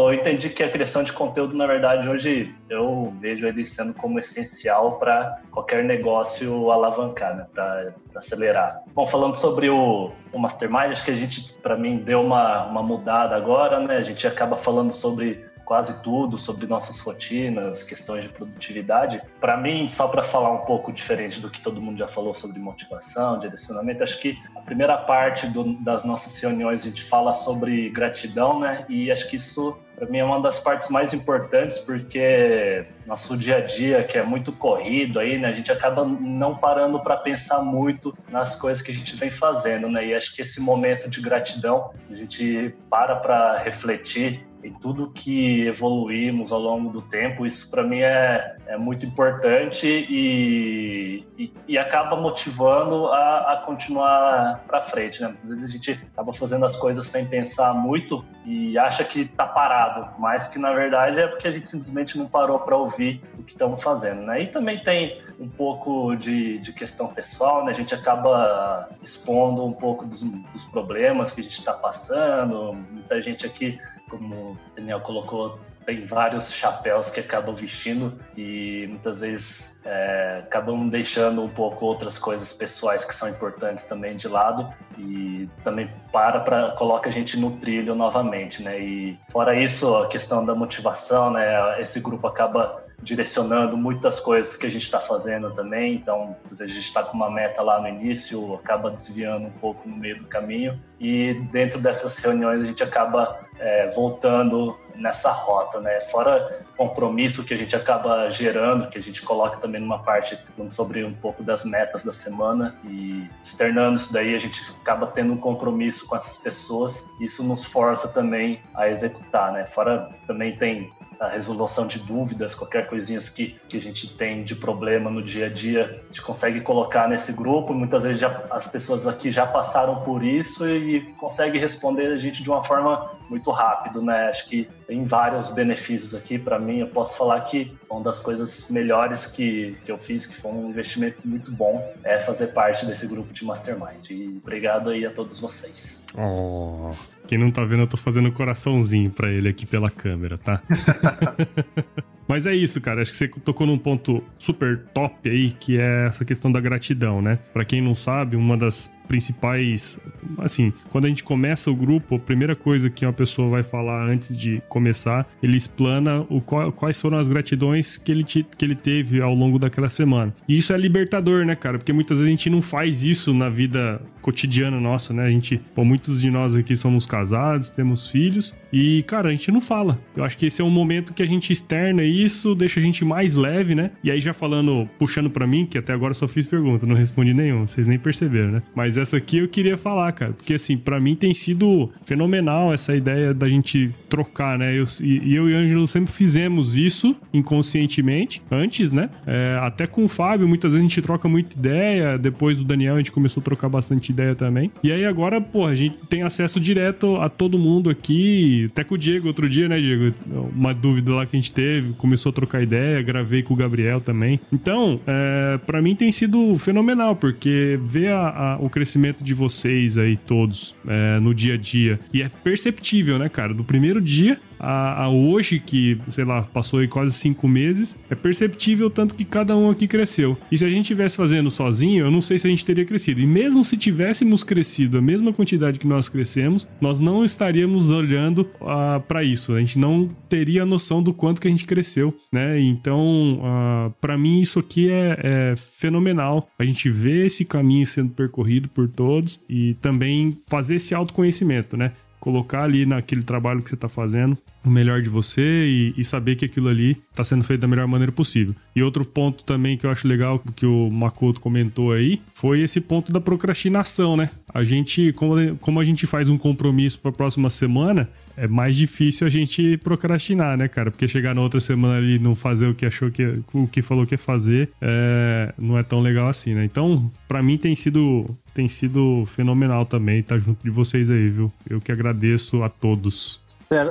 eu 0.08 0.14
entendi 0.14 0.48
que 0.50 0.62
a 0.62 0.70
criação 0.70 1.02
de 1.02 1.12
conteúdo, 1.12 1.56
na 1.56 1.66
verdade, 1.66 2.08
hoje 2.08 2.54
eu 2.68 3.12
vejo 3.20 3.46
ele 3.46 3.64
sendo 3.66 3.94
como 3.94 4.18
essencial 4.18 4.98
para 4.98 5.40
qualquer 5.50 5.84
negócio 5.84 6.70
alavancar, 6.70 7.36
né, 7.36 7.46
para 7.54 7.94
acelerar. 8.14 8.82
Bom, 8.94 9.06
falando 9.06 9.34
sobre 9.34 9.70
o, 9.70 10.10
o 10.32 10.38
Mastermind, 10.38 10.92
acho 10.92 11.04
que 11.04 11.10
a 11.10 11.16
gente, 11.16 11.52
para 11.62 11.76
mim, 11.76 11.98
deu 11.98 12.20
uma, 12.20 12.66
uma 12.66 12.82
mudada 12.82 13.36
agora, 13.36 13.80
né? 13.80 13.96
A 13.96 14.02
gente 14.02 14.26
acaba 14.26 14.56
falando 14.56 14.92
sobre 14.92 15.47
quase 15.68 16.02
tudo 16.02 16.38
sobre 16.38 16.66
nossas 16.66 16.98
rotinas, 16.98 17.82
questões 17.82 18.22
de 18.24 18.30
produtividade. 18.30 19.20
Para 19.38 19.54
mim, 19.54 19.86
só 19.86 20.08
para 20.08 20.22
falar 20.22 20.50
um 20.50 20.64
pouco 20.64 20.90
diferente 20.90 21.40
do 21.40 21.50
que 21.50 21.60
todo 21.60 21.78
mundo 21.78 21.98
já 21.98 22.08
falou 22.08 22.32
sobre 22.32 22.58
motivação, 22.58 23.38
direcionamento, 23.38 24.02
acho 24.02 24.18
que 24.18 24.38
a 24.56 24.62
primeira 24.62 24.96
parte 24.96 25.46
do, 25.46 25.74
das 25.74 26.04
nossas 26.04 26.34
reuniões 26.40 26.80
a 26.80 26.88
gente 26.88 27.02
fala 27.02 27.34
sobre 27.34 27.90
gratidão, 27.90 28.58
né? 28.58 28.86
E 28.88 29.12
acho 29.12 29.28
que 29.28 29.36
isso 29.36 29.78
para 29.94 30.06
mim 30.08 30.18
é 30.18 30.24
uma 30.24 30.40
das 30.40 30.60
partes 30.60 30.88
mais 30.90 31.12
importantes 31.12 31.80
porque 31.80 32.86
nosso 33.04 33.36
dia 33.36 33.56
a 33.56 33.60
dia 33.60 34.04
que 34.04 34.16
é 34.16 34.22
muito 34.22 34.52
corrido 34.52 35.18
aí, 35.18 35.36
né, 35.36 35.48
a 35.48 35.52
gente 35.52 35.72
acaba 35.72 36.04
não 36.04 36.54
parando 36.54 37.00
para 37.00 37.16
pensar 37.16 37.62
muito 37.62 38.16
nas 38.30 38.54
coisas 38.54 38.80
que 38.80 38.92
a 38.92 38.94
gente 38.94 39.16
vem 39.16 39.30
fazendo, 39.30 39.88
né? 39.88 40.06
E 40.06 40.14
acho 40.14 40.34
que 40.34 40.40
esse 40.40 40.60
momento 40.60 41.10
de 41.10 41.20
gratidão, 41.20 41.90
a 42.08 42.14
gente 42.14 42.74
para 42.88 43.16
para 43.16 43.58
refletir 43.58 44.47
em 44.62 44.72
tudo 44.72 45.10
que 45.10 45.66
evoluímos 45.66 46.50
ao 46.50 46.60
longo 46.60 46.90
do 46.90 47.00
tempo, 47.00 47.46
isso 47.46 47.70
para 47.70 47.82
mim 47.82 48.00
é, 48.00 48.56
é 48.66 48.76
muito 48.76 49.06
importante 49.06 49.86
e, 49.86 51.24
e, 51.38 51.52
e 51.68 51.78
acaba 51.78 52.16
motivando 52.16 53.06
a, 53.06 53.52
a 53.52 53.56
continuar 53.64 54.64
para 54.66 54.82
frente, 54.82 55.22
né? 55.22 55.34
Às 55.42 55.50
vezes 55.50 55.68
a 55.68 55.70
gente 55.70 55.92
acaba 56.12 56.32
fazendo 56.32 56.64
as 56.64 56.76
coisas 56.76 57.06
sem 57.06 57.24
pensar 57.24 57.72
muito 57.72 58.24
e 58.44 58.76
acha 58.78 59.04
que 59.04 59.20
está 59.20 59.46
parado, 59.46 60.10
mas 60.18 60.48
que 60.48 60.58
na 60.58 60.72
verdade 60.72 61.20
é 61.20 61.28
porque 61.28 61.46
a 61.46 61.52
gente 61.52 61.68
simplesmente 61.68 62.18
não 62.18 62.26
parou 62.26 62.58
para 62.58 62.76
ouvir 62.76 63.22
o 63.38 63.42
que 63.42 63.52
estamos 63.52 63.82
fazendo, 63.82 64.22
né? 64.22 64.42
E 64.42 64.46
também 64.48 64.78
tem 64.82 65.22
um 65.38 65.48
pouco 65.48 66.16
de, 66.16 66.58
de 66.58 66.72
questão 66.72 67.06
pessoal, 67.06 67.64
né? 67.64 67.70
A 67.70 67.74
gente 67.74 67.94
acaba 67.94 68.88
expondo 69.02 69.64
um 69.64 69.72
pouco 69.72 70.04
dos, 70.04 70.22
dos 70.22 70.64
problemas 70.64 71.30
que 71.30 71.40
a 71.40 71.44
gente 71.44 71.58
está 71.58 71.72
passando, 71.72 72.72
muita 72.90 73.22
gente 73.22 73.46
aqui 73.46 73.78
como 74.08 74.34
o 74.34 74.56
Daniel 74.74 75.00
colocou, 75.00 75.58
tem 75.88 76.04
vários 76.04 76.52
chapéus 76.52 77.08
que 77.08 77.18
acabam 77.18 77.54
vestindo 77.54 78.20
e 78.36 78.86
muitas 78.88 79.22
vezes 79.22 79.80
é, 79.86 80.42
acabam 80.44 80.86
deixando 80.86 81.42
um 81.42 81.48
pouco 81.48 81.86
outras 81.86 82.18
coisas 82.18 82.52
pessoais 82.52 83.06
que 83.06 83.14
são 83.14 83.26
importantes 83.26 83.84
também 83.84 84.14
de 84.14 84.28
lado 84.28 84.70
e 84.98 85.48
também 85.64 85.90
para 86.12 86.40
para 86.40 86.72
coloca 86.72 87.08
a 87.08 87.12
gente 87.12 87.38
no 87.38 87.52
trilho 87.52 87.94
novamente, 87.94 88.62
né? 88.62 88.78
E 88.78 89.18
fora 89.30 89.58
isso, 89.58 89.94
a 89.94 90.08
questão 90.08 90.44
da 90.44 90.54
motivação, 90.54 91.30
né? 91.30 91.80
Esse 91.80 92.00
grupo 92.00 92.26
acaba 92.26 92.84
direcionando 93.02 93.76
muitas 93.76 94.18
coisas 94.20 94.56
que 94.56 94.66
a 94.66 94.70
gente 94.70 94.82
está 94.82 94.98
fazendo 94.98 95.50
também. 95.54 95.94
Então, 95.94 96.36
a 96.50 96.66
gente 96.66 96.80
está 96.80 97.02
com 97.02 97.16
uma 97.16 97.30
meta 97.30 97.62
lá 97.62 97.80
no 97.80 97.88
início, 97.88 98.54
acaba 98.54 98.90
desviando 98.90 99.46
um 99.46 99.52
pouco 99.52 99.88
no 99.88 99.96
meio 99.96 100.18
do 100.18 100.26
caminho. 100.26 100.78
E 101.00 101.34
dentro 101.52 101.80
dessas 101.80 102.18
reuniões 102.18 102.62
a 102.62 102.66
gente 102.66 102.82
acaba 102.82 103.40
é, 103.58 103.88
voltando 103.88 104.76
nessa 104.96 105.30
rota, 105.30 105.80
né? 105.80 106.00
Fora 106.00 106.66
compromisso 106.76 107.44
que 107.44 107.54
a 107.54 107.56
gente 107.56 107.74
acaba 107.74 108.28
gerando, 108.30 108.88
que 108.88 108.98
a 108.98 109.02
gente 109.02 109.22
coloca 109.22 109.58
também 109.58 109.80
numa 109.80 110.00
parte 110.00 110.38
sobre 110.70 111.04
um 111.04 111.14
pouco 111.14 111.42
das 111.42 111.64
metas 111.64 112.02
da 112.02 112.12
semana 112.12 112.76
e 112.84 113.28
externando 113.42 113.96
isso 113.96 114.12
daí, 114.12 114.34
a 114.34 114.38
gente 114.38 114.60
acaba 114.80 115.06
tendo 115.06 115.32
um 115.32 115.36
compromisso 115.36 116.06
com 116.06 116.16
essas 116.16 116.38
pessoas. 116.38 117.08
Isso 117.20 117.44
nos 117.44 117.64
força 117.64 118.08
também 118.08 118.60
a 118.74 118.88
executar, 118.88 119.52
né? 119.52 119.66
Fora 119.66 120.10
também 120.26 120.56
tem 120.56 120.90
a 121.18 121.28
resolução 121.28 121.86
de 121.86 121.98
dúvidas, 121.98 122.54
qualquer 122.54 122.86
coisinha 122.86 123.20
que, 123.20 123.58
que 123.68 123.76
a 123.76 123.80
gente 123.80 124.16
tem 124.16 124.44
de 124.44 124.54
problema 124.54 125.10
no 125.10 125.22
dia 125.22 125.46
a 125.46 125.48
dia, 125.48 126.00
a 126.04 126.06
gente 126.06 126.22
consegue 126.22 126.60
colocar 126.60 127.08
nesse 127.08 127.32
grupo. 127.32 127.74
Muitas 127.74 128.04
vezes 128.04 128.20
já, 128.20 128.44
as 128.50 128.68
pessoas 128.68 129.06
aqui 129.06 129.30
já 129.30 129.46
passaram 129.46 129.96
por 130.02 130.22
isso 130.22 130.68
e 130.68 131.00
conseguem 131.18 131.60
responder 131.60 132.06
a 132.06 132.18
gente 132.18 132.42
de 132.42 132.48
uma 132.48 132.62
forma 132.62 133.17
muito 133.28 133.50
rápida, 133.50 134.00
né? 134.00 134.28
Acho 134.28 134.48
que 134.48 134.68
tem 134.86 135.04
vários 135.04 135.50
benefícios 135.50 136.14
aqui 136.14 136.38
para 136.38 136.58
mim. 136.58 136.78
Eu 136.78 136.88
posso 136.88 137.16
falar 137.16 137.40
que 137.42 137.72
uma 137.90 138.02
das 138.02 138.18
coisas 138.18 138.68
melhores 138.70 139.26
que, 139.26 139.76
que 139.84 139.92
eu 139.92 139.98
fiz, 139.98 140.26
que 140.26 140.36
foi 140.36 140.50
um 140.50 140.70
investimento 140.70 141.18
muito 141.24 141.50
bom, 141.52 141.92
é 142.04 142.18
fazer 142.18 142.48
parte 142.48 142.86
desse 142.86 143.06
grupo 143.06 143.32
de 143.32 143.44
Mastermind. 143.44 144.10
E 144.10 144.40
obrigado 144.42 144.90
aí 144.90 145.04
a 145.06 145.10
todos 145.10 145.38
vocês. 145.38 146.04
Oh, 146.16 146.90
quem 147.26 147.38
não 147.38 147.50
tá 147.50 147.64
vendo, 147.64 147.82
eu 147.82 147.88
tô 147.88 147.96
fazendo 147.96 148.28
um 148.28 148.32
coraçãozinho 148.32 149.10
para 149.10 149.30
ele 149.30 149.48
aqui 149.48 149.66
pela 149.66 149.90
câmera, 149.90 150.38
tá? 150.38 150.62
Mas 152.28 152.46
é 152.46 152.54
isso, 152.54 152.78
cara. 152.80 153.00
Acho 153.00 153.10
que 153.10 153.16
você 153.16 153.28
tocou 153.28 153.66
num 153.66 153.78
ponto 153.78 154.22
super 154.36 154.78
top 154.92 155.28
aí, 155.28 155.50
que 155.58 155.78
é 155.78 156.06
essa 156.06 156.24
questão 156.24 156.52
da 156.52 156.60
gratidão, 156.60 157.22
né? 157.22 157.38
Para 157.54 157.64
quem 157.64 157.80
não 157.80 157.94
sabe, 157.94 158.36
uma 158.36 158.56
das 158.56 158.94
principais. 159.08 159.98
Assim, 160.38 160.72
quando 160.90 161.06
a 161.06 161.08
gente 161.08 161.24
começa 161.24 161.70
o 161.70 161.74
grupo, 161.74 162.16
a 162.16 162.18
primeira 162.18 162.54
coisa 162.54 162.90
que 162.90 163.06
uma 163.06 163.12
pessoa 163.12 163.48
vai 163.48 163.62
falar 163.62 164.06
antes 164.06 164.36
de 164.36 164.62
começar, 164.68 165.26
ele 165.42 165.56
explana 165.56 166.20
o, 166.28 166.40
quais 166.40 167.00
foram 167.00 167.18
as 167.18 167.28
gratidões 167.28 167.96
que 167.96 168.12
ele, 168.12 168.22
que 168.22 168.44
ele 168.60 168.76
teve 168.76 169.22
ao 169.22 169.34
longo 169.34 169.58
daquela 169.58 169.88
semana. 169.88 170.34
E 170.46 170.58
isso 170.58 170.72
é 170.72 170.76
libertador, 170.76 171.46
né, 171.46 171.56
cara? 171.56 171.78
Porque 171.78 171.92
muitas 171.92 172.18
vezes 172.18 172.28
a 172.28 172.30
gente 172.30 172.50
não 172.50 172.60
faz 172.60 173.02
isso 173.04 173.32
na 173.32 173.48
vida 173.48 174.00
cotidiana 174.20 174.78
nossa, 174.78 175.14
né? 175.14 175.24
A 175.24 175.30
gente, 175.30 175.60
muitos 175.74 176.20
de 176.20 176.30
nós 176.30 176.54
aqui 176.54 176.76
somos 176.76 177.06
casados, 177.06 177.70
temos 177.70 178.10
filhos 178.10 178.54
e, 178.72 179.02
cara, 179.04 179.28
a 179.28 179.32
gente 179.32 179.50
não 179.50 179.60
fala. 179.60 179.98
Eu 180.16 180.24
acho 180.24 180.36
que 180.36 180.46
esse 180.46 180.60
é 180.60 180.64
um 180.64 180.70
momento 180.70 181.12
que 181.12 181.22
a 181.22 181.26
gente 181.26 181.52
externa 181.52 182.02
isso, 182.02 182.54
deixa 182.54 182.80
a 182.80 182.82
gente 182.82 183.04
mais 183.04 183.34
leve, 183.34 183.74
né? 183.74 183.90
E 184.02 184.10
aí 184.10 184.20
já 184.20 184.32
falando, 184.32 184.88
puxando 184.98 185.30
para 185.30 185.46
mim, 185.46 185.66
que 185.66 185.78
até 185.78 185.92
agora 185.92 186.14
só 186.14 186.28
fiz 186.28 186.46
pergunta, 186.46 186.86
não 186.86 186.94
respondi 186.94 187.32
nenhum, 187.32 187.66
vocês 187.66 187.86
nem 187.86 187.98
perceberam, 187.98 188.52
né? 188.52 188.62
Mas 188.74 188.96
essa 188.96 189.16
aqui 189.16 189.38
eu 189.38 189.48
queria 189.48 189.76
falar, 189.76 190.12
cara, 190.12 190.32
porque 190.32 190.54
assim, 190.54 190.76
para 190.76 191.00
mim 191.00 191.14
tem 191.14 191.32
sido 191.34 191.90
fenomenal 192.04 192.72
essa 192.72 192.94
ideia 192.94 193.32
da 193.32 193.48
gente 193.48 193.90
trocar, 194.08 194.58
né? 194.58 194.78
Eu, 194.78 194.84
e, 195.00 195.34
eu 195.34 195.48
e 195.48 195.54
o 195.54 195.56
Ângelo 195.56 195.88
sempre 195.88 196.12
fizemos 196.12 196.76
isso 196.76 197.16
inconscientemente, 197.32 198.42
antes, 198.50 198.92
né? 198.92 199.10
É, 199.26 199.58
até 199.62 199.86
com 199.86 200.04
o 200.04 200.08
Fábio, 200.08 200.48
muitas 200.48 200.72
vezes 200.72 200.86
a 200.86 200.88
gente 200.88 201.02
troca 201.02 201.28
muita 201.28 201.56
ideia, 201.56 202.18
depois 202.18 202.58
do 202.58 202.64
Daniel 202.64 202.94
a 202.94 202.98
gente 202.98 203.12
começou 203.12 203.40
a 203.40 203.44
trocar 203.44 203.68
bastante 203.68 204.10
ideia 204.10 204.34
também. 204.34 204.70
E 204.82 204.92
aí 204.92 205.04
agora, 205.04 205.40
pô, 205.40 205.66
a 205.66 205.74
gente 205.74 205.96
tem 206.08 206.22
acesso 206.22 206.60
direto 206.60 207.16
a 207.16 207.28
todo 207.28 207.58
mundo 207.58 207.90
aqui, 207.90 208.57
até 208.66 208.84
com 208.84 208.94
o 208.94 208.98
Diego 208.98 209.28
outro 209.28 209.48
dia, 209.48 209.68
né, 209.68 209.78
Diego? 209.78 210.14
Uma 210.54 210.72
dúvida 210.72 211.12
lá 211.12 211.26
que 211.26 211.36
a 211.36 211.40
gente 211.40 211.52
teve, 211.52 211.92
começou 211.94 212.30
a 212.30 212.32
trocar 212.32 212.62
ideia, 212.62 213.00
gravei 213.02 213.42
com 213.42 213.54
o 213.54 213.56
Gabriel 213.56 214.00
também. 214.00 214.40
Então, 214.52 215.00
é, 215.06 215.58
para 215.58 215.80
mim 215.82 215.94
tem 215.94 216.10
sido 216.12 216.56
fenomenal, 216.56 217.16
porque 217.16 217.78
ver 217.82 218.12
a, 218.12 218.28
a, 218.28 218.56
o 218.58 218.68
crescimento 218.68 219.22
de 219.22 219.34
vocês 219.34 219.98
aí 219.98 220.16
todos 220.16 220.74
é, 220.86 221.20
no 221.20 221.34
dia 221.34 221.54
a 221.54 221.56
dia. 221.56 222.00
E 222.12 222.22
é 222.22 222.28
perceptível, 222.28 223.18
né, 223.18 223.28
cara? 223.28 223.54
Do 223.54 223.64
primeiro 223.64 224.00
dia 224.00 224.38
a, 224.58 225.04
a, 225.04 225.08
hoje, 225.08 225.58
que, 225.58 225.98
sei 226.08 226.24
lá, 226.24 226.42
passou 226.42 226.80
aí 226.80 226.88
quase 226.88 227.14
cinco 227.14 227.48
meses, 227.48 227.96
é 228.10 228.14
perceptível 228.14 228.90
tanto 228.90 229.14
que 229.14 229.24
cada 229.24 229.56
um 229.56 229.70
aqui 229.70 229.86
cresceu. 229.86 230.36
E 230.50 230.58
se 230.58 230.64
a 230.64 230.68
gente 230.68 230.86
tivesse 230.86 231.16
fazendo 231.16 231.50
sozinho, 231.50 232.06
eu 232.06 232.10
não 232.10 232.20
sei 232.20 232.38
se 232.38 232.46
a 232.46 232.50
gente 232.50 232.64
teria 232.64 232.84
crescido. 232.84 233.20
E 233.20 233.26
mesmo 233.26 233.64
se 233.64 233.76
tivéssemos 233.76 234.42
crescido 234.42 234.98
a 234.98 235.02
mesma 235.02 235.32
quantidade 235.32 235.78
que 235.78 235.86
nós 235.86 236.08
crescemos, 236.08 236.66
nós 236.80 237.00
não 237.00 237.24
estaríamos 237.24 237.90
olhando 237.90 238.42
uh, 238.60 238.68
ah, 238.68 239.02
para 239.06 239.22
isso. 239.22 239.54
A 239.54 239.58
gente 239.58 239.78
não 239.78 240.08
teria 240.28 240.64
noção 240.64 241.02
do 241.02 241.12
quanto 241.12 241.40
que 241.40 241.48
a 241.48 241.50
gente 241.50 241.66
cresceu, 241.66 242.14
né? 242.32 242.60
Então, 242.60 243.40
uh, 243.40 243.44
ah, 243.44 243.92
para 244.00 244.16
mim, 244.16 244.40
isso 244.40 244.58
aqui 244.58 244.90
é, 244.90 245.18
é 245.22 245.54
fenomenal. 245.56 246.48
A 246.58 246.64
gente 246.64 246.90
vê 246.90 247.26
esse 247.26 247.44
caminho 247.44 247.86
sendo 247.86 248.10
percorrido 248.10 248.68
por 248.68 248.88
todos 248.88 249.40
e 249.48 249.74
também 249.74 250.38
fazer 250.46 250.76
esse 250.76 250.94
autoconhecimento, 250.94 251.76
né? 251.76 251.92
Colocar 252.20 252.62
ali 252.62 252.84
naquele 252.84 253.22
trabalho 253.22 253.62
que 253.62 253.68
você 253.68 253.74
está 253.74 253.88
fazendo 253.88 254.36
o 254.64 254.70
melhor 254.70 255.00
de 255.00 255.08
você 255.08 255.66
e, 255.66 255.94
e 255.96 256.04
saber 256.04 256.36
que 256.36 256.44
aquilo 256.44 256.68
ali 256.68 256.96
está 257.10 257.24
sendo 257.24 257.44
feito 257.44 257.60
da 257.60 257.68
melhor 257.68 257.86
maneira 257.86 258.12
possível. 258.12 258.54
E 258.74 258.82
outro 258.82 259.04
ponto 259.04 259.42
também 259.44 259.76
que 259.76 259.86
eu 259.86 259.90
acho 259.90 260.06
legal 260.06 260.42
que 260.54 260.66
o 260.66 260.90
Makoto 260.90 261.40
comentou 261.40 261.92
aí 261.92 262.20
foi 262.34 262.60
esse 262.60 262.80
ponto 262.80 263.12
da 263.12 263.20
procrastinação, 263.20 264.16
né? 264.16 264.30
A 264.52 264.62
gente, 264.64 265.12
como, 265.12 265.56
como 265.56 265.80
a 265.80 265.84
gente 265.84 266.06
faz 266.06 266.28
um 266.28 266.36
compromisso 266.36 267.00
para 267.00 267.10
a 267.10 267.14
próxima 267.14 267.50
semana, 267.50 268.08
é 268.36 268.46
mais 268.46 268.76
difícil 268.76 269.26
a 269.26 269.30
gente 269.30 269.76
procrastinar, 269.78 270.56
né, 270.56 270.68
cara? 270.68 270.90
Porque 270.90 271.08
chegar 271.08 271.34
na 271.34 271.40
outra 271.40 271.60
semana 271.60 271.98
ali 271.98 272.16
e 272.16 272.18
não 272.18 272.34
fazer 272.34 272.68
o 272.68 272.74
que 272.74 272.86
achou 272.86 273.10
que 273.10 273.40
o 273.52 273.66
que 273.66 273.82
falou 273.82 274.06
que 274.06 274.14
ia 274.14 274.18
fazer, 274.18 274.70
é, 274.80 275.52
não 275.58 275.76
é 275.76 275.82
tão 275.82 276.00
legal 276.00 276.28
assim, 276.28 276.54
né? 276.54 276.64
Então, 276.64 277.10
para 277.26 277.42
mim 277.42 277.58
tem 277.58 277.74
sido 277.74 278.26
tem 278.58 278.68
sido 278.68 279.24
fenomenal 279.24 279.86
também 279.86 280.18
estar 280.18 280.34
tá 280.34 280.40
junto 280.40 280.64
de 280.64 280.70
vocês 280.70 281.08
aí, 281.12 281.28
viu? 281.28 281.52
Eu 281.70 281.80
que 281.80 281.92
agradeço 281.92 282.64
a 282.64 282.68
todos. 282.68 283.40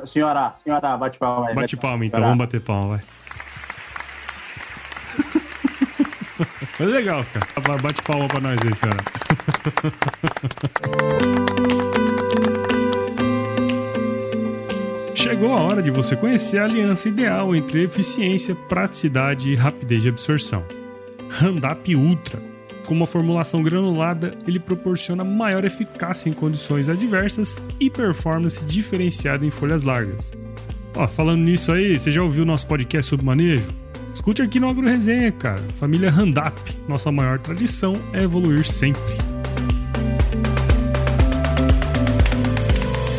Senhora, 0.05 0.53
senhora, 0.55 0.97
bate 0.97 1.17
palma 1.17 1.47
aí. 1.47 1.55
Bate, 1.55 1.77
palma 1.77 2.05
então, 2.05 2.19
vamos 2.19 2.37
bater 2.37 2.59
palma, 2.59 2.97
vai. 2.97 2.99
Mas 6.77 6.89
legal, 6.89 7.25
cara. 7.33 7.47
Bate 7.77 8.01
palma 8.01 8.27
pra 8.27 8.41
nós 8.41 8.57
aí, 8.61 8.75
senhora. 8.75 8.99
Chegou 15.15 15.53
a 15.53 15.63
hora 15.63 15.81
de 15.81 15.91
você 15.91 16.13
conhecer 16.17 16.57
a 16.57 16.65
aliança 16.65 17.07
ideal 17.07 17.55
entre 17.55 17.83
eficiência, 17.83 18.53
praticidade 18.53 19.49
e 19.49 19.55
rapidez 19.55 20.03
de 20.03 20.09
absorção. 20.09 20.65
Handap 21.29 21.95
Ultra 21.95 22.46
com 22.87 22.93
uma 22.93 23.05
formulação 23.05 23.61
granulada, 23.61 24.33
ele 24.47 24.59
proporciona 24.59 25.23
maior 25.23 25.65
eficácia 25.65 26.29
em 26.29 26.33
condições 26.33 26.87
adversas 26.87 27.61
e 27.79 27.89
performance 27.89 28.63
diferenciada 28.63 29.45
em 29.45 29.51
folhas 29.51 29.83
largas. 29.83 30.33
Ó, 30.95 31.05
falando 31.05 31.41
nisso 31.41 31.73
aí, 31.73 31.99
você 31.99 32.09
já 32.09 32.23
ouviu 32.23 32.45
nosso 32.45 32.65
podcast 32.65 33.09
sobre 33.09 33.25
manejo? 33.25 33.71
Escute 34.13 34.41
aqui 34.41 34.57
no 34.57 34.69
Agro 34.69 34.87
Resenha, 34.87 35.31
cara. 35.33 35.61
Família 35.77 36.09
Randap, 36.09 36.57
nossa 36.87 37.11
maior 37.11 37.39
tradição 37.39 38.01
é 38.13 38.23
evoluir 38.23 38.63
sempre. 38.63 39.01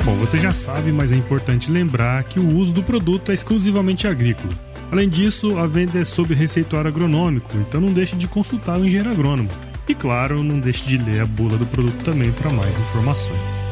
Bom, 0.03 0.15
você 0.15 0.39
já 0.39 0.55
sabe, 0.55 0.91
mas 0.91 1.13
é 1.13 1.17
importante 1.17 1.71
lembrar 1.71 2.25
que 2.25 2.41
o 2.41 2.57
uso 2.57 2.73
do 2.73 2.83
produto 2.83 3.31
é 3.31 3.35
exclusivamente 3.35 4.09
agrícola. 4.09 4.55
Além 4.91 5.09
disso, 5.09 5.59
a 5.59 5.67
venda 5.67 5.99
é 5.99 6.05
sob 6.05 6.35
receituário 6.35 6.89
agronômico, 6.89 7.55
então 7.59 7.79
não 7.79 7.93
deixe 7.93 8.17
de 8.17 8.27
consultar 8.27 8.81
o 8.81 8.87
engenheiro 8.87 9.11
agrônomo. 9.11 9.51
E 9.87 9.95
claro, 9.95 10.43
não 10.43 10.59
deixe 10.59 10.87
de 10.87 10.97
ler 10.97 11.21
a 11.21 11.27
bula 11.27 11.59
do 11.59 11.67
produto 11.67 12.03
também 12.05 12.33
para 12.33 12.51
mais 12.51 12.79
informações. 12.79 13.65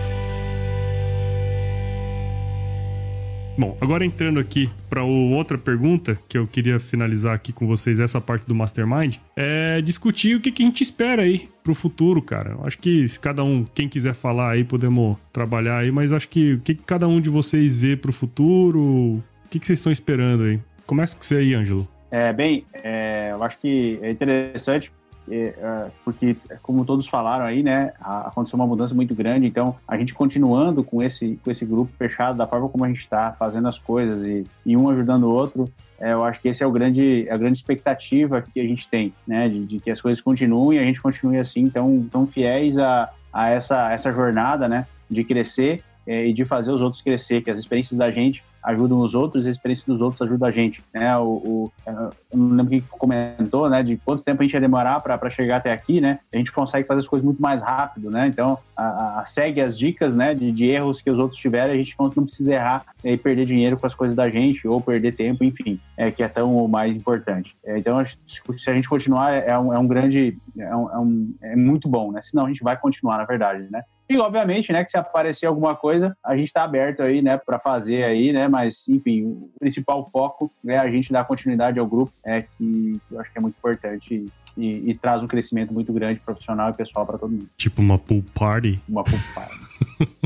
Bom, 3.58 3.74
agora 3.80 4.04
entrando 4.04 4.38
aqui 4.38 4.68
para 4.90 5.02
outra 5.02 5.56
pergunta 5.56 6.18
que 6.28 6.36
eu 6.36 6.46
queria 6.46 6.78
finalizar 6.78 7.34
aqui 7.34 7.54
com 7.54 7.66
vocês 7.66 7.98
essa 7.98 8.20
parte 8.20 8.46
do 8.46 8.54
Mastermind, 8.54 9.16
é 9.34 9.80
discutir 9.80 10.36
o 10.36 10.40
que, 10.40 10.52
que 10.52 10.62
a 10.62 10.66
gente 10.66 10.82
espera 10.82 11.22
aí 11.22 11.48
pro 11.64 11.74
futuro, 11.74 12.20
cara. 12.20 12.58
Acho 12.64 12.78
que 12.78 13.08
se 13.08 13.18
cada 13.18 13.42
um, 13.42 13.64
quem 13.64 13.88
quiser 13.88 14.12
falar 14.12 14.52
aí, 14.52 14.64
podemos 14.64 15.16
trabalhar 15.32 15.78
aí, 15.78 15.90
mas 15.90 16.12
acho 16.12 16.28
que 16.28 16.54
o 16.54 16.60
que, 16.60 16.74
que 16.74 16.82
cada 16.82 17.08
um 17.08 17.18
de 17.18 17.30
vocês 17.30 17.74
vê 17.74 17.96
pro 17.96 18.12
futuro, 18.12 18.82
o 18.82 19.22
que, 19.48 19.58
que 19.58 19.66
vocês 19.66 19.78
estão 19.78 19.90
esperando 19.90 20.42
aí? 20.42 20.60
Começa 20.86 21.16
com 21.16 21.22
você 21.22 21.36
aí, 21.36 21.54
Ângelo. 21.54 21.86
É, 22.10 22.32
bem, 22.32 22.64
é, 22.72 23.30
eu 23.32 23.42
acho 23.42 23.58
que 23.58 23.98
é 24.00 24.10
interessante 24.10 24.92
é, 25.28 25.54
é, 25.58 25.90
porque, 26.04 26.36
como 26.62 26.84
todos 26.84 27.08
falaram 27.08 27.44
aí, 27.44 27.62
né, 27.62 27.92
aconteceu 28.00 28.56
uma 28.56 28.66
mudança 28.66 28.94
muito 28.94 29.14
grande, 29.14 29.46
então 29.46 29.76
a 29.86 29.96
gente 29.96 30.14
continuando 30.14 30.84
com 30.84 31.02
esse, 31.02 31.38
com 31.42 31.50
esse 31.50 31.64
grupo 31.64 31.90
fechado, 31.98 32.38
da 32.38 32.46
forma 32.46 32.68
como 32.68 32.84
a 32.84 32.88
gente 32.88 33.00
está 33.00 33.32
fazendo 33.32 33.66
as 33.68 33.78
coisas 33.78 34.24
e, 34.24 34.44
e 34.64 34.76
um 34.76 34.88
ajudando 34.88 35.24
o 35.24 35.32
outro, 35.32 35.68
é, 35.98 36.12
eu 36.12 36.22
acho 36.24 36.40
que 36.40 36.48
esse 36.48 36.62
é 36.62 36.66
o 36.66 36.70
grande, 36.70 37.26
a 37.28 37.36
grande 37.36 37.58
expectativa 37.58 38.40
que 38.42 38.60
a 38.60 38.64
gente 38.64 38.88
tem, 38.88 39.12
né, 39.26 39.48
de, 39.48 39.66
de 39.66 39.80
que 39.80 39.90
as 39.90 40.00
coisas 40.00 40.20
continuem 40.20 40.78
a 40.78 40.82
gente 40.82 41.00
continue 41.00 41.38
assim, 41.38 41.68
tão, 41.68 42.06
tão 42.10 42.26
fiéis 42.26 42.78
a, 42.78 43.10
a 43.32 43.50
essa, 43.50 43.92
essa 43.92 44.12
jornada, 44.12 44.68
né, 44.68 44.86
de 45.10 45.24
crescer 45.24 45.82
é, 46.06 46.26
e 46.26 46.32
de 46.32 46.44
fazer 46.44 46.70
os 46.70 46.80
outros 46.80 47.02
crescer, 47.02 47.42
que 47.42 47.50
as 47.50 47.58
experiências 47.58 47.98
da 47.98 48.10
gente 48.10 48.44
ajudam 48.66 48.98
os 48.98 49.14
outros 49.14 49.46
a 49.46 49.50
experiência 49.50 49.84
dos 49.86 50.00
outros 50.00 50.20
ajuda 50.20 50.46
a 50.48 50.50
gente, 50.50 50.82
né? 50.92 51.16
O, 51.16 51.22
o 51.24 51.72
eu 51.86 52.12
não 52.36 52.56
lembro 52.56 52.70
quem 52.70 52.80
comentou, 52.80 53.70
né? 53.70 53.82
De 53.82 53.96
quanto 53.98 54.24
tempo 54.24 54.42
a 54.42 54.44
gente 54.44 54.54
ia 54.54 54.60
demorar 54.60 55.00
para 55.00 55.30
chegar 55.30 55.58
até 55.58 55.72
aqui, 55.72 56.00
né? 56.00 56.18
A 56.32 56.36
gente 56.36 56.50
consegue 56.50 56.86
fazer 56.86 57.00
as 57.00 57.08
coisas 57.08 57.24
muito 57.24 57.40
mais 57.40 57.62
rápido, 57.62 58.10
né? 58.10 58.26
Então, 58.26 58.58
a, 58.76 59.20
a 59.20 59.26
segue 59.26 59.60
as 59.60 59.78
dicas, 59.78 60.16
né? 60.16 60.34
De, 60.34 60.50
de, 60.50 60.66
erros 60.66 61.00
que 61.00 61.10
os 61.10 61.18
outros 61.18 61.40
tiverem, 61.40 61.74
a 61.74 61.78
gente 61.78 61.94
não, 61.98 62.10
não 62.14 62.24
precisa 62.24 62.52
errar 62.52 62.84
e 63.04 63.16
perder 63.16 63.46
dinheiro 63.46 63.76
com 63.76 63.86
as 63.86 63.94
coisas 63.94 64.16
da 64.16 64.28
gente 64.28 64.66
ou 64.66 64.80
perder 64.80 65.14
tempo, 65.14 65.44
enfim, 65.44 65.80
é, 65.96 66.10
que 66.10 66.22
é 66.22 66.28
tão 66.28 66.66
mais 66.66 66.96
importante. 66.96 67.56
É, 67.64 67.78
então, 67.78 67.98
se 68.26 68.70
a 68.70 68.74
gente 68.74 68.88
continuar, 68.88 69.32
é 69.32 69.56
um, 69.56 69.72
é 69.72 69.78
um 69.78 69.86
grande, 69.86 70.36
é, 70.58 70.62
é, 70.62 70.76
um, 70.76 71.32
é 71.40 71.54
muito 71.54 71.88
bom, 71.88 72.10
né? 72.10 72.20
Senão 72.24 72.46
a 72.46 72.48
gente 72.48 72.64
vai 72.64 72.76
continuar, 72.76 73.18
na 73.18 73.24
verdade, 73.24 73.68
né? 73.70 73.82
E, 74.08 74.16
obviamente, 74.18 74.72
né, 74.72 74.84
que 74.84 74.90
se 74.90 74.96
aparecer 74.96 75.46
alguma 75.46 75.74
coisa, 75.74 76.16
a 76.24 76.36
gente 76.36 76.48
está 76.48 76.62
aberto 76.62 77.02
aí, 77.02 77.20
né, 77.20 77.36
para 77.36 77.58
fazer 77.58 78.04
aí, 78.04 78.32
né, 78.32 78.46
mas, 78.48 78.88
enfim, 78.88 79.24
o 79.24 79.50
principal 79.58 80.08
foco 80.10 80.50
é 80.66 80.78
a 80.78 80.90
gente 80.90 81.12
dar 81.12 81.24
continuidade 81.24 81.78
ao 81.78 81.86
grupo, 81.86 82.12
é 82.24 82.42
que 82.42 83.00
eu 83.10 83.20
acho 83.20 83.32
que 83.32 83.38
é 83.38 83.40
muito 83.42 83.56
importante 83.56 84.26
e, 84.56 84.90
e 84.90 84.94
traz 84.94 85.22
um 85.22 85.26
crescimento 85.26 85.72
muito 85.72 85.92
grande 85.92 86.20
profissional 86.20 86.70
e 86.70 86.76
pessoal 86.76 87.04
para 87.04 87.18
todo 87.18 87.30
mundo. 87.30 87.48
Tipo 87.56 87.82
uma 87.82 87.98
pool 87.98 88.24
party? 88.34 88.80
Uma 88.88 89.04
pool 89.04 89.18
party. 89.34 89.60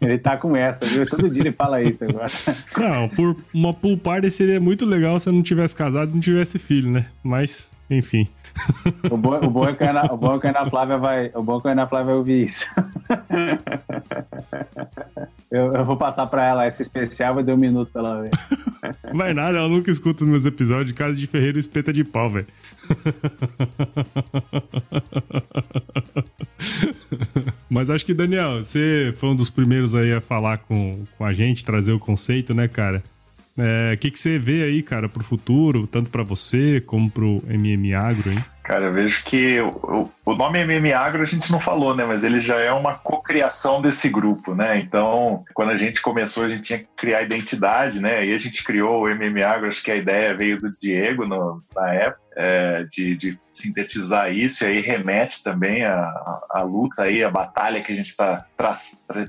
Ele 0.00 0.18
tá 0.18 0.36
com 0.36 0.56
essa, 0.56 0.84
viu? 0.84 1.08
Todo 1.08 1.28
dia 1.28 1.42
ele 1.42 1.52
fala 1.52 1.82
isso 1.82 2.04
agora. 2.04 2.26
Não, 2.76 3.08
por 3.08 3.36
uma 3.52 3.74
pool 3.74 3.98
party 3.98 4.30
seria 4.30 4.60
muito 4.60 4.86
legal 4.86 5.18
se 5.18 5.28
eu 5.28 5.32
não 5.32 5.42
tivesse 5.42 5.74
casado 5.74 6.10
e 6.10 6.14
não 6.14 6.20
tivesse 6.20 6.58
filho, 6.58 6.90
né? 6.90 7.06
Mas, 7.22 7.70
enfim. 7.90 8.28
O 9.10 9.16
bom, 9.16 9.36
o 9.36 9.50
bom 9.50 9.68
é 9.68 9.74
que 9.74 9.84
a 9.84 9.90
Ana, 9.90 10.12
o 10.12 10.16
bom 10.16 10.36
é 10.36 10.40
que 10.40 10.46
Ana 10.46 10.68
Flávia 10.68 10.98
vai, 10.98 11.30
o 11.34 11.42
bom 11.42 11.58
é 11.58 11.60
que 11.60 11.68
Ana 11.68 11.86
Flávia 11.86 12.06
vai 12.06 12.14
ouvir 12.16 12.44
isso. 12.44 12.66
Eu, 15.50 15.72
eu 15.72 15.82
vou 15.82 15.96
passar 15.96 16.26
para 16.26 16.46
ela 16.46 16.68
esse 16.68 16.82
especial, 16.82 17.32
vou 17.32 17.42
dar 17.42 17.54
um 17.54 17.56
minuto 17.56 17.90
para 17.90 18.02
ela 18.02 18.20
ver. 18.20 18.30
Vai 19.14 19.32
nada, 19.32 19.56
ela 19.56 19.68
nunca 19.68 19.90
escuta 19.90 20.22
os 20.22 20.28
meus 20.28 20.44
episódios 20.44 20.88
de 20.88 20.94
Casa 20.94 21.18
de 21.18 21.26
Ferreiro 21.26 21.58
Espeta 21.58 21.90
de 21.90 22.04
Pau, 22.04 22.28
velho. 22.28 22.46
Mas 27.70 27.88
acho 27.88 28.04
que, 28.04 28.12
Daniel, 28.12 28.62
você 28.62 29.10
foi 29.16 29.30
um 29.30 29.34
dos 29.34 29.48
primeiros 29.48 29.94
aí 29.94 30.12
a 30.12 30.20
falar 30.20 30.58
com, 30.58 31.04
com 31.16 31.24
a 31.24 31.32
gente, 31.32 31.64
trazer 31.64 31.92
o 31.92 31.98
conceito, 31.98 32.52
né, 32.52 32.68
cara? 32.68 33.02
O 33.58 33.60
é, 33.60 33.96
que, 33.96 34.08
que 34.08 34.20
você 34.20 34.38
vê 34.38 34.62
aí, 34.62 34.84
cara, 34.84 35.08
pro 35.08 35.24
futuro, 35.24 35.84
tanto 35.88 36.10
para 36.10 36.22
você 36.22 36.80
como 36.80 37.10
pro 37.10 37.42
MM 37.48 37.92
Agro, 37.92 38.30
hein? 38.30 38.38
Cara, 38.68 38.84
eu 38.84 38.92
vejo 38.92 39.24
que 39.24 39.58
o, 39.62 40.10
o 40.26 40.34
nome 40.34 40.58
MM 40.58 40.92
Agro 40.92 41.22
a 41.22 41.24
gente 41.24 41.50
não 41.50 41.58
falou, 41.58 41.96
né? 41.96 42.04
Mas 42.04 42.22
ele 42.22 42.38
já 42.38 42.60
é 42.60 42.70
uma 42.70 42.98
cocriação 42.98 43.80
desse 43.80 44.10
grupo, 44.10 44.54
né? 44.54 44.76
Então, 44.76 45.42
quando 45.54 45.70
a 45.70 45.76
gente 45.78 46.02
começou, 46.02 46.44
a 46.44 46.50
gente 46.50 46.64
tinha 46.64 46.78
que 46.80 46.88
criar 46.94 47.22
identidade, 47.22 47.98
né? 47.98 48.18
Aí 48.18 48.34
a 48.34 48.38
gente 48.38 48.62
criou 48.62 49.00
o 49.00 49.08
MM 49.08 49.42
Agro, 49.42 49.68
acho 49.68 49.82
que 49.82 49.90
a 49.90 49.96
ideia 49.96 50.36
veio 50.36 50.60
do 50.60 50.70
Diego 50.78 51.26
no, 51.26 51.62
na 51.74 51.94
época 51.94 52.28
é, 52.38 52.84
de, 52.84 53.16
de, 53.16 53.40
sintetizar 53.52 54.32
isso, 54.32 54.62
e 54.62 54.68
aí 54.68 54.80
remete 54.80 55.42
também 55.42 55.84
a, 55.84 55.98
a, 55.98 56.46
a 56.50 56.62
luta 56.62 57.02
aí, 57.02 57.24
a 57.24 57.30
batalha 57.30 57.82
que 57.82 57.90
a 57.90 57.96
gente 57.96 58.10
está 58.10 58.46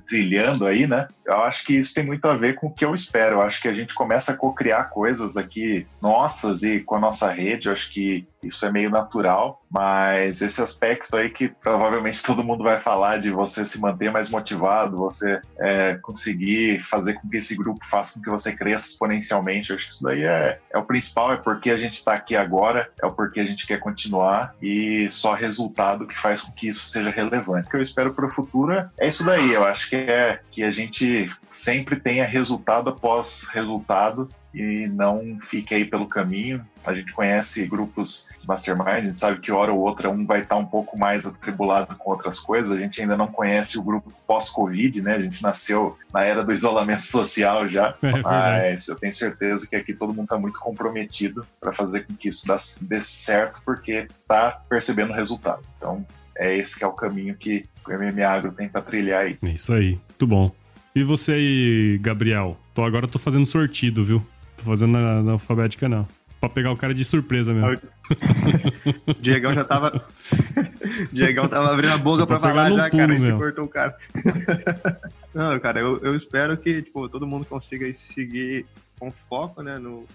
trilhando 0.07 0.67
aí, 0.67 0.85
né? 0.85 1.07
Eu 1.25 1.41
acho 1.41 1.65
que 1.65 1.73
isso 1.73 1.95
tem 1.95 2.05
muito 2.05 2.25
a 2.27 2.35
ver 2.35 2.53
com 2.53 2.67
o 2.67 2.73
que 2.73 2.85
eu 2.85 2.93
espero. 2.93 3.37
Eu 3.37 3.41
acho 3.41 3.59
que 3.59 3.67
a 3.67 3.73
gente 3.73 3.95
começa 3.95 4.31
a 4.33 4.35
co-criar 4.35 4.83
coisas 4.91 5.35
aqui 5.35 5.87
nossas 5.99 6.61
e 6.61 6.79
com 6.81 6.95
a 6.95 6.99
nossa 6.99 7.31
rede, 7.31 7.67
eu 7.67 7.73
acho 7.73 7.91
que 7.91 8.27
isso 8.41 8.65
é 8.65 8.71
meio 8.71 8.89
natural, 8.89 9.61
mas 9.69 10.41
esse 10.41 10.61
aspecto 10.61 11.15
aí 11.15 11.29
que 11.29 11.49
provavelmente 11.49 12.21
todo 12.23 12.43
mundo 12.43 12.63
vai 12.63 12.79
falar 12.79 13.17
de 13.17 13.29
você 13.29 13.65
se 13.65 13.79
manter 13.79 14.11
mais 14.11 14.29
motivado, 14.29 14.97
você 14.97 15.41
é, 15.59 15.95
conseguir 15.95 16.79
fazer 16.79 17.13
com 17.13 17.29
que 17.29 17.37
esse 17.37 17.55
grupo 17.55 17.85
faça 17.85 18.13
com 18.13 18.21
que 18.21 18.29
você 18.29 18.51
cresça 18.51 18.87
exponencialmente, 18.87 19.69
eu 19.69 19.75
acho 19.75 19.87
que 19.87 19.93
isso 19.93 20.03
daí 20.03 20.23
é, 20.23 20.59
é 20.71 20.77
o 20.77 20.83
principal, 20.83 21.33
é 21.33 21.37
porque 21.37 21.69
a 21.69 21.77
gente 21.77 21.93
está 21.93 22.13
aqui 22.13 22.35
agora, 22.35 22.89
é 23.01 23.05
o 23.05 23.11
porquê 23.11 23.39
a 23.39 23.45
gente 23.45 23.67
quer 23.67 23.79
continuar 23.79 24.55
e 24.61 25.07
só 25.09 25.33
resultado 25.33 26.07
que 26.07 26.17
faz 26.17 26.41
com 26.41 26.51
que 26.51 26.67
isso 26.67 26.85
seja 26.85 27.09
relevante. 27.09 27.67
O 27.67 27.71
que 27.71 27.77
eu 27.77 27.81
espero 27.81 28.13
para 28.13 28.25
o 28.25 28.31
futuro 28.31 28.89
é 28.97 29.07
isso 29.07 29.23
daí, 29.23 29.53
eu 29.53 29.63
acho 29.63 29.89
que 29.89 29.95
é 29.95 30.41
que 30.51 30.63
a 30.63 30.71
gente 30.71 31.29
sempre 31.47 31.95
tenha 31.95 32.25
resultado 32.25 32.89
após 32.89 33.47
resultado 33.53 34.29
e 34.53 34.87
não 34.87 35.37
fique 35.39 35.73
aí 35.73 35.85
pelo 35.85 36.07
caminho. 36.07 36.65
A 36.85 36.93
gente 36.93 37.13
conhece 37.13 37.65
grupos 37.67 38.29
de 38.41 38.47
mastermind, 38.47 38.87
a 38.87 39.01
gente 39.01 39.19
sabe 39.19 39.39
que 39.39 39.51
hora 39.51 39.71
ou 39.71 39.79
outra 39.79 40.09
um 40.09 40.25
vai 40.25 40.41
estar 40.41 40.55
um 40.55 40.65
pouco 40.65 40.97
mais 40.97 41.25
atribulado 41.25 41.95
com 41.95 42.11
outras 42.11 42.39
coisas. 42.39 42.71
A 42.71 42.79
gente 42.79 43.01
ainda 43.01 43.15
não 43.15 43.27
conhece 43.27 43.77
o 43.77 43.83
grupo 43.83 44.11
pós-Covid, 44.25 45.01
né? 45.01 45.15
A 45.15 45.19
gente 45.19 45.43
nasceu 45.43 45.97
na 46.13 46.23
era 46.23 46.43
do 46.43 46.51
isolamento 46.51 47.05
social 47.07 47.67
já, 47.67 47.95
é 48.01 48.21
mas 48.21 48.87
eu 48.87 48.95
tenho 48.95 49.13
certeza 49.13 49.67
que 49.67 49.75
aqui 49.75 49.93
todo 49.93 50.13
mundo 50.13 50.23
está 50.23 50.37
muito 50.37 50.59
comprometido 50.59 51.45
para 51.59 51.71
fazer 51.71 52.05
com 52.05 52.15
que 52.15 52.29
isso 52.29 52.45
dê 52.81 53.01
certo, 53.01 53.61
porque 53.63 54.07
está 54.21 54.51
percebendo 54.67 55.11
o 55.11 55.15
resultado. 55.15 55.61
Então, 55.77 56.05
é 56.35 56.55
esse 56.57 56.77
que 56.77 56.83
é 56.83 56.87
o 56.87 56.93
caminho 56.93 57.35
que 57.35 57.65
o 57.85 57.91
MMA 57.91 58.25
Agro 58.25 58.51
tem 58.51 58.69
para 58.69 58.81
trilhar 58.81 59.25
aí. 59.25 59.37
Isso 59.43 59.73
aí, 59.73 59.99
muito 60.09 60.27
bom. 60.27 60.51
E 60.95 61.03
você 61.03 61.33
aí, 61.33 61.99
Gabriel? 62.01 62.57
Tô, 62.73 62.83
agora 62.83 63.05
eu 63.05 63.09
tô 63.09 63.19
fazendo 63.19 63.45
sortido, 63.45 64.03
viu? 64.03 64.25
Tô 64.59 64.65
fazendo 64.65 64.91
na, 64.91 65.23
na 65.23 65.31
alfabética, 65.33 65.87
não. 65.87 66.05
Pra 66.39 66.49
pegar 66.49 66.71
o 66.71 66.77
cara 66.77 66.93
de 66.93 67.03
surpresa 67.03 67.53
mesmo. 67.53 67.81
Diegão 69.19 69.53
já 69.53 69.63
tava. 69.63 70.05
Diegão 71.11 71.47
tava 71.47 71.73
abrindo 71.73 71.93
a 71.93 71.97
boca 71.97 72.25
pra 72.25 72.39
falar 72.39 72.71
já, 72.71 72.89
cara. 72.89 73.13
E 73.13 73.31
cortou 73.33 73.65
o 73.65 73.67
cara. 73.67 73.97
não, 75.33 75.59
cara, 75.59 75.79
eu, 75.79 75.97
eu 75.99 76.15
espero 76.15 76.57
que 76.57 76.81
tipo, 76.81 77.07
todo 77.09 77.27
mundo 77.27 77.45
consiga 77.45 77.93
seguir 77.93 78.65
com 78.99 79.11
foco, 79.29 79.61
né? 79.61 79.77
No, 79.77 80.05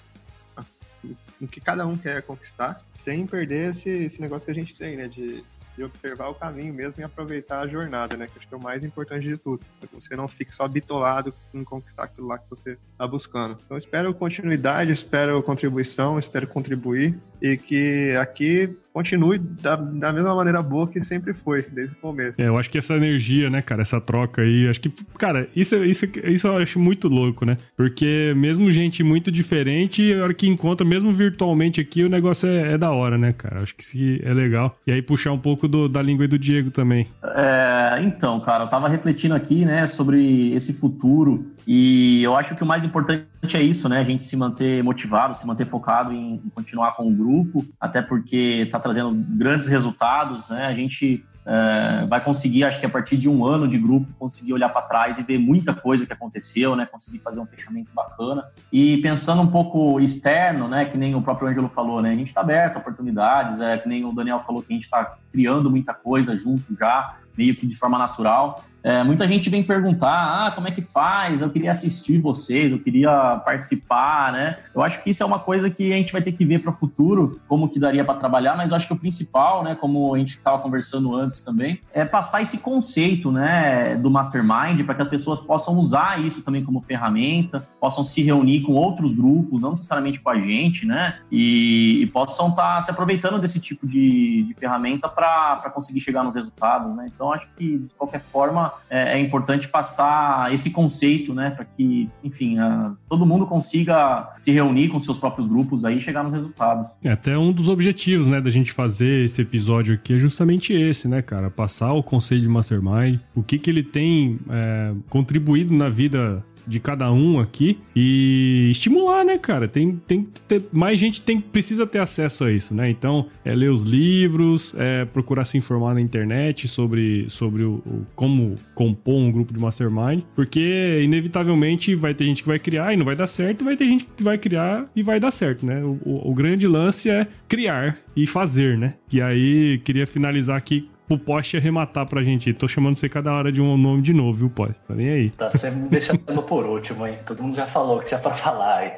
no 1.40 1.48
que 1.48 1.60
cada 1.60 1.86
um 1.86 1.96
quer 1.96 2.22
conquistar, 2.22 2.80
sem 2.96 3.26
perder 3.26 3.70
esse, 3.70 3.90
esse 3.90 4.20
negócio 4.20 4.46
que 4.46 4.52
a 4.52 4.54
gente 4.54 4.74
tem, 4.74 4.96
né? 4.96 5.08
De 5.08 5.44
de 5.76 5.84
observar 5.84 6.28
o 6.28 6.34
caminho 6.34 6.72
mesmo 6.72 7.00
e 7.00 7.04
aproveitar 7.04 7.60
a 7.60 7.66
jornada, 7.66 8.16
né? 8.16 8.26
Que 8.26 8.38
acho 8.38 8.48
que 8.48 8.54
é 8.54 8.56
o 8.56 8.62
mais 8.62 8.84
importante 8.84 9.26
de 9.26 9.36
tudo. 9.36 9.64
Para 9.80 9.88
que 9.88 9.94
você 9.94 10.14
não 10.16 10.28
fique 10.28 10.54
só 10.54 10.66
bitolado 10.68 11.34
em 11.52 11.64
conquistar 11.64 12.04
aquilo 12.04 12.28
lá 12.28 12.38
que 12.38 12.48
você 12.48 12.78
está 12.92 13.06
buscando. 13.06 13.58
Então, 13.64 13.76
espero 13.76 14.14
continuidade, 14.14 14.92
espero 14.92 15.42
contribuição, 15.42 16.18
espero 16.18 16.46
contribuir 16.46 17.18
e 17.42 17.56
que 17.56 18.14
aqui 18.16 18.76
continue 18.94 19.38
da, 19.38 19.74
da 19.74 20.12
mesma 20.12 20.32
maneira 20.36 20.62
boa 20.62 20.86
que 20.86 21.02
sempre 21.02 21.34
foi, 21.34 21.62
desde 21.62 21.96
o 21.96 21.98
começo. 21.98 22.40
É, 22.40 22.46
eu 22.46 22.56
acho 22.56 22.70
que 22.70 22.78
essa 22.78 22.94
energia, 22.94 23.50
né, 23.50 23.60
cara, 23.60 23.82
essa 23.82 24.00
troca 24.00 24.42
aí, 24.42 24.68
acho 24.68 24.80
que, 24.80 24.88
cara, 25.18 25.48
isso, 25.54 25.84
isso, 25.84 26.06
isso 26.24 26.46
eu 26.46 26.56
acho 26.58 26.78
muito 26.78 27.08
louco, 27.08 27.44
né? 27.44 27.56
Porque 27.76 28.32
mesmo 28.36 28.70
gente 28.70 29.02
muito 29.02 29.32
diferente, 29.32 30.14
a 30.14 30.22
hora 30.22 30.32
que 30.32 30.46
encontra, 30.46 30.86
mesmo 30.86 31.10
virtualmente 31.10 31.80
aqui, 31.80 32.04
o 32.04 32.08
negócio 32.08 32.48
é, 32.48 32.74
é 32.74 32.78
da 32.78 32.92
hora, 32.92 33.18
né, 33.18 33.32
cara? 33.32 33.62
Acho 33.62 33.74
que 33.74 33.82
isso 33.82 34.22
é 34.22 34.32
legal. 34.32 34.78
E 34.86 34.92
aí 34.92 35.02
puxar 35.02 35.32
um 35.32 35.40
pouco 35.40 35.66
do, 35.66 35.88
da 35.88 36.00
língua 36.00 36.28
do 36.28 36.38
Diego 36.38 36.70
também. 36.70 37.08
É, 37.24 38.00
então, 38.00 38.38
cara, 38.38 38.62
eu 38.62 38.68
tava 38.68 38.88
refletindo 38.88 39.34
aqui, 39.34 39.64
né, 39.64 39.88
sobre 39.88 40.54
esse 40.54 40.72
futuro 40.72 41.44
e 41.66 42.22
eu 42.22 42.36
acho 42.36 42.54
que 42.54 42.62
o 42.62 42.66
mais 42.66 42.84
importante 42.84 43.26
é 43.54 43.62
isso, 43.62 43.88
né? 43.88 43.98
A 43.98 44.04
gente 44.04 44.24
se 44.24 44.36
manter 44.36 44.82
motivado, 44.82 45.34
se 45.34 45.46
manter 45.46 45.66
focado 45.66 46.12
em, 46.12 46.42
continuar 46.54 46.92
com 46.92 47.08
o 47.08 47.12
grupo, 47.12 47.64
até 47.80 48.02
porque 48.02 48.62
está 48.64 48.78
trazendo 48.78 49.12
grandes 49.14 49.68
resultados, 49.68 50.50
né? 50.50 50.66
A 50.66 50.74
gente 50.74 51.24
é, 51.46 52.06
vai 52.06 52.22
conseguir, 52.22 52.64
acho 52.64 52.80
que 52.80 52.86
a 52.86 52.88
partir 52.88 53.16
de 53.16 53.28
um 53.28 53.44
ano 53.44 53.68
de 53.68 53.78
grupo, 53.78 54.06
conseguir 54.18 54.52
olhar 54.52 54.68
para 54.68 54.82
trás 54.82 55.18
e 55.18 55.22
ver 55.22 55.38
muita 55.38 55.74
coisa 55.74 56.06
que 56.06 56.12
aconteceu, 56.12 56.76
né? 56.76 56.86
Conseguir 56.86 57.18
fazer 57.18 57.40
um 57.40 57.46
fechamento 57.46 57.90
bacana. 57.94 58.44
E 58.72 58.98
pensando 58.98 59.40
um 59.42 59.50
pouco 59.50 60.00
externo, 60.00 60.68
né? 60.68 60.84
Que 60.84 60.98
nem 60.98 61.14
o 61.14 61.22
próprio 61.22 61.48
Ângelo 61.48 61.68
falou, 61.68 62.02
né? 62.02 62.12
A 62.12 62.16
gente 62.16 62.28
está 62.28 62.40
aberto 62.40 62.76
a 62.76 62.78
oportunidades, 62.80 63.60
é 63.60 63.78
que 63.78 63.88
nem 63.88 64.04
o 64.04 64.12
Daniel 64.12 64.40
falou 64.40 64.62
que 64.62 64.72
a 64.72 64.76
gente 64.76 64.84
está 64.84 65.16
criando 65.32 65.70
muita 65.70 65.94
coisa 65.94 66.36
junto 66.36 66.74
já, 66.74 67.16
meio 67.36 67.54
que 67.54 67.66
de 67.66 67.74
forma 67.74 67.98
natural. 67.98 68.62
É, 68.84 69.02
muita 69.02 69.26
gente 69.26 69.48
vem 69.48 69.64
perguntar, 69.64 70.46
ah, 70.46 70.50
como 70.50 70.68
é 70.68 70.70
que 70.70 70.82
faz? 70.82 71.40
Eu 71.40 71.48
queria 71.48 71.72
assistir 71.72 72.18
vocês, 72.18 72.70
eu 72.70 72.78
queria 72.78 73.40
participar, 73.42 74.30
né? 74.30 74.56
Eu 74.74 74.82
acho 74.82 75.02
que 75.02 75.08
isso 75.08 75.22
é 75.22 75.26
uma 75.26 75.38
coisa 75.38 75.70
que 75.70 75.90
a 75.90 75.96
gente 75.96 76.12
vai 76.12 76.20
ter 76.20 76.32
que 76.32 76.44
ver 76.44 76.60
para 76.60 76.70
o 76.70 76.74
futuro, 76.74 77.40
como 77.48 77.66
que 77.66 77.80
daria 77.80 78.04
para 78.04 78.14
trabalhar, 78.14 78.54
mas 78.58 78.70
eu 78.70 78.76
acho 78.76 78.86
que 78.86 78.92
o 78.92 78.98
principal, 78.98 79.64
né, 79.64 79.74
como 79.74 80.14
a 80.14 80.18
gente 80.18 80.36
estava 80.36 80.58
conversando 80.58 81.16
antes 81.16 81.40
também, 81.40 81.80
é 81.94 82.04
passar 82.04 82.42
esse 82.42 82.58
conceito, 82.58 83.32
né, 83.32 83.96
do 83.96 84.10
mastermind 84.10 84.84
para 84.84 84.94
que 84.94 85.02
as 85.02 85.08
pessoas 85.08 85.40
possam 85.40 85.78
usar 85.78 86.22
isso 86.22 86.42
também 86.42 86.62
como 86.62 86.82
ferramenta, 86.82 87.66
possam 87.80 88.04
se 88.04 88.22
reunir 88.22 88.60
com 88.60 88.72
outros 88.72 89.14
grupos, 89.14 89.62
não 89.62 89.70
necessariamente 89.70 90.20
com 90.20 90.28
a 90.28 90.38
gente, 90.38 90.84
né? 90.84 91.20
E, 91.32 92.02
e 92.02 92.06
possam 92.08 92.48
estar 92.50 92.76
tá 92.76 92.82
se 92.82 92.90
aproveitando 92.90 93.38
desse 93.38 93.58
tipo 93.58 93.86
de, 93.86 94.42
de 94.42 94.54
ferramenta 94.54 95.08
para 95.08 95.70
conseguir 95.74 96.00
chegar 96.00 96.22
nos 96.22 96.34
resultados, 96.34 96.94
né? 96.94 97.06
Então 97.14 97.32
acho 97.32 97.46
que 97.56 97.78
de 97.78 97.94
qualquer 97.96 98.20
forma 98.20 98.73
é, 98.90 99.18
é 99.18 99.20
importante 99.20 99.68
passar 99.68 100.52
esse 100.52 100.70
conceito, 100.70 101.34
né, 101.34 101.50
para 101.50 101.64
que, 101.64 102.08
enfim, 102.22 102.58
a, 102.58 102.92
todo 103.08 103.26
mundo 103.26 103.46
consiga 103.46 104.34
se 104.40 104.50
reunir 104.50 104.88
com 104.88 105.00
seus 105.00 105.18
próprios 105.18 105.46
grupos 105.46 105.84
aí 105.84 105.98
e 105.98 106.00
chegar 106.00 106.22
nos 106.22 106.32
resultados. 106.32 106.86
É 107.02 107.10
até 107.10 107.36
um 107.36 107.52
dos 107.52 107.68
objetivos, 107.68 108.28
né, 108.28 108.40
da 108.40 108.50
gente 108.50 108.72
fazer 108.72 109.24
esse 109.24 109.42
episódio 109.42 109.94
aqui 109.94 110.14
é 110.14 110.18
justamente 110.18 110.72
esse, 110.72 111.08
né, 111.08 111.22
cara, 111.22 111.50
passar 111.50 111.92
o 111.92 112.02
conceito 112.02 112.42
de 112.42 112.48
Mastermind, 112.48 113.20
o 113.34 113.42
que 113.42 113.58
que 113.58 113.70
ele 113.70 113.82
tem 113.82 114.38
é, 114.50 114.92
contribuído 115.08 115.74
na 115.74 115.88
vida 115.88 116.44
de 116.66 116.80
cada 116.80 117.12
um 117.12 117.38
aqui 117.38 117.78
e 117.94 118.68
estimular, 118.70 119.24
né, 119.24 119.38
cara? 119.38 119.68
Tem, 119.68 119.96
tem 120.06 120.26
ter, 120.48 120.62
mais 120.72 120.98
gente 120.98 121.22
tem 121.22 121.40
precisa 121.40 121.86
ter 121.86 121.98
acesso 121.98 122.44
a 122.44 122.52
isso, 122.52 122.74
né? 122.74 122.90
Então, 122.90 123.26
é 123.44 123.54
ler 123.54 123.70
os 123.70 123.82
livros, 123.82 124.74
é 124.76 125.04
procurar 125.04 125.44
se 125.44 125.58
informar 125.58 125.94
na 125.94 126.00
internet 126.00 126.66
sobre, 126.68 127.26
sobre 127.28 127.62
o, 127.62 127.74
o, 127.86 128.06
como 128.14 128.54
compor 128.74 129.14
um 129.14 129.30
grupo 129.30 129.52
de 129.52 129.58
mastermind, 129.58 130.22
porque 130.34 131.00
inevitavelmente 131.02 131.94
vai 131.94 132.14
ter 132.14 132.24
gente 132.24 132.42
que 132.42 132.48
vai 132.48 132.58
criar 132.58 132.92
e 132.92 132.96
não 132.96 133.04
vai 133.04 133.16
dar 133.16 133.26
certo, 133.26 133.62
e 133.62 133.64
vai 133.64 133.76
ter 133.76 133.86
gente 133.86 134.04
que 134.04 134.22
vai 134.22 134.38
criar 134.38 134.88
e 134.94 135.02
vai 135.02 135.20
dar 135.20 135.30
certo, 135.30 135.64
né? 135.64 135.82
O, 135.82 135.98
o, 136.04 136.30
o 136.30 136.34
grande 136.34 136.66
lance 136.66 137.10
é 137.10 137.26
criar 137.48 137.98
e 138.16 138.26
fazer, 138.26 138.78
né? 138.78 138.94
E 139.12 139.20
aí, 139.20 139.80
queria 139.84 140.06
finalizar 140.06 140.56
aqui 140.56 140.88
o 141.14 141.18
poste 141.18 141.56
arrematar 141.56 142.06
pra 142.06 142.22
gente. 142.22 142.52
Tô 142.52 142.68
chamando 142.68 142.96
você 142.96 143.08
cada 143.08 143.32
hora 143.32 143.50
de 143.50 143.60
um 143.60 143.76
nome 143.76 144.02
de 144.02 144.12
novo, 144.12 144.38
viu, 144.38 144.50
poste? 144.50 144.76
Tá 144.86 144.94
nem 144.94 145.08
aí. 145.08 145.30
Tá 145.30 145.50
sempre 145.50 145.80
me 145.80 145.88
deixando 145.88 146.18
por 146.42 146.66
último, 146.66 147.06
hein? 147.06 147.18
Todo 147.26 147.42
mundo 147.42 147.56
já 147.56 147.66
falou 147.66 147.98
o 147.98 148.00
que 148.00 148.08
tinha 148.08 148.20
pra 148.20 148.34
falar 148.34 148.76
aí. 148.78 148.92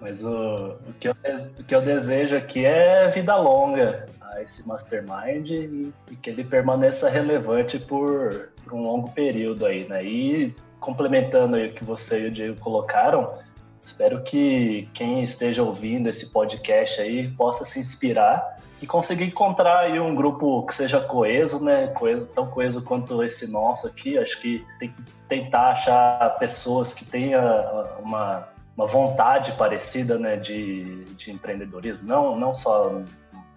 Mas 0.00 0.22
o, 0.22 0.76
o, 0.86 0.92
que 1.00 1.08
eu, 1.08 1.14
o 1.58 1.64
que 1.64 1.74
eu 1.74 1.80
desejo 1.80 2.36
aqui 2.36 2.64
é 2.64 3.08
vida 3.08 3.34
longa 3.36 4.04
a 4.20 4.42
esse 4.42 4.66
mastermind 4.68 5.50
e, 5.50 5.92
e 6.10 6.16
que 6.16 6.28
ele 6.28 6.44
permaneça 6.44 7.08
relevante 7.08 7.78
por, 7.78 8.50
por, 8.62 8.74
um 8.74 8.82
longo 8.82 9.10
período 9.12 9.64
aí, 9.64 9.88
né? 9.88 10.04
E 10.04 10.54
complementando 10.78 11.56
aí 11.56 11.68
o 11.68 11.72
que 11.72 11.84
você 11.84 12.20
e 12.20 12.26
o 12.26 12.30
Diego 12.30 12.60
colocaram, 12.60 13.32
espero 13.82 14.22
que 14.22 14.88
quem 14.92 15.22
esteja 15.22 15.62
ouvindo 15.62 16.08
esse 16.08 16.26
podcast 16.26 17.00
aí 17.00 17.30
possa 17.30 17.64
se 17.64 17.80
inspirar 17.80 18.58
e 18.82 18.86
conseguir 18.86 19.24
encontrar 19.24 19.80
aí 19.80 19.98
um 19.98 20.14
grupo 20.14 20.64
que 20.66 20.74
seja 20.74 21.00
coeso, 21.00 21.62
né? 21.62 21.86
Coeso, 21.88 22.26
tão 22.26 22.46
coeso 22.46 22.82
quanto 22.82 23.22
esse 23.22 23.46
nosso 23.46 23.86
aqui. 23.86 24.18
Acho 24.18 24.40
que 24.40 24.64
tem 24.78 24.90
que 24.90 25.02
tentar 25.28 25.72
achar 25.72 26.36
pessoas 26.38 26.92
que 26.92 27.04
tenham 27.04 27.42
uma, 28.00 28.48
uma 28.76 28.86
vontade 28.86 29.52
parecida 29.52 30.18
né, 30.18 30.36
de, 30.36 31.04
de 31.16 31.30
empreendedorismo, 31.30 32.06
não, 32.06 32.36
não 32.36 32.52
só 32.52 33.00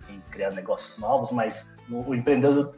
em 0.10 0.20
criar 0.32 0.52
negócios 0.52 0.98
novos, 1.00 1.32
mas 1.32 1.74
o 1.90 2.14
empreendedor, 2.14 2.74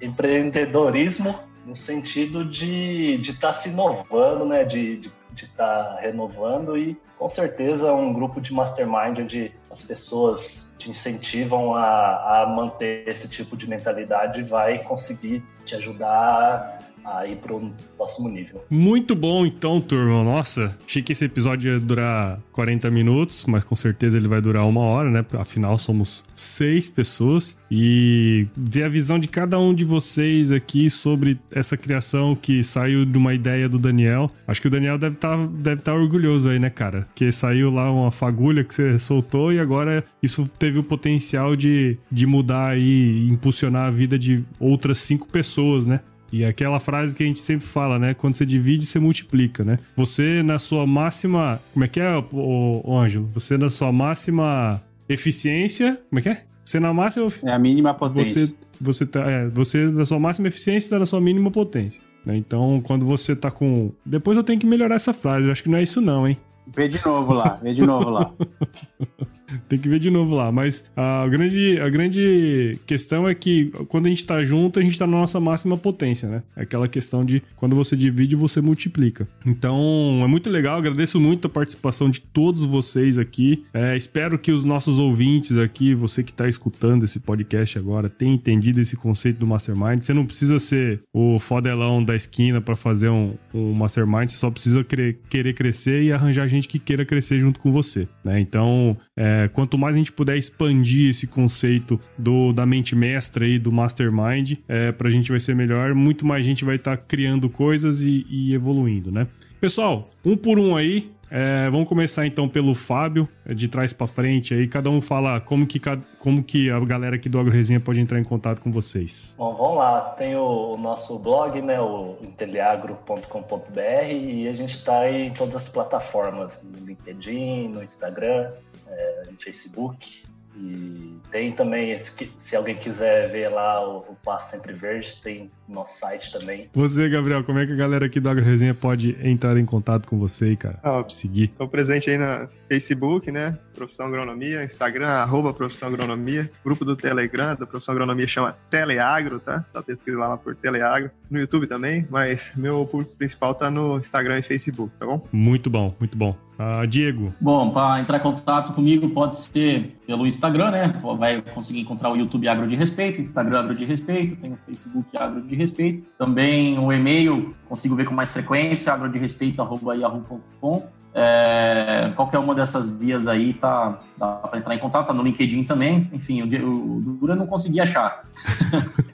empreendedorismo 0.00 1.38
no 1.64 1.74
sentido 1.74 2.44
de 2.44 3.20
estar 3.20 3.48
tá 3.48 3.54
se 3.54 3.68
inovando, 3.68 4.44
né, 4.44 4.64
de 4.64 5.00
estar 5.34 5.84
tá 5.84 6.00
renovando 6.00 6.76
e 6.78 6.96
com 7.18 7.28
certeza 7.28 7.92
um 7.92 8.12
grupo 8.12 8.40
de 8.40 8.52
mastermind 8.52 9.18
onde 9.20 9.52
as 9.70 9.82
pessoas 9.82 10.65
te 10.78 10.90
incentivam 10.90 11.74
a, 11.74 12.42
a 12.42 12.46
manter 12.46 13.08
esse 13.08 13.28
tipo 13.28 13.56
de 13.56 13.68
mentalidade 13.68 14.42
vai 14.42 14.82
conseguir 14.82 15.42
te 15.64 15.74
ajudar 15.74 16.75
a 17.06 17.26
ir 17.26 17.36
para 17.36 17.54
o 17.54 17.72
próximo 17.96 18.28
nível. 18.28 18.64
Muito 18.68 19.14
bom, 19.14 19.46
então, 19.46 19.80
turma. 19.80 20.24
Nossa, 20.24 20.76
achei 20.86 21.02
que 21.02 21.12
esse 21.12 21.24
episódio 21.24 21.72
ia 21.72 21.80
durar 21.80 22.40
40 22.52 22.90
minutos, 22.90 23.46
mas 23.46 23.62
com 23.62 23.76
certeza 23.76 24.18
ele 24.18 24.26
vai 24.26 24.40
durar 24.40 24.66
uma 24.66 24.80
hora, 24.80 25.10
né? 25.10 25.24
Afinal, 25.38 25.78
somos 25.78 26.24
seis 26.34 26.90
pessoas. 26.90 27.56
E 27.70 28.46
ver 28.56 28.84
a 28.84 28.88
visão 28.88 29.18
de 29.18 29.28
cada 29.28 29.58
um 29.58 29.74
de 29.74 29.84
vocês 29.84 30.50
aqui 30.50 30.90
sobre 30.90 31.38
essa 31.50 31.76
criação 31.76 32.34
que 32.34 32.62
saiu 32.62 33.04
de 33.04 33.16
uma 33.16 33.34
ideia 33.34 33.68
do 33.68 33.78
Daniel. 33.78 34.30
Acho 34.46 34.60
que 34.60 34.68
o 34.68 34.70
Daniel 34.70 34.98
deve 34.98 35.14
estar 35.14 35.36
tá, 35.36 35.46
deve 35.46 35.82
tá 35.82 35.94
orgulhoso 35.94 36.48
aí, 36.48 36.58
né, 36.58 36.70
cara? 36.70 37.06
Que 37.14 37.30
saiu 37.30 37.70
lá 37.70 37.90
uma 37.90 38.10
fagulha 38.10 38.64
que 38.64 38.74
você 38.74 38.98
soltou 38.98 39.52
e 39.52 39.60
agora 39.60 40.04
isso 40.22 40.48
teve 40.58 40.78
o 40.78 40.82
potencial 40.82 41.54
de, 41.54 41.98
de 42.10 42.26
mudar 42.26 42.78
e 42.78 43.28
impulsionar 43.28 43.88
a 43.88 43.90
vida 43.90 44.18
de 44.18 44.44
outras 44.58 44.98
cinco 44.98 45.28
pessoas, 45.28 45.86
né? 45.86 46.00
E 46.36 46.44
aquela 46.44 46.78
frase 46.78 47.14
que 47.14 47.22
a 47.22 47.26
gente 47.26 47.38
sempre 47.38 47.64
fala, 47.64 47.98
né? 47.98 48.12
Quando 48.12 48.34
você 48.34 48.44
divide, 48.44 48.84
você 48.84 48.98
multiplica, 48.98 49.64
né? 49.64 49.78
Você 49.96 50.42
na 50.42 50.58
sua 50.58 50.86
máxima. 50.86 51.58
Como 51.72 51.82
é 51.82 51.88
que 51.88 51.98
é, 51.98 52.22
o 52.30 52.94
Ângelo? 52.94 53.26
Você 53.32 53.56
na 53.56 53.70
sua 53.70 53.90
máxima 53.90 54.82
eficiência. 55.08 55.98
Como 56.10 56.18
é 56.18 56.22
que 56.22 56.28
é? 56.28 56.42
Você 56.62 56.78
na 56.78 56.92
máxima. 56.92 57.28
É 57.42 57.52
a 57.52 57.58
mínima 57.58 57.94
potência. 57.94 58.46
Você, 58.46 58.54
você, 58.78 59.06
tá, 59.06 59.20
é, 59.30 59.48
você 59.48 59.86
na 59.86 60.04
sua 60.04 60.18
máxima 60.18 60.48
eficiência 60.48 60.88
está 60.88 60.98
na 60.98 61.06
sua 61.06 61.22
mínima 61.22 61.50
potência. 61.50 62.02
Né? 62.22 62.36
Então, 62.36 62.82
quando 62.84 63.06
você 63.06 63.34
tá 63.34 63.50
com. 63.50 63.90
Depois 64.04 64.36
eu 64.36 64.44
tenho 64.44 64.60
que 64.60 64.66
melhorar 64.66 64.96
essa 64.96 65.14
frase. 65.14 65.46
Eu 65.46 65.52
acho 65.52 65.62
que 65.62 65.70
não 65.70 65.78
é 65.78 65.82
isso, 65.82 66.02
não, 66.02 66.28
hein? 66.28 66.36
Vê 66.74 66.88
de 66.88 67.04
novo 67.04 67.32
lá, 67.32 67.58
vê 67.62 67.72
de 67.72 67.82
novo 67.82 68.10
lá. 68.10 68.32
Tem 69.68 69.78
que 69.78 69.88
ver 69.88 69.98
de 69.98 70.10
novo 70.10 70.34
lá. 70.34 70.50
Mas 70.50 70.84
a 70.96 71.26
grande, 71.28 71.80
a 71.80 71.88
grande 71.88 72.78
questão 72.86 73.28
é 73.28 73.34
que 73.34 73.66
quando 73.88 74.06
a 74.06 74.08
gente 74.08 74.24
tá 74.24 74.42
junto, 74.44 74.78
a 74.78 74.82
gente 74.82 74.98
tá 74.98 75.06
na 75.06 75.16
nossa 75.16 75.40
máxima 75.40 75.76
potência, 75.76 76.28
né? 76.28 76.42
É 76.56 76.62
aquela 76.62 76.88
questão 76.88 77.24
de 77.24 77.42
quando 77.54 77.76
você 77.76 77.96
divide, 77.96 78.34
você 78.34 78.60
multiplica. 78.60 79.28
Então, 79.44 80.20
é 80.22 80.26
muito 80.26 80.50
legal. 80.50 80.76
Agradeço 80.76 81.20
muito 81.20 81.46
a 81.46 81.50
participação 81.50 82.10
de 82.10 82.20
todos 82.20 82.62
vocês 82.62 83.18
aqui. 83.18 83.64
É, 83.72 83.96
espero 83.96 84.38
que 84.38 84.52
os 84.52 84.64
nossos 84.64 84.98
ouvintes 84.98 85.56
aqui, 85.56 85.94
você 85.94 86.22
que 86.22 86.32
tá 86.32 86.48
escutando 86.48 87.04
esse 87.04 87.20
podcast 87.20 87.78
agora, 87.78 88.08
tenha 88.08 88.34
entendido 88.34 88.80
esse 88.80 88.96
conceito 88.96 89.38
do 89.38 89.46
Mastermind. 89.46 90.02
Você 90.02 90.12
não 90.12 90.26
precisa 90.26 90.58
ser 90.58 91.02
o 91.12 91.38
fodelão 91.38 92.02
da 92.02 92.16
esquina 92.16 92.60
para 92.60 92.74
fazer 92.74 93.08
um, 93.08 93.34
um 93.54 93.72
Mastermind, 93.72 94.30
você 94.30 94.36
só 94.36 94.50
precisa 94.50 94.84
querer, 94.84 95.54
crescer 95.54 96.02
e 96.02 96.12
arranjar 96.12 96.48
gente 96.48 96.55
que 96.64 96.78
queira 96.78 97.04
crescer 97.04 97.38
junto 97.38 97.60
com 97.60 97.70
você, 97.70 98.08
né? 98.24 98.40
Então, 98.40 98.96
é, 99.16 99.48
quanto 99.52 99.76
mais 99.76 99.94
a 99.94 99.98
gente 99.98 100.12
puder 100.12 100.36
expandir 100.36 101.10
esse 101.10 101.26
conceito 101.26 102.00
do, 102.16 102.52
da 102.52 102.64
mente 102.64 102.96
mestra 102.96 103.46
e 103.46 103.58
do 103.58 103.70
mastermind, 103.70 104.54
é, 104.66 104.92
pra 104.92 105.10
gente 105.10 105.30
vai 105.30 105.40
ser 105.40 105.54
melhor. 105.54 105.94
Muito 105.94 106.24
mais 106.26 106.46
gente 106.46 106.64
vai 106.64 106.76
estar 106.76 106.96
tá 106.96 107.02
criando 107.06 107.48
coisas 107.50 108.02
e, 108.02 108.26
e 108.28 108.54
evoluindo, 108.54 109.10
né? 109.10 109.26
Pessoal, 109.60 110.10
um 110.24 110.36
por 110.36 110.58
um 110.58 110.76
aí, 110.76 111.10
é, 111.30 111.68
vamos 111.70 111.88
começar 111.88 112.26
então 112.26 112.48
pelo 112.48 112.74
Fábio, 112.74 113.28
é, 113.44 113.52
de 113.52 113.68
trás 113.68 113.92
para 113.92 114.06
frente 114.06 114.54
aí. 114.54 114.68
Cada 114.68 114.90
um 114.90 115.00
fala 115.00 115.40
como 115.40 115.66
que, 115.66 115.80
como 116.18 116.42
que 116.42 116.70
a 116.70 116.78
galera 116.80 117.16
aqui 117.16 117.28
do 117.28 117.38
AgroResenha 117.38 117.80
pode 117.80 118.00
entrar 118.00 118.18
em 118.18 118.24
contato 118.24 118.60
com 118.60 118.70
vocês. 118.70 119.34
Bom, 119.36 119.54
vamos 119.54 119.76
lá. 119.78 120.00
Tem 120.16 120.36
o 120.36 120.76
nosso 120.76 121.18
blog, 121.18 121.60
né, 121.60 121.80
o 121.80 122.16
inteliagro.com.br 122.22 123.80
e 124.10 124.48
a 124.48 124.52
gente 124.52 124.76
está 124.76 125.10
em 125.10 125.32
todas 125.32 125.56
as 125.56 125.68
plataformas, 125.68 126.62
no 126.62 126.86
LinkedIn, 126.86 127.68
no 127.68 127.82
Instagram, 127.82 128.50
é, 128.86 129.22
no 129.30 129.38
Facebook. 129.38 130.22
E 130.58 131.16
tem 131.30 131.52
também, 131.52 131.96
se 132.38 132.56
alguém 132.56 132.74
quiser 132.74 133.28
ver 133.30 133.48
lá 133.48 133.86
o, 133.86 133.98
o 133.98 134.16
Passo 134.24 134.52
Sempre 134.52 134.72
Verde, 134.72 135.20
tem 135.22 135.50
nosso 135.68 135.98
site 135.98 136.32
também. 136.32 136.70
Você, 136.72 137.08
Gabriel, 137.08 137.44
como 137.44 137.58
é 137.58 137.66
que 137.66 137.72
a 137.72 137.76
galera 137.76 138.06
aqui 138.06 138.20
do 138.20 138.28
Agro 138.28 138.44
Resenha 138.44 138.74
pode 138.74 139.16
entrar 139.22 139.56
em 139.58 139.64
contato 139.66 140.08
com 140.08 140.18
você 140.18 140.52
e, 140.52 140.56
cara? 140.56 140.78
Ah, 140.82 141.04
seguir. 141.08 141.44
Estou 141.44 141.68
presente 141.68 142.10
aí 142.10 142.16
na 142.16 142.48
Facebook, 142.68 143.30
né? 143.30 143.56
Profissão 143.74 144.06
Agronomia, 144.06 144.64
Instagram, 144.64 145.08
arroba 145.08 145.52
Profissão 145.52 145.88
Agronomia, 145.88 146.50
grupo 146.64 146.84
do 146.84 146.96
Telegram 146.96 147.54
da 147.54 147.66
Profissão 147.66 147.92
Agronomia 147.92 148.26
chama 148.26 148.56
Teleagro, 148.70 149.40
tá? 149.40 149.64
Só 149.72 149.82
pesquisa 149.82 150.18
lá 150.18 150.36
por 150.36 150.56
Teleagro. 150.56 151.10
No 151.30 151.38
YouTube 151.38 151.66
também, 151.66 152.06
mas 152.10 152.50
meu 152.56 152.84
público 152.86 153.14
principal 153.16 153.54
tá 153.54 153.70
no 153.70 153.98
Instagram 153.98 154.38
e 154.38 154.42
Facebook, 154.42 154.92
tá 154.98 155.06
bom? 155.06 155.26
Muito 155.32 155.70
bom, 155.70 155.94
muito 155.98 156.16
bom. 156.16 156.36
Uh, 156.58 156.86
Diego. 156.86 157.34
Bom, 157.38 157.70
para 157.70 158.00
entrar 158.00 158.16
em 158.16 158.22
contato 158.22 158.72
comigo 158.72 159.10
pode 159.10 159.36
ser 159.36 159.94
pelo 160.06 160.26
Instagram, 160.26 160.70
né? 160.70 161.00
Vai 161.18 161.42
conseguir 161.42 161.80
encontrar 161.80 162.10
o 162.10 162.16
YouTube 162.16 162.48
Agro 162.48 162.66
de 162.66 162.74
Respeito, 162.74 163.20
Instagram 163.20 163.60
Agro 163.60 163.74
de 163.74 163.84
Respeito, 163.84 164.36
tem 164.36 164.54
o 164.54 164.58
Facebook 164.64 165.14
Agro 165.14 165.42
de 165.42 165.54
Respeito. 165.54 166.08
Também 166.16 166.78
o 166.78 166.90
e-mail 166.90 167.54
consigo 167.68 167.94
ver 167.94 168.06
com 168.06 168.14
mais 168.14 168.32
frequência, 168.32 168.90
agroderespeito.yahoo.com. 168.90 170.95
É, 171.18 172.12
qualquer 172.14 172.38
uma 172.38 172.54
dessas 172.54 172.86
vias 172.90 173.26
aí 173.26 173.54
tá, 173.54 173.98
dá 174.18 174.26
para 174.34 174.58
entrar 174.58 174.74
em 174.74 174.78
contato, 174.78 175.06
tá 175.06 175.14
no 175.14 175.22
LinkedIn 175.22 175.64
também. 175.64 176.10
Enfim, 176.12 176.42
o, 176.42 176.44
o 176.44 177.00
Dura 177.00 177.34
não 177.34 177.46
consegui 177.46 177.80
achar. 177.80 178.22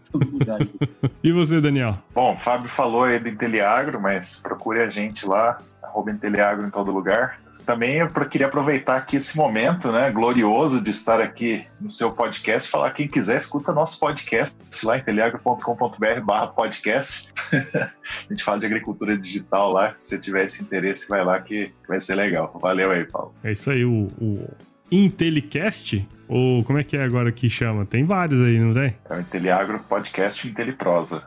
e 1.22 1.30
você, 1.30 1.60
Daniel? 1.60 1.96
Bom, 2.12 2.34
o 2.34 2.36
Fábio 2.36 2.68
falou 2.68 3.04
aí 3.04 3.20
do 3.20 3.28
Inteliagro, 3.28 4.00
mas 4.00 4.40
procure 4.40 4.80
a 4.80 4.90
gente 4.90 5.24
lá 5.24 5.58
arroba 5.92 6.10
Inteliagro 6.10 6.66
em 6.66 6.70
todo 6.70 6.90
lugar. 6.90 7.38
Também 7.66 7.96
eu 7.96 8.08
queria 8.08 8.46
aproveitar 8.46 8.96
aqui 8.96 9.16
esse 9.16 9.36
momento, 9.36 9.92
né, 9.92 10.10
glorioso 10.10 10.80
de 10.80 10.90
estar 10.90 11.20
aqui 11.20 11.64
no 11.78 11.90
seu 11.90 12.10
podcast, 12.10 12.68
falar 12.68 12.90
quem 12.92 13.06
quiser, 13.06 13.36
escuta 13.36 13.72
nosso 13.72 14.00
podcast 14.00 14.56
lá, 14.82 14.96
inteliagro.com.br 14.96 16.20
barra 16.24 16.48
podcast. 16.48 17.32
a 17.52 17.88
gente 18.30 18.42
fala 18.42 18.58
de 18.58 18.66
agricultura 18.66 19.16
digital 19.16 19.72
lá, 19.72 19.92
se 19.94 20.08
você 20.08 20.18
tiver 20.18 20.46
esse 20.46 20.62
interesse, 20.62 21.08
vai 21.08 21.22
lá 21.22 21.38
que 21.40 21.72
vai 21.86 22.00
ser 22.00 22.14
legal. 22.14 22.58
Valeu 22.60 22.90
aí, 22.90 23.04
Paulo. 23.04 23.34
É 23.44 23.52
isso 23.52 23.70
aí, 23.70 23.84
o, 23.84 24.08
o 24.18 24.48
Intelicast? 24.90 26.06
Ou 26.28 26.64
como 26.64 26.78
é 26.78 26.84
que 26.84 26.96
é 26.96 27.02
agora 27.02 27.30
que 27.30 27.48
chama? 27.50 27.84
Tem 27.84 28.04
vários 28.04 28.40
aí, 28.40 28.58
não 28.58 28.72
tem? 28.72 28.96
É 29.08 29.14
o 29.16 29.20
Inteliagro 29.20 29.78
Podcast 29.80 30.48
Inteliprosa. 30.48 31.22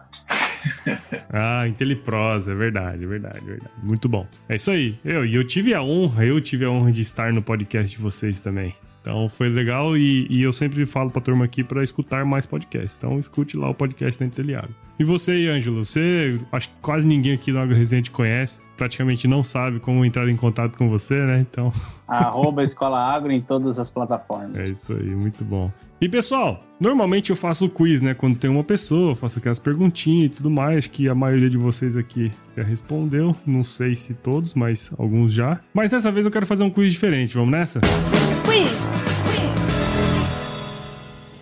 ah, 1.31 1.67
Inteliprosa, 1.67 2.51
é 2.51 2.55
verdade, 2.55 3.03
é 3.03 3.07
verdade, 3.07 3.39
é 3.39 3.47
verdade. 3.47 3.71
Muito 3.83 4.07
bom. 4.07 4.27
É 4.49 4.55
isso 4.55 4.71
aí. 4.71 4.97
Eu, 5.03 5.25
e 5.25 5.35
eu 5.35 5.43
tive 5.43 5.73
a 5.73 5.81
honra, 5.81 6.25
eu 6.25 6.39
tive 6.41 6.65
a 6.65 6.69
honra 6.69 6.91
de 6.91 7.01
estar 7.01 7.33
no 7.33 7.41
podcast 7.41 7.95
de 7.95 8.01
vocês 8.01 8.39
também. 8.39 8.73
Então 9.01 9.29
foi 9.29 9.49
legal 9.49 9.95
e, 9.95 10.25
e 10.29 10.41
eu 10.41 10.51
sempre 10.51 10.83
falo 10.85 11.11
pra 11.11 11.21
turma 11.21 11.45
aqui 11.45 11.63
para 11.63 11.83
escutar 11.83 12.25
mais 12.25 12.45
podcasts. 12.45 12.95
Então 12.97 13.19
escute 13.19 13.55
lá 13.55 13.69
o 13.69 13.75
podcast 13.75 14.19
da 14.19 14.25
Inteliado. 14.25 14.73
E 14.97 15.03
você, 15.03 15.47
Ângelo, 15.47 15.83
você, 15.83 16.39
acho 16.51 16.69
que 16.69 16.75
quase 16.81 17.05
ninguém 17.05 17.33
aqui 17.33 17.51
do 17.51 17.59
Agro 17.59 17.75
Resenha 17.75 18.01
te 18.01 18.11
conhece, 18.11 18.61
praticamente 18.77 19.27
não 19.27 19.43
sabe 19.43 19.79
como 19.79 20.05
entrar 20.05 20.27
em 20.29 20.35
contato 20.35 20.77
com 20.77 20.89
você, 20.89 21.15
né? 21.25 21.39
Então. 21.39 21.73
Arroba 22.07 22.63
Escola 22.63 22.99
Agro 22.99 23.31
em 23.31 23.41
todas 23.41 23.77
as 23.79 23.89
plataformas. 23.89 24.55
É 24.55 24.63
isso 24.63 24.93
aí, 24.93 25.15
muito 25.15 25.43
bom. 25.43 25.71
E 25.99 26.09
pessoal, 26.09 26.61
normalmente 26.79 27.29
eu 27.29 27.35
faço 27.35 27.65
o 27.65 27.69
quiz, 27.69 28.01
né? 28.01 28.13
Quando 28.13 28.37
tem 28.37 28.49
uma 28.49 28.63
pessoa, 28.63 29.11
eu 29.11 29.15
faço 29.15 29.39
aquelas 29.39 29.59
perguntinhas 29.59 30.31
e 30.31 30.35
tudo 30.35 30.49
mais, 30.49 30.87
que 30.87 31.09
a 31.09 31.15
maioria 31.15 31.49
de 31.49 31.57
vocês 31.57 31.97
aqui 31.97 32.31
já 32.55 32.63
respondeu. 32.63 33.35
Não 33.45 33.63
sei 33.63 33.95
se 33.95 34.13
todos, 34.13 34.53
mas 34.53 34.91
alguns 34.97 35.33
já. 35.33 35.59
Mas 35.73 35.91
dessa 35.91 36.11
vez 36.11 36.25
eu 36.25 36.31
quero 36.31 36.45
fazer 36.45 36.63
um 36.63 36.69
quiz 36.69 36.91
diferente. 36.91 37.35
Vamos 37.35 37.51
nessa? 37.51 37.79
Quiz! 37.81 38.84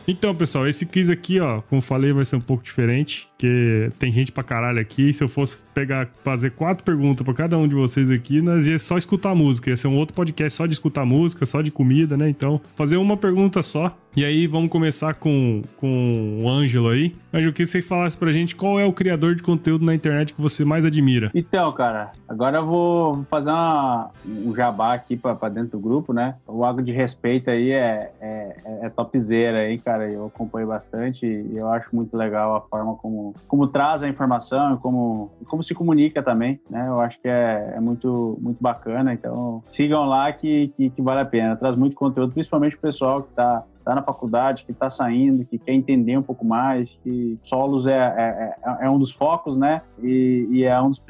Então, 0.08 0.36
pessoal, 0.36 0.68
esse 0.68 0.86
quiz 0.86 1.10
aqui, 1.10 1.40
ó, 1.40 1.62
como 1.62 1.82
falei, 1.82 2.12
vai 2.12 2.26
ser 2.26 2.36
um 2.36 2.42
pouco 2.42 2.64
diferente, 2.64 3.28
porque 3.30 3.90
tem 3.98 4.12
gente 4.12 4.32
pra 4.32 4.44
caralho 4.44 4.80
aqui. 4.80 5.14
Se 5.14 5.24
eu 5.24 5.30
fosse 5.30 5.58
pegar, 5.74 6.10
fazer 6.24 6.52
quatro 6.52 6.84
perguntas 6.84 7.24
pra 7.24 7.34
cada 7.34 7.58
um 7.58 7.68
de 7.68 7.76
vocês 7.76 8.12
aqui, 8.12 8.42
nós 8.42 8.68
ia 8.68 8.78
só 8.80 8.98
escutar 8.98 9.34
música. 9.34 9.70
Ia 9.70 9.78
ser 9.78 9.88
um 9.88 9.96
outro 9.96 10.14
podcast 10.14 10.58
só 10.58 10.66
de 10.66 10.74
escutar 10.74 11.06
música, 11.06 11.46
só 11.46 11.62
de 11.62 11.72
comida, 11.72 12.18
né? 12.18 12.30
Então, 12.30 12.60
fazer 12.76 12.98
uma 12.98 13.16
pergunta 13.16 13.64
só. 13.64 13.98
E 14.16 14.26
aí, 14.26 14.46
vamos 14.46 14.70
começar 14.70 15.16
com, 15.16 15.62
com 15.78 16.42
o 16.44 16.50
Ângelo 16.50 16.90
aí. 16.90 17.16
Ângelo, 17.34 17.50
eu 17.50 17.54
queria 17.54 17.66
que 17.66 17.72
você 17.72 17.82
falasse 17.82 18.16
pra 18.16 18.32
gente 18.32 18.56
qual 18.56 18.80
é 18.80 18.86
o 18.86 18.94
criador 18.94 19.34
de 19.34 19.42
conteúdo 19.42 19.84
na 19.84 19.96
internet 19.96 20.34
que 20.34 20.42
você 20.42 20.64
mais 20.64 20.86
admira. 20.86 21.32
Então, 21.34 21.72
cara, 21.72 22.12
agora 22.30 22.58
eu 22.58 22.66
vou 22.66 23.26
fazer 23.30 23.50
uma, 23.50 24.12
um 24.26 24.56
jabá 24.56 24.94
aqui 24.94 25.18
pra, 25.18 25.34
pra 25.34 25.50
dentro 25.50 25.72
do 25.72 25.80
grupo, 25.80 26.14
né? 26.14 26.36
O 26.48 26.64
Água 26.64 26.84
de 26.84 26.92
Respeito 26.92 27.50
aí 27.50 27.72
é, 27.72 28.12
é, 28.22 28.56
é 28.84 28.90
topzera 28.90 29.60
aí, 29.60 29.80
cara 29.80 30.04
eu 30.12 30.26
acompanho 30.26 30.68
bastante 30.68 31.26
e 31.26 31.58
eu 31.58 31.68
acho 31.70 31.94
muito 31.94 32.16
legal 32.16 32.56
a 32.56 32.62
forma 32.62 32.96
como, 32.96 33.34
como 33.48 33.68
traz 33.68 34.04
a 34.04 34.08
informação 34.08 34.76
e 34.76 34.78
como, 34.78 35.32
como 35.48 35.64
se 35.64 35.74
comunica 35.74 36.22
também, 36.22 36.60
né? 36.70 36.88
Eu 36.88 37.00
acho 37.00 37.20
que 37.20 37.28
é, 37.28 37.74
é 37.76 37.80
muito, 37.80 38.38
muito 38.40 38.62
bacana, 38.62 39.14
então 39.14 39.64
sigam 39.72 40.06
lá 40.06 40.32
que, 40.32 40.68
que, 40.78 40.90
que 40.90 41.02
vale 41.02 41.22
a 41.22 41.26
pena. 41.26 41.56
Traz 41.56 41.76
muito 41.76 41.96
conteúdo, 41.96 42.34
principalmente 42.34 42.76
o 42.76 42.80
pessoal 42.80 43.24
que 43.24 43.30
está 43.30 43.64
está 43.84 43.94
na 43.94 44.02
faculdade, 44.02 44.64
que 44.64 44.72
está 44.72 44.90
saindo, 44.90 45.46
que 45.46 45.60
quer 45.60 45.74
entender 45.74 46.18
um 46.18 46.24
pouco 46.24 46.46
mais, 46.46 46.98
que 47.04 47.38
solos 47.44 47.86
é, 47.86 47.92
é, 47.92 48.56
é, 48.66 48.86
é 48.86 48.90
um 48.90 48.98
dos 48.98 49.12
focos, 49.12 49.58
né? 49.58 49.82
E, 50.02 50.48
e 50.50 50.64
é 50.64 50.82
um 50.82 50.90
dos 50.90 51.02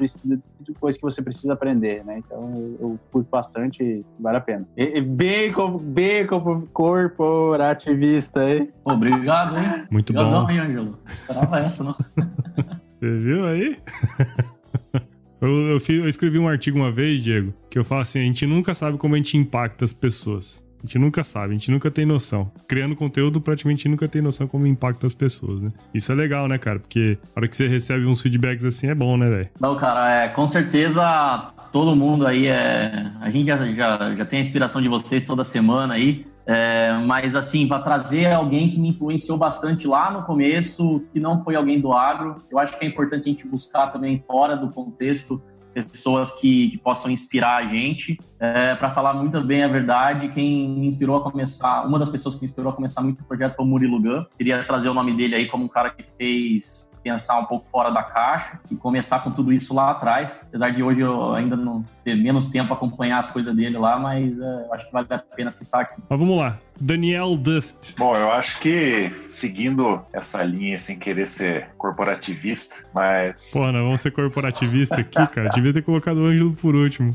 coisas 0.78 0.98
que 0.98 1.02
você 1.02 1.22
precisa 1.22 1.52
aprender, 1.52 2.04
né? 2.04 2.18
Então 2.18 2.52
eu, 2.54 2.76
eu 2.80 3.00
curto 3.12 3.28
bastante 3.30 3.82
e 3.82 4.04
vale 4.18 4.38
a 4.38 4.40
pena. 4.40 4.66
E, 4.76 5.00
bem, 5.00 5.52
bem 5.82 6.26
corporativista, 6.72 8.48
hein? 8.48 8.70
Obrigado, 8.84 9.56
hein? 9.56 9.86
Muito 9.90 10.10
Obrigadão, 10.10 10.44
bom. 10.44 10.50
hein, 10.50 10.58
Ângelo? 10.58 10.98
Esperava 11.06 11.58
essa, 11.58 11.84
não? 11.84 11.94
Você 13.00 13.18
viu 13.18 13.46
aí? 13.46 13.78
Eu, 15.40 15.72
eu, 15.72 15.80
fiz, 15.80 15.98
eu, 15.98 16.08
escrevi 16.08 16.38
um 16.38 16.48
artigo 16.48 16.78
uma 16.78 16.90
vez, 16.90 17.22
Diego, 17.22 17.52
que 17.68 17.78
eu 17.78 17.84
falo 17.84 18.00
assim: 18.00 18.18
a 18.18 18.22
gente 18.22 18.46
nunca 18.46 18.74
sabe 18.74 18.96
como 18.96 19.14
a 19.14 19.18
gente 19.18 19.36
impacta 19.36 19.84
as 19.84 19.92
pessoas. 19.92 20.64
A 20.84 20.86
gente 20.86 20.98
nunca 20.98 21.24
sabe, 21.24 21.48
a 21.48 21.52
gente 21.52 21.70
nunca 21.70 21.90
tem 21.90 22.04
noção. 22.04 22.52
Criando 22.68 22.94
conteúdo, 22.94 23.40
praticamente 23.40 23.88
nunca 23.88 24.06
tem 24.06 24.20
noção 24.20 24.46
como 24.46 24.66
impacta 24.66 25.06
as 25.06 25.14
pessoas, 25.14 25.58
né? 25.58 25.72
Isso 25.94 26.12
é 26.12 26.14
legal, 26.14 26.46
né, 26.46 26.58
cara? 26.58 26.78
Porque 26.78 27.16
a 27.34 27.40
hora 27.40 27.48
que 27.48 27.56
você 27.56 27.66
recebe 27.66 28.04
uns 28.04 28.20
feedbacks 28.20 28.66
assim 28.66 28.88
é 28.88 28.94
bom, 28.94 29.16
né, 29.16 29.30
velho? 29.30 29.48
Não, 29.58 29.76
cara, 29.76 30.24
é, 30.24 30.28
com 30.28 30.46
certeza 30.46 31.54
todo 31.72 31.96
mundo 31.96 32.26
aí 32.26 32.48
é. 32.48 33.10
A 33.18 33.30
gente 33.30 33.46
já, 33.46 33.56
já, 33.72 34.14
já 34.14 34.26
tem 34.26 34.40
a 34.40 34.42
inspiração 34.42 34.82
de 34.82 34.88
vocês 34.88 35.24
toda 35.24 35.42
semana 35.42 35.94
aí. 35.94 36.26
É, 36.46 36.92
mas 37.06 37.34
assim, 37.34 37.66
vai 37.66 37.82
trazer 37.82 38.26
alguém 38.26 38.68
que 38.68 38.78
me 38.78 38.90
influenciou 38.90 39.38
bastante 39.38 39.86
lá 39.86 40.10
no 40.10 40.24
começo, 40.24 41.02
que 41.10 41.18
não 41.18 41.40
foi 41.40 41.56
alguém 41.56 41.80
do 41.80 41.94
agro. 41.94 42.36
Eu 42.50 42.58
acho 42.58 42.78
que 42.78 42.84
é 42.84 42.88
importante 42.88 43.22
a 43.22 43.30
gente 43.30 43.48
buscar 43.48 43.86
também 43.86 44.18
fora 44.18 44.54
do 44.54 44.68
contexto 44.68 45.42
pessoas 45.82 46.30
que, 46.30 46.70
que 46.70 46.78
possam 46.78 47.10
inspirar 47.10 47.58
a 47.58 47.66
gente. 47.66 48.18
É, 48.38 48.74
para 48.74 48.90
falar 48.90 49.14
muito 49.14 49.40
bem 49.42 49.64
a 49.64 49.68
verdade, 49.68 50.28
quem 50.28 50.68
me 50.68 50.86
inspirou 50.86 51.16
a 51.16 51.22
começar, 51.22 51.86
uma 51.86 51.98
das 51.98 52.08
pessoas 52.08 52.34
que 52.34 52.42
me 52.42 52.44
inspirou 52.44 52.70
a 52.70 52.74
começar 52.74 53.00
muito 53.02 53.22
o 53.22 53.24
projeto 53.24 53.56
foi 53.56 53.64
o 53.64 53.68
Murilo 53.68 54.00
Gun. 54.00 54.24
Queria 54.36 54.62
trazer 54.64 54.88
o 54.88 54.94
nome 54.94 55.16
dele 55.16 55.34
aí 55.34 55.46
como 55.46 55.64
um 55.64 55.68
cara 55.68 55.90
que 55.90 56.04
fez 56.16 56.90
pensar 57.02 57.38
um 57.38 57.44
pouco 57.44 57.66
fora 57.66 57.90
da 57.90 58.02
caixa 58.02 58.58
e 58.70 58.74
começar 58.74 59.20
com 59.20 59.30
tudo 59.30 59.52
isso 59.52 59.74
lá 59.74 59.90
atrás. 59.90 60.40
Apesar 60.48 60.70
de 60.70 60.82
hoje 60.82 61.02
eu 61.02 61.34
ainda 61.34 61.54
não 61.54 61.84
ter 62.02 62.14
menos 62.16 62.48
tempo 62.48 62.72
acompanhar 62.72 63.18
as 63.18 63.30
coisas 63.30 63.54
dele 63.54 63.76
lá, 63.76 63.98
mas 63.98 64.40
é, 64.40 64.68
acho 64.72 64.86
que 64.86 64.92
vale 64.92 65.06
a 65.10 65.18
pena 65.18 65.50
citar 65.50 65.82
aqui. 65.82 66.00
Mas 66.08 66.18
vamos 66.18 66.42
lá. 66.42 66.58
Daniel 66.80 67.36
Duft. 67.36 67.94
Bom, 67.96 68.16
eu 68.16 68.30
acho 68.30 68.60
que 68.60 69.10
seguindo 69.26 70.04
essa 70.12 70.42
linha 70.42 70.78
sem 70.78 70.98
querer 70.98 71.26
ser 71.26 71.68
corporativista, 71.78 72.76
mas. 72.94 73.50
Pô, 73.52 73.64
não 73.70 73.84
vamos 73.84 74.00
ser 74.00 74.10
corporativista 74.10 74.96
aqui, 74.96 75.26
cara. 75.28 75.50
Devia 75.50 75.72
ter 75.72 75.82
colocado 75.82 76.18
o 76.18 76.26
Ângelo 76.26 76.52
por 76.54 76.74
último. 76.74 77.14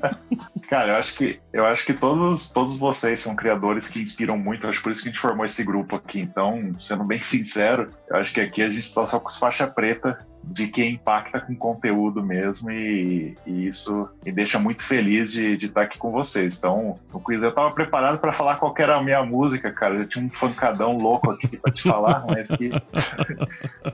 cara, 0.68 0.92
eu 0.92 0.96
acho 0.96 1.14
que 1.14 1.40
eu 1.52 1.64
acho 1.66 1.84
que 1.84 1.92
todos, 1.92 2.48
todos 2.48 2.76
vocês 2.76 3.20
são 3.20 3.34
criadores 3.34 3.88
que 3.88 4.00
inspiram 4.00 4.38
muito. 4.38 4.66
Eu 4.66 4.70
acho 4.70 4.82
por 4.82 4.92
isso 4.92 5.02
que 5.02 5.08
a 5.08 5.12
gente 5.12 5.20
formou 5.20 5.44
esse 5.44 5.64
grupo 5.64 5.96
aqui. 5.96 6.20
Então, 6.20 6.74
sendo 6.78 7.04
bem 7.04 7.18
sincero, 7.18 7.90
eu 8.08 8.16
acho 8.16 8.32
que 8.32 8.40
aqui 8.40 8.62
a 8.62 8.68
gente 8.68 8.84
está 8.84 9.06
só 9.06 9.18
com 9.18 9.28
os 9.28 9.36
faixa 9.36 9.66
preta 9.66 10.26
de 10.42 10.66
que 10.66 10.84
impacta 10.84 11.40
com 11.40 11.54
conteúdo 11.54 12.22
mesmo 12.22 12.70
e, 12.70 13.36
e, 13.46 13.68
isso 13.68 14.08
me 14.24 14.32
deixa 14.32 14.58
muito 14.58 14.82
feliz 14.82 15.30
de, 15.32 15.56
de 15.56 15.66
estar 15.66 15.82
aqui 15.82 15.98
com 15.98 16.10
vocês. 16.10 16.56
Então, 16.56 16.98
no 17.12 17.20
quiz 17.20 17.42
eu 17.42 17.50
estava 17.50 17.70
preparado 17.70 18.18
para 18.18 18.32
falar 18.32 18.56
qual 18.56 18.74
era 18.78 18.96
a 18.96 19.02
minha 19.02 19.22
música, 19.24 19.70
cara. 19.70 19.94
Eu 19.94 20.08
tinha 20.08 20.24
um 20.24 20.30
fancadão 20.30 20.96
louco 20.96 21.30
aqui 21.30 21.56
para 21.56 21.72
te 21.72 21.82
falar, 21.82 22.24
mas 22.28 22.48
que 22.48 22.70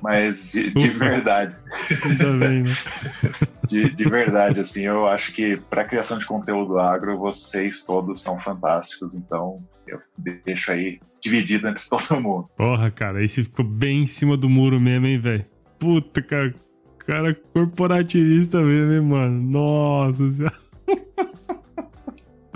mas 0.01 0.51
de, 0.51 0.71
de 0.71 0.89
verdade. 0.89 1.57
Também, 2.19 2.63
né? 2.63 2.75
de, 3.67 3.91
de 3.91 4.09
verdade, 4.09 4.61
assim, 4.61 4.83
eu 4.83 5.07
acho 5.07 5.33
que 5.33 5.57
para 5.57 5.85
criação 5.85 6.17
de 6.17 6.27
conteúdo 6.27 6.79
agro, 6.79 7.19
vocês 7.19 7.83
todos 7.83 8.23
são 8.23 8.39
fantásticos, 8.39 9.15
então 9.15 9.63
eu 9.87 10.01
deixo 10.17 10.73
aí 10.73 11.01
dividido 11.21 11.69
entre 11.69 11.85
todo 11.91 12.21
mundo. 12.21 12.49
Porra, 12.57 12.91
cara, 12.91 13.25
esse 13.25 13.43
ficou 13.43 13.65
bem 13.65 14.03
em 14.03 14.07
cima 14.07 14.37
do 14.37 14.49
muro 14.49 14.81
mesmo, 14.81 15.07
hein, 15.07 15.19
velho? 15.19 15.56
Puta, 15.79 16.23
cara. 16.23 16.55
Cara 16.99 17.35
corporativista 17.53 18.61
mesmo, 18.61 18.93
hein, 18.93 19.01
mano? 19.01 19.43
Nossa 19.43 20.31
senhora. 20.31 20.67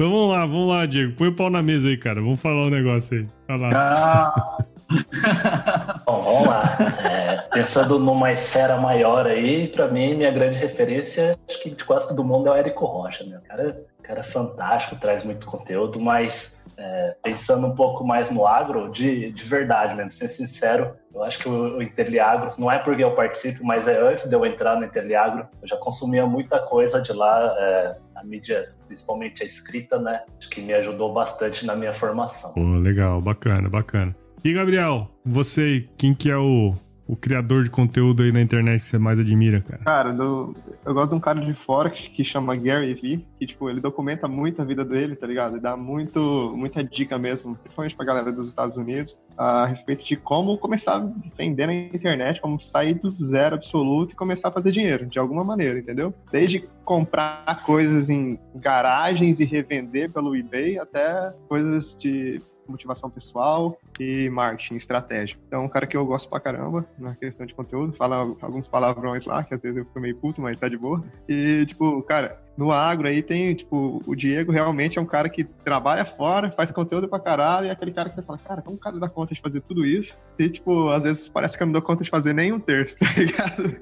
Então 0.00 0.10
vamos 0.10 0.30
lá, 0.30 0.46
vamos 0.46 0.68
lá, 0.70 0.86
Diego. 0.86 1.12
Põe 1.14 1.28
o 1.28 1.34
pau 1.34 1.50
na 1.50 1.62
mesa 1.62 1.86
aí, 1.86 1.96
cara. 1.98 2.22
Vamos 2.22 2.40
falar 2.40 2.68
um 2.68 2.70
negócio 2.70 3.18
aí. 3.18 3.28
Vai 3.46 3.58
lá. 3.58 3.70
Ah. 3.74 4.64
Bom, 6.04 6.22
vamos 6.22 6.48
lá. 6.48 6.76
É, 7.04 7.36
pensando 7.52 7.98
numa 7.98 8.32
esfera 8.32 8.76
maior 8.76 9.26
aí, 9.26 9.68
para 9.68 9.88
mim, 9.88 10.14
minha 10.14 10.30
grande 10.30 10.58
referência, 10.58 11.38
acho 11.48 11.62
que 11.62 11.70
de 11.70 11.84
quase 11.84 12.08
todo 12.08 12.24
mundo 12.24 12.48
é 12.48 12.52
o 12.52 12.54
Érico 12.56 12.84
Rocha, 12.86 13.24
né? 13.24 13.38
O 13.38 13.48
cara, 13.48 13.84
cara 14.02 14.20
é 14.20 14.24
fantástico, 14.24 14.96
traz 14.96 15.24
muito 15.24 15.46
conteúdo, 15.46 16.00
mas 16.00 16.60
é, 16.76 17.14
pensando 17.22 17.66
um 17.66 17.74
pouco 17.74 18.04
mais 18.04 18.30
no 18.30 18.46
agro, 18.46 18.90
de, 18.90 19.30
de 19.32 19.44
verdade 19.44 19.94
mesmo, 19.94 20.10
ser 20.10 20.28
sincero, 20.28 20.96
eu 21.14 21.22
acho 21.22 21.38
que 21.38 21.48
o, 21.48 21.76
o 21.76 21.82
Interliagro, 21.82 22.52
não 22.58 22.70
é 22.70 22.78
porque 22.78 23.04
eu 23.04 23.14
participo, 23.14 23.64
mas 23.64 23.86
é 23.86 24.00
antes 24.00 24.28
de 24.28 24.34
eu 24.34 24.44
entrar 24.46 24.76
no 24.76 24.84
Interliagro, 24.84 25.46
eu 25.60 25.68
já 25.68 25.76
consumia 25.76 26.26
muita 26.26 26.58
coisa 26.58 27.00
de 27.00 27.12
lá, 27.12 27.54
é, 27.58 27.96
a 28.16 28.24
mídia, 28.24 28.72
principalmente 28.86 29.42
a 29.42 29.46
escrita, 29.46 29.98
né? 29.98 30.22
Acho 30.38 30.48
que 30.48 30.60
me 30.60 30.72
ajudou 30.74 31.12
bastante 31.12 31.66
na 31.66 31.76
minha 31.76 31.92
formação. 31.92 32.52
Pô, 32.54 32.60
legal, 32.60 33.20
bacana, 33.20 33.68
bacana. 33.68 34.14
E 34.42 34.52
Gabriel, 34.54 35.10
você, 35.24 35.86
quem 35.98 36.14
que 36.14 36.30
é 36.30 36.36
o, 36.36 36.72
o 37.06 37.14
criador 37.14 37.64
de 37.64 37.70
conteúdo 37.70 38.22
aí 38.22 38.32
na 38.32 38.40
internet 38.40 38.80
que 38.80 38.86
você 38.86 38.98
mais 38.98 39.18
admira, 39.18 39.60
cara? 39.60 39.84
Cara, 39.84 40.12
do, 40.12 40.54
eu 40.86 40.94
gosto 40.94 41.10
de 41.10 41.16
um 41.16 41.20
cara 41.20 41.40
de 41.40 41.52
fora 41.52 41.90
que, 41.90 42.08
que 42.08 42.24
chama 42.24 42.56
Gary 42.56 42.94
Vee, 42.94 43.26
que, 43.38 43.46
tipo, 43.46 43.68
ele 43.68 43.80
documenta 43.80 44.26
muito 44.26 44.62
a 44.62 44.64
vida 44.64 44.82
dele, 44.82 45.14
tá 45.14 45.26
ligado? 45.26 45.54
Ele 45.54 45.60
dá 45.60 45.76
muito, 45.76 46.54
muita 46.56 46.82
dica 46.82 47.18
mesmo, 47.18 47.54
principalmente 47.56 47.94
pra 47.94 48.06
galera 48.06 48.32
dos 48.32 48.48
Estados 48.48 48.78
Unidos, 48.78 49.14
a 49.36 49.66
respeito 49.66 50.04
de 50.04 50.16
como 50.16 50.56
começar 50.56 50.96
a 50.96 51.10
vender 51.36 51.66
na 51.66 51.74
internet, 51.74 52.40
como 52.40 52.58
sair 52.62 52.94
do 52.94 53.10
zero 53.22 53.56
absoluto 53.56 54.12
e 54.12 54.16
começar 54.16 54.48
a 54.48 54.52
fazer 54.52 54.70
dinheiro, 54.70 55.04
de 55.04 55.18
alguma 55.18 55.44
maneira, 55.44 55.78
entendeu? 55.78 56.14
Desde 56.32 56.66
comprar 56.82 57.62
coisas 57.64 58.08
em 58.08 58.38
garagens 58.54 59.38
e 59.38 59.44
revender 59.44 60.10
pelo 60.10 60.34
eBay, 60.34 60.78
até 60.78 61.34
coisas 61.46 61.94
de 61.98 62.40
motivação 62.70 63.10
pessoal 63.10 63.78
e 63.98 64.28
marketing, 64.30 64.76
estratégia. 64.76 65.38
Então, 65.46 65.64
um 65.64 65.68
cara 65.68 65.86
que 65.86 65.96
eu 65.96 66.06
gosto 66.06 66.28
pra 66.28 66.40
caramba 66.40 66.86
na 66.98 67.14
questão 67.14 67.44
de 67.46 67.54
conteúdo, 67.54 67.92
fala 67.92 68.16
alguns 68.40 68.66
palavrões 68.66 69.24
lá, 69.26 69.42
que 69.44 69.54
às 69.54 69.62
vezes 69.62 69.78
eu 69.78 69.84
fico 69.84 70.00
meio 70.00 70.16
puto, 70.16 70.40
mas 70.40 70.58
tá 70.58 70.68
de 70.68 70.76
boa. 70.76 71.04
E, 71.28 71.64
tipo, 71.66 72.02
cara, 72.02 72.40
no 72.60 72.70
agro 72.70 73.08
aí 73.08 73.22
tem, 73.22 73.54
tipo, 73.54 74.02
o 74.06 74.14
Diego 74.14 74.52
realmente 74.52 74.98
é 74.98 75.00
um 75.00 75.06
cara 75.06 75.30
que 75.30 75.44
trabalha 75.44 76.04
fora, 76.04 76.50
faz 76.50 76.70
conteúdo 76.70 77.08
pra 77.08 77.18
caralho, 77.18 77.64
e 77.64 77.68
é 77.70 77.72
aquele 77.72 77.90
cara 77.90 78.10
que 78.10 78.16
você 78.16 78.20
fala, 78.20 78.38
cara, 78.38 78.60
como 78.60 78.76
o 78.76 78.78
cara 78.78 78.98
dá 78.98 79.08
conta 79.08 79.34
de 79.34 79.40
fazer 79.40 79.62
tudo 79.62 79.86
isso? 79.86 80.18
E, 80.38 80.46
tipo, 80.46 80.90
às 80.90 81.04
vezes 81.04 81.26
parece 81.26 81.56
que 81.56 81.62
eu 81.62 81.66
não 81.66 81.72
dou 81.72 81.80
conta 81.80 82.04
de 82.04 82.10
fazer 82.10 82.34
nem 82.34 82.52
um 82.52 82.60
terço, 82.60 82.98
tá 83.00 83.06
ligado? 83.16 83.78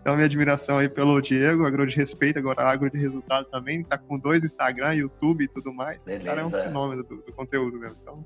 então, 0.00 0.14
minha 0.14 0.24
admiração 0.24 0.78
aí 0.78 0.88
pelo 0.88 1.20
Diego, 1.20 1.66
agro 1.66 1.86
de 1.86 1.94
respeito, 1.94 2.38
agora 2.38 2.62
agro 2.62 2.90
de 2.90 2.96
resultado 2.96 3.46
também, 3.50 3.84
tá 3.84 3.98
com 3.98 4.18
dois 4.18 4.42
Instagram, 4.42 4.94
YouTube 4.94 5.44
e 5.44 5.48
tudo 5.48 5.70
mais. 5.70 6.02
Beleza. 6.02 6.22
O 6.22 6.26
cara 6.26 6.40
é 6.40 6.44
um 6.46 6.48
fenômeno 6.48 7.02
do, 7.02 7.16
do 7.16 7.32
conteúdo 7.34 7.78
mesmo. 7.78 7.98
Então, 8.00 8.24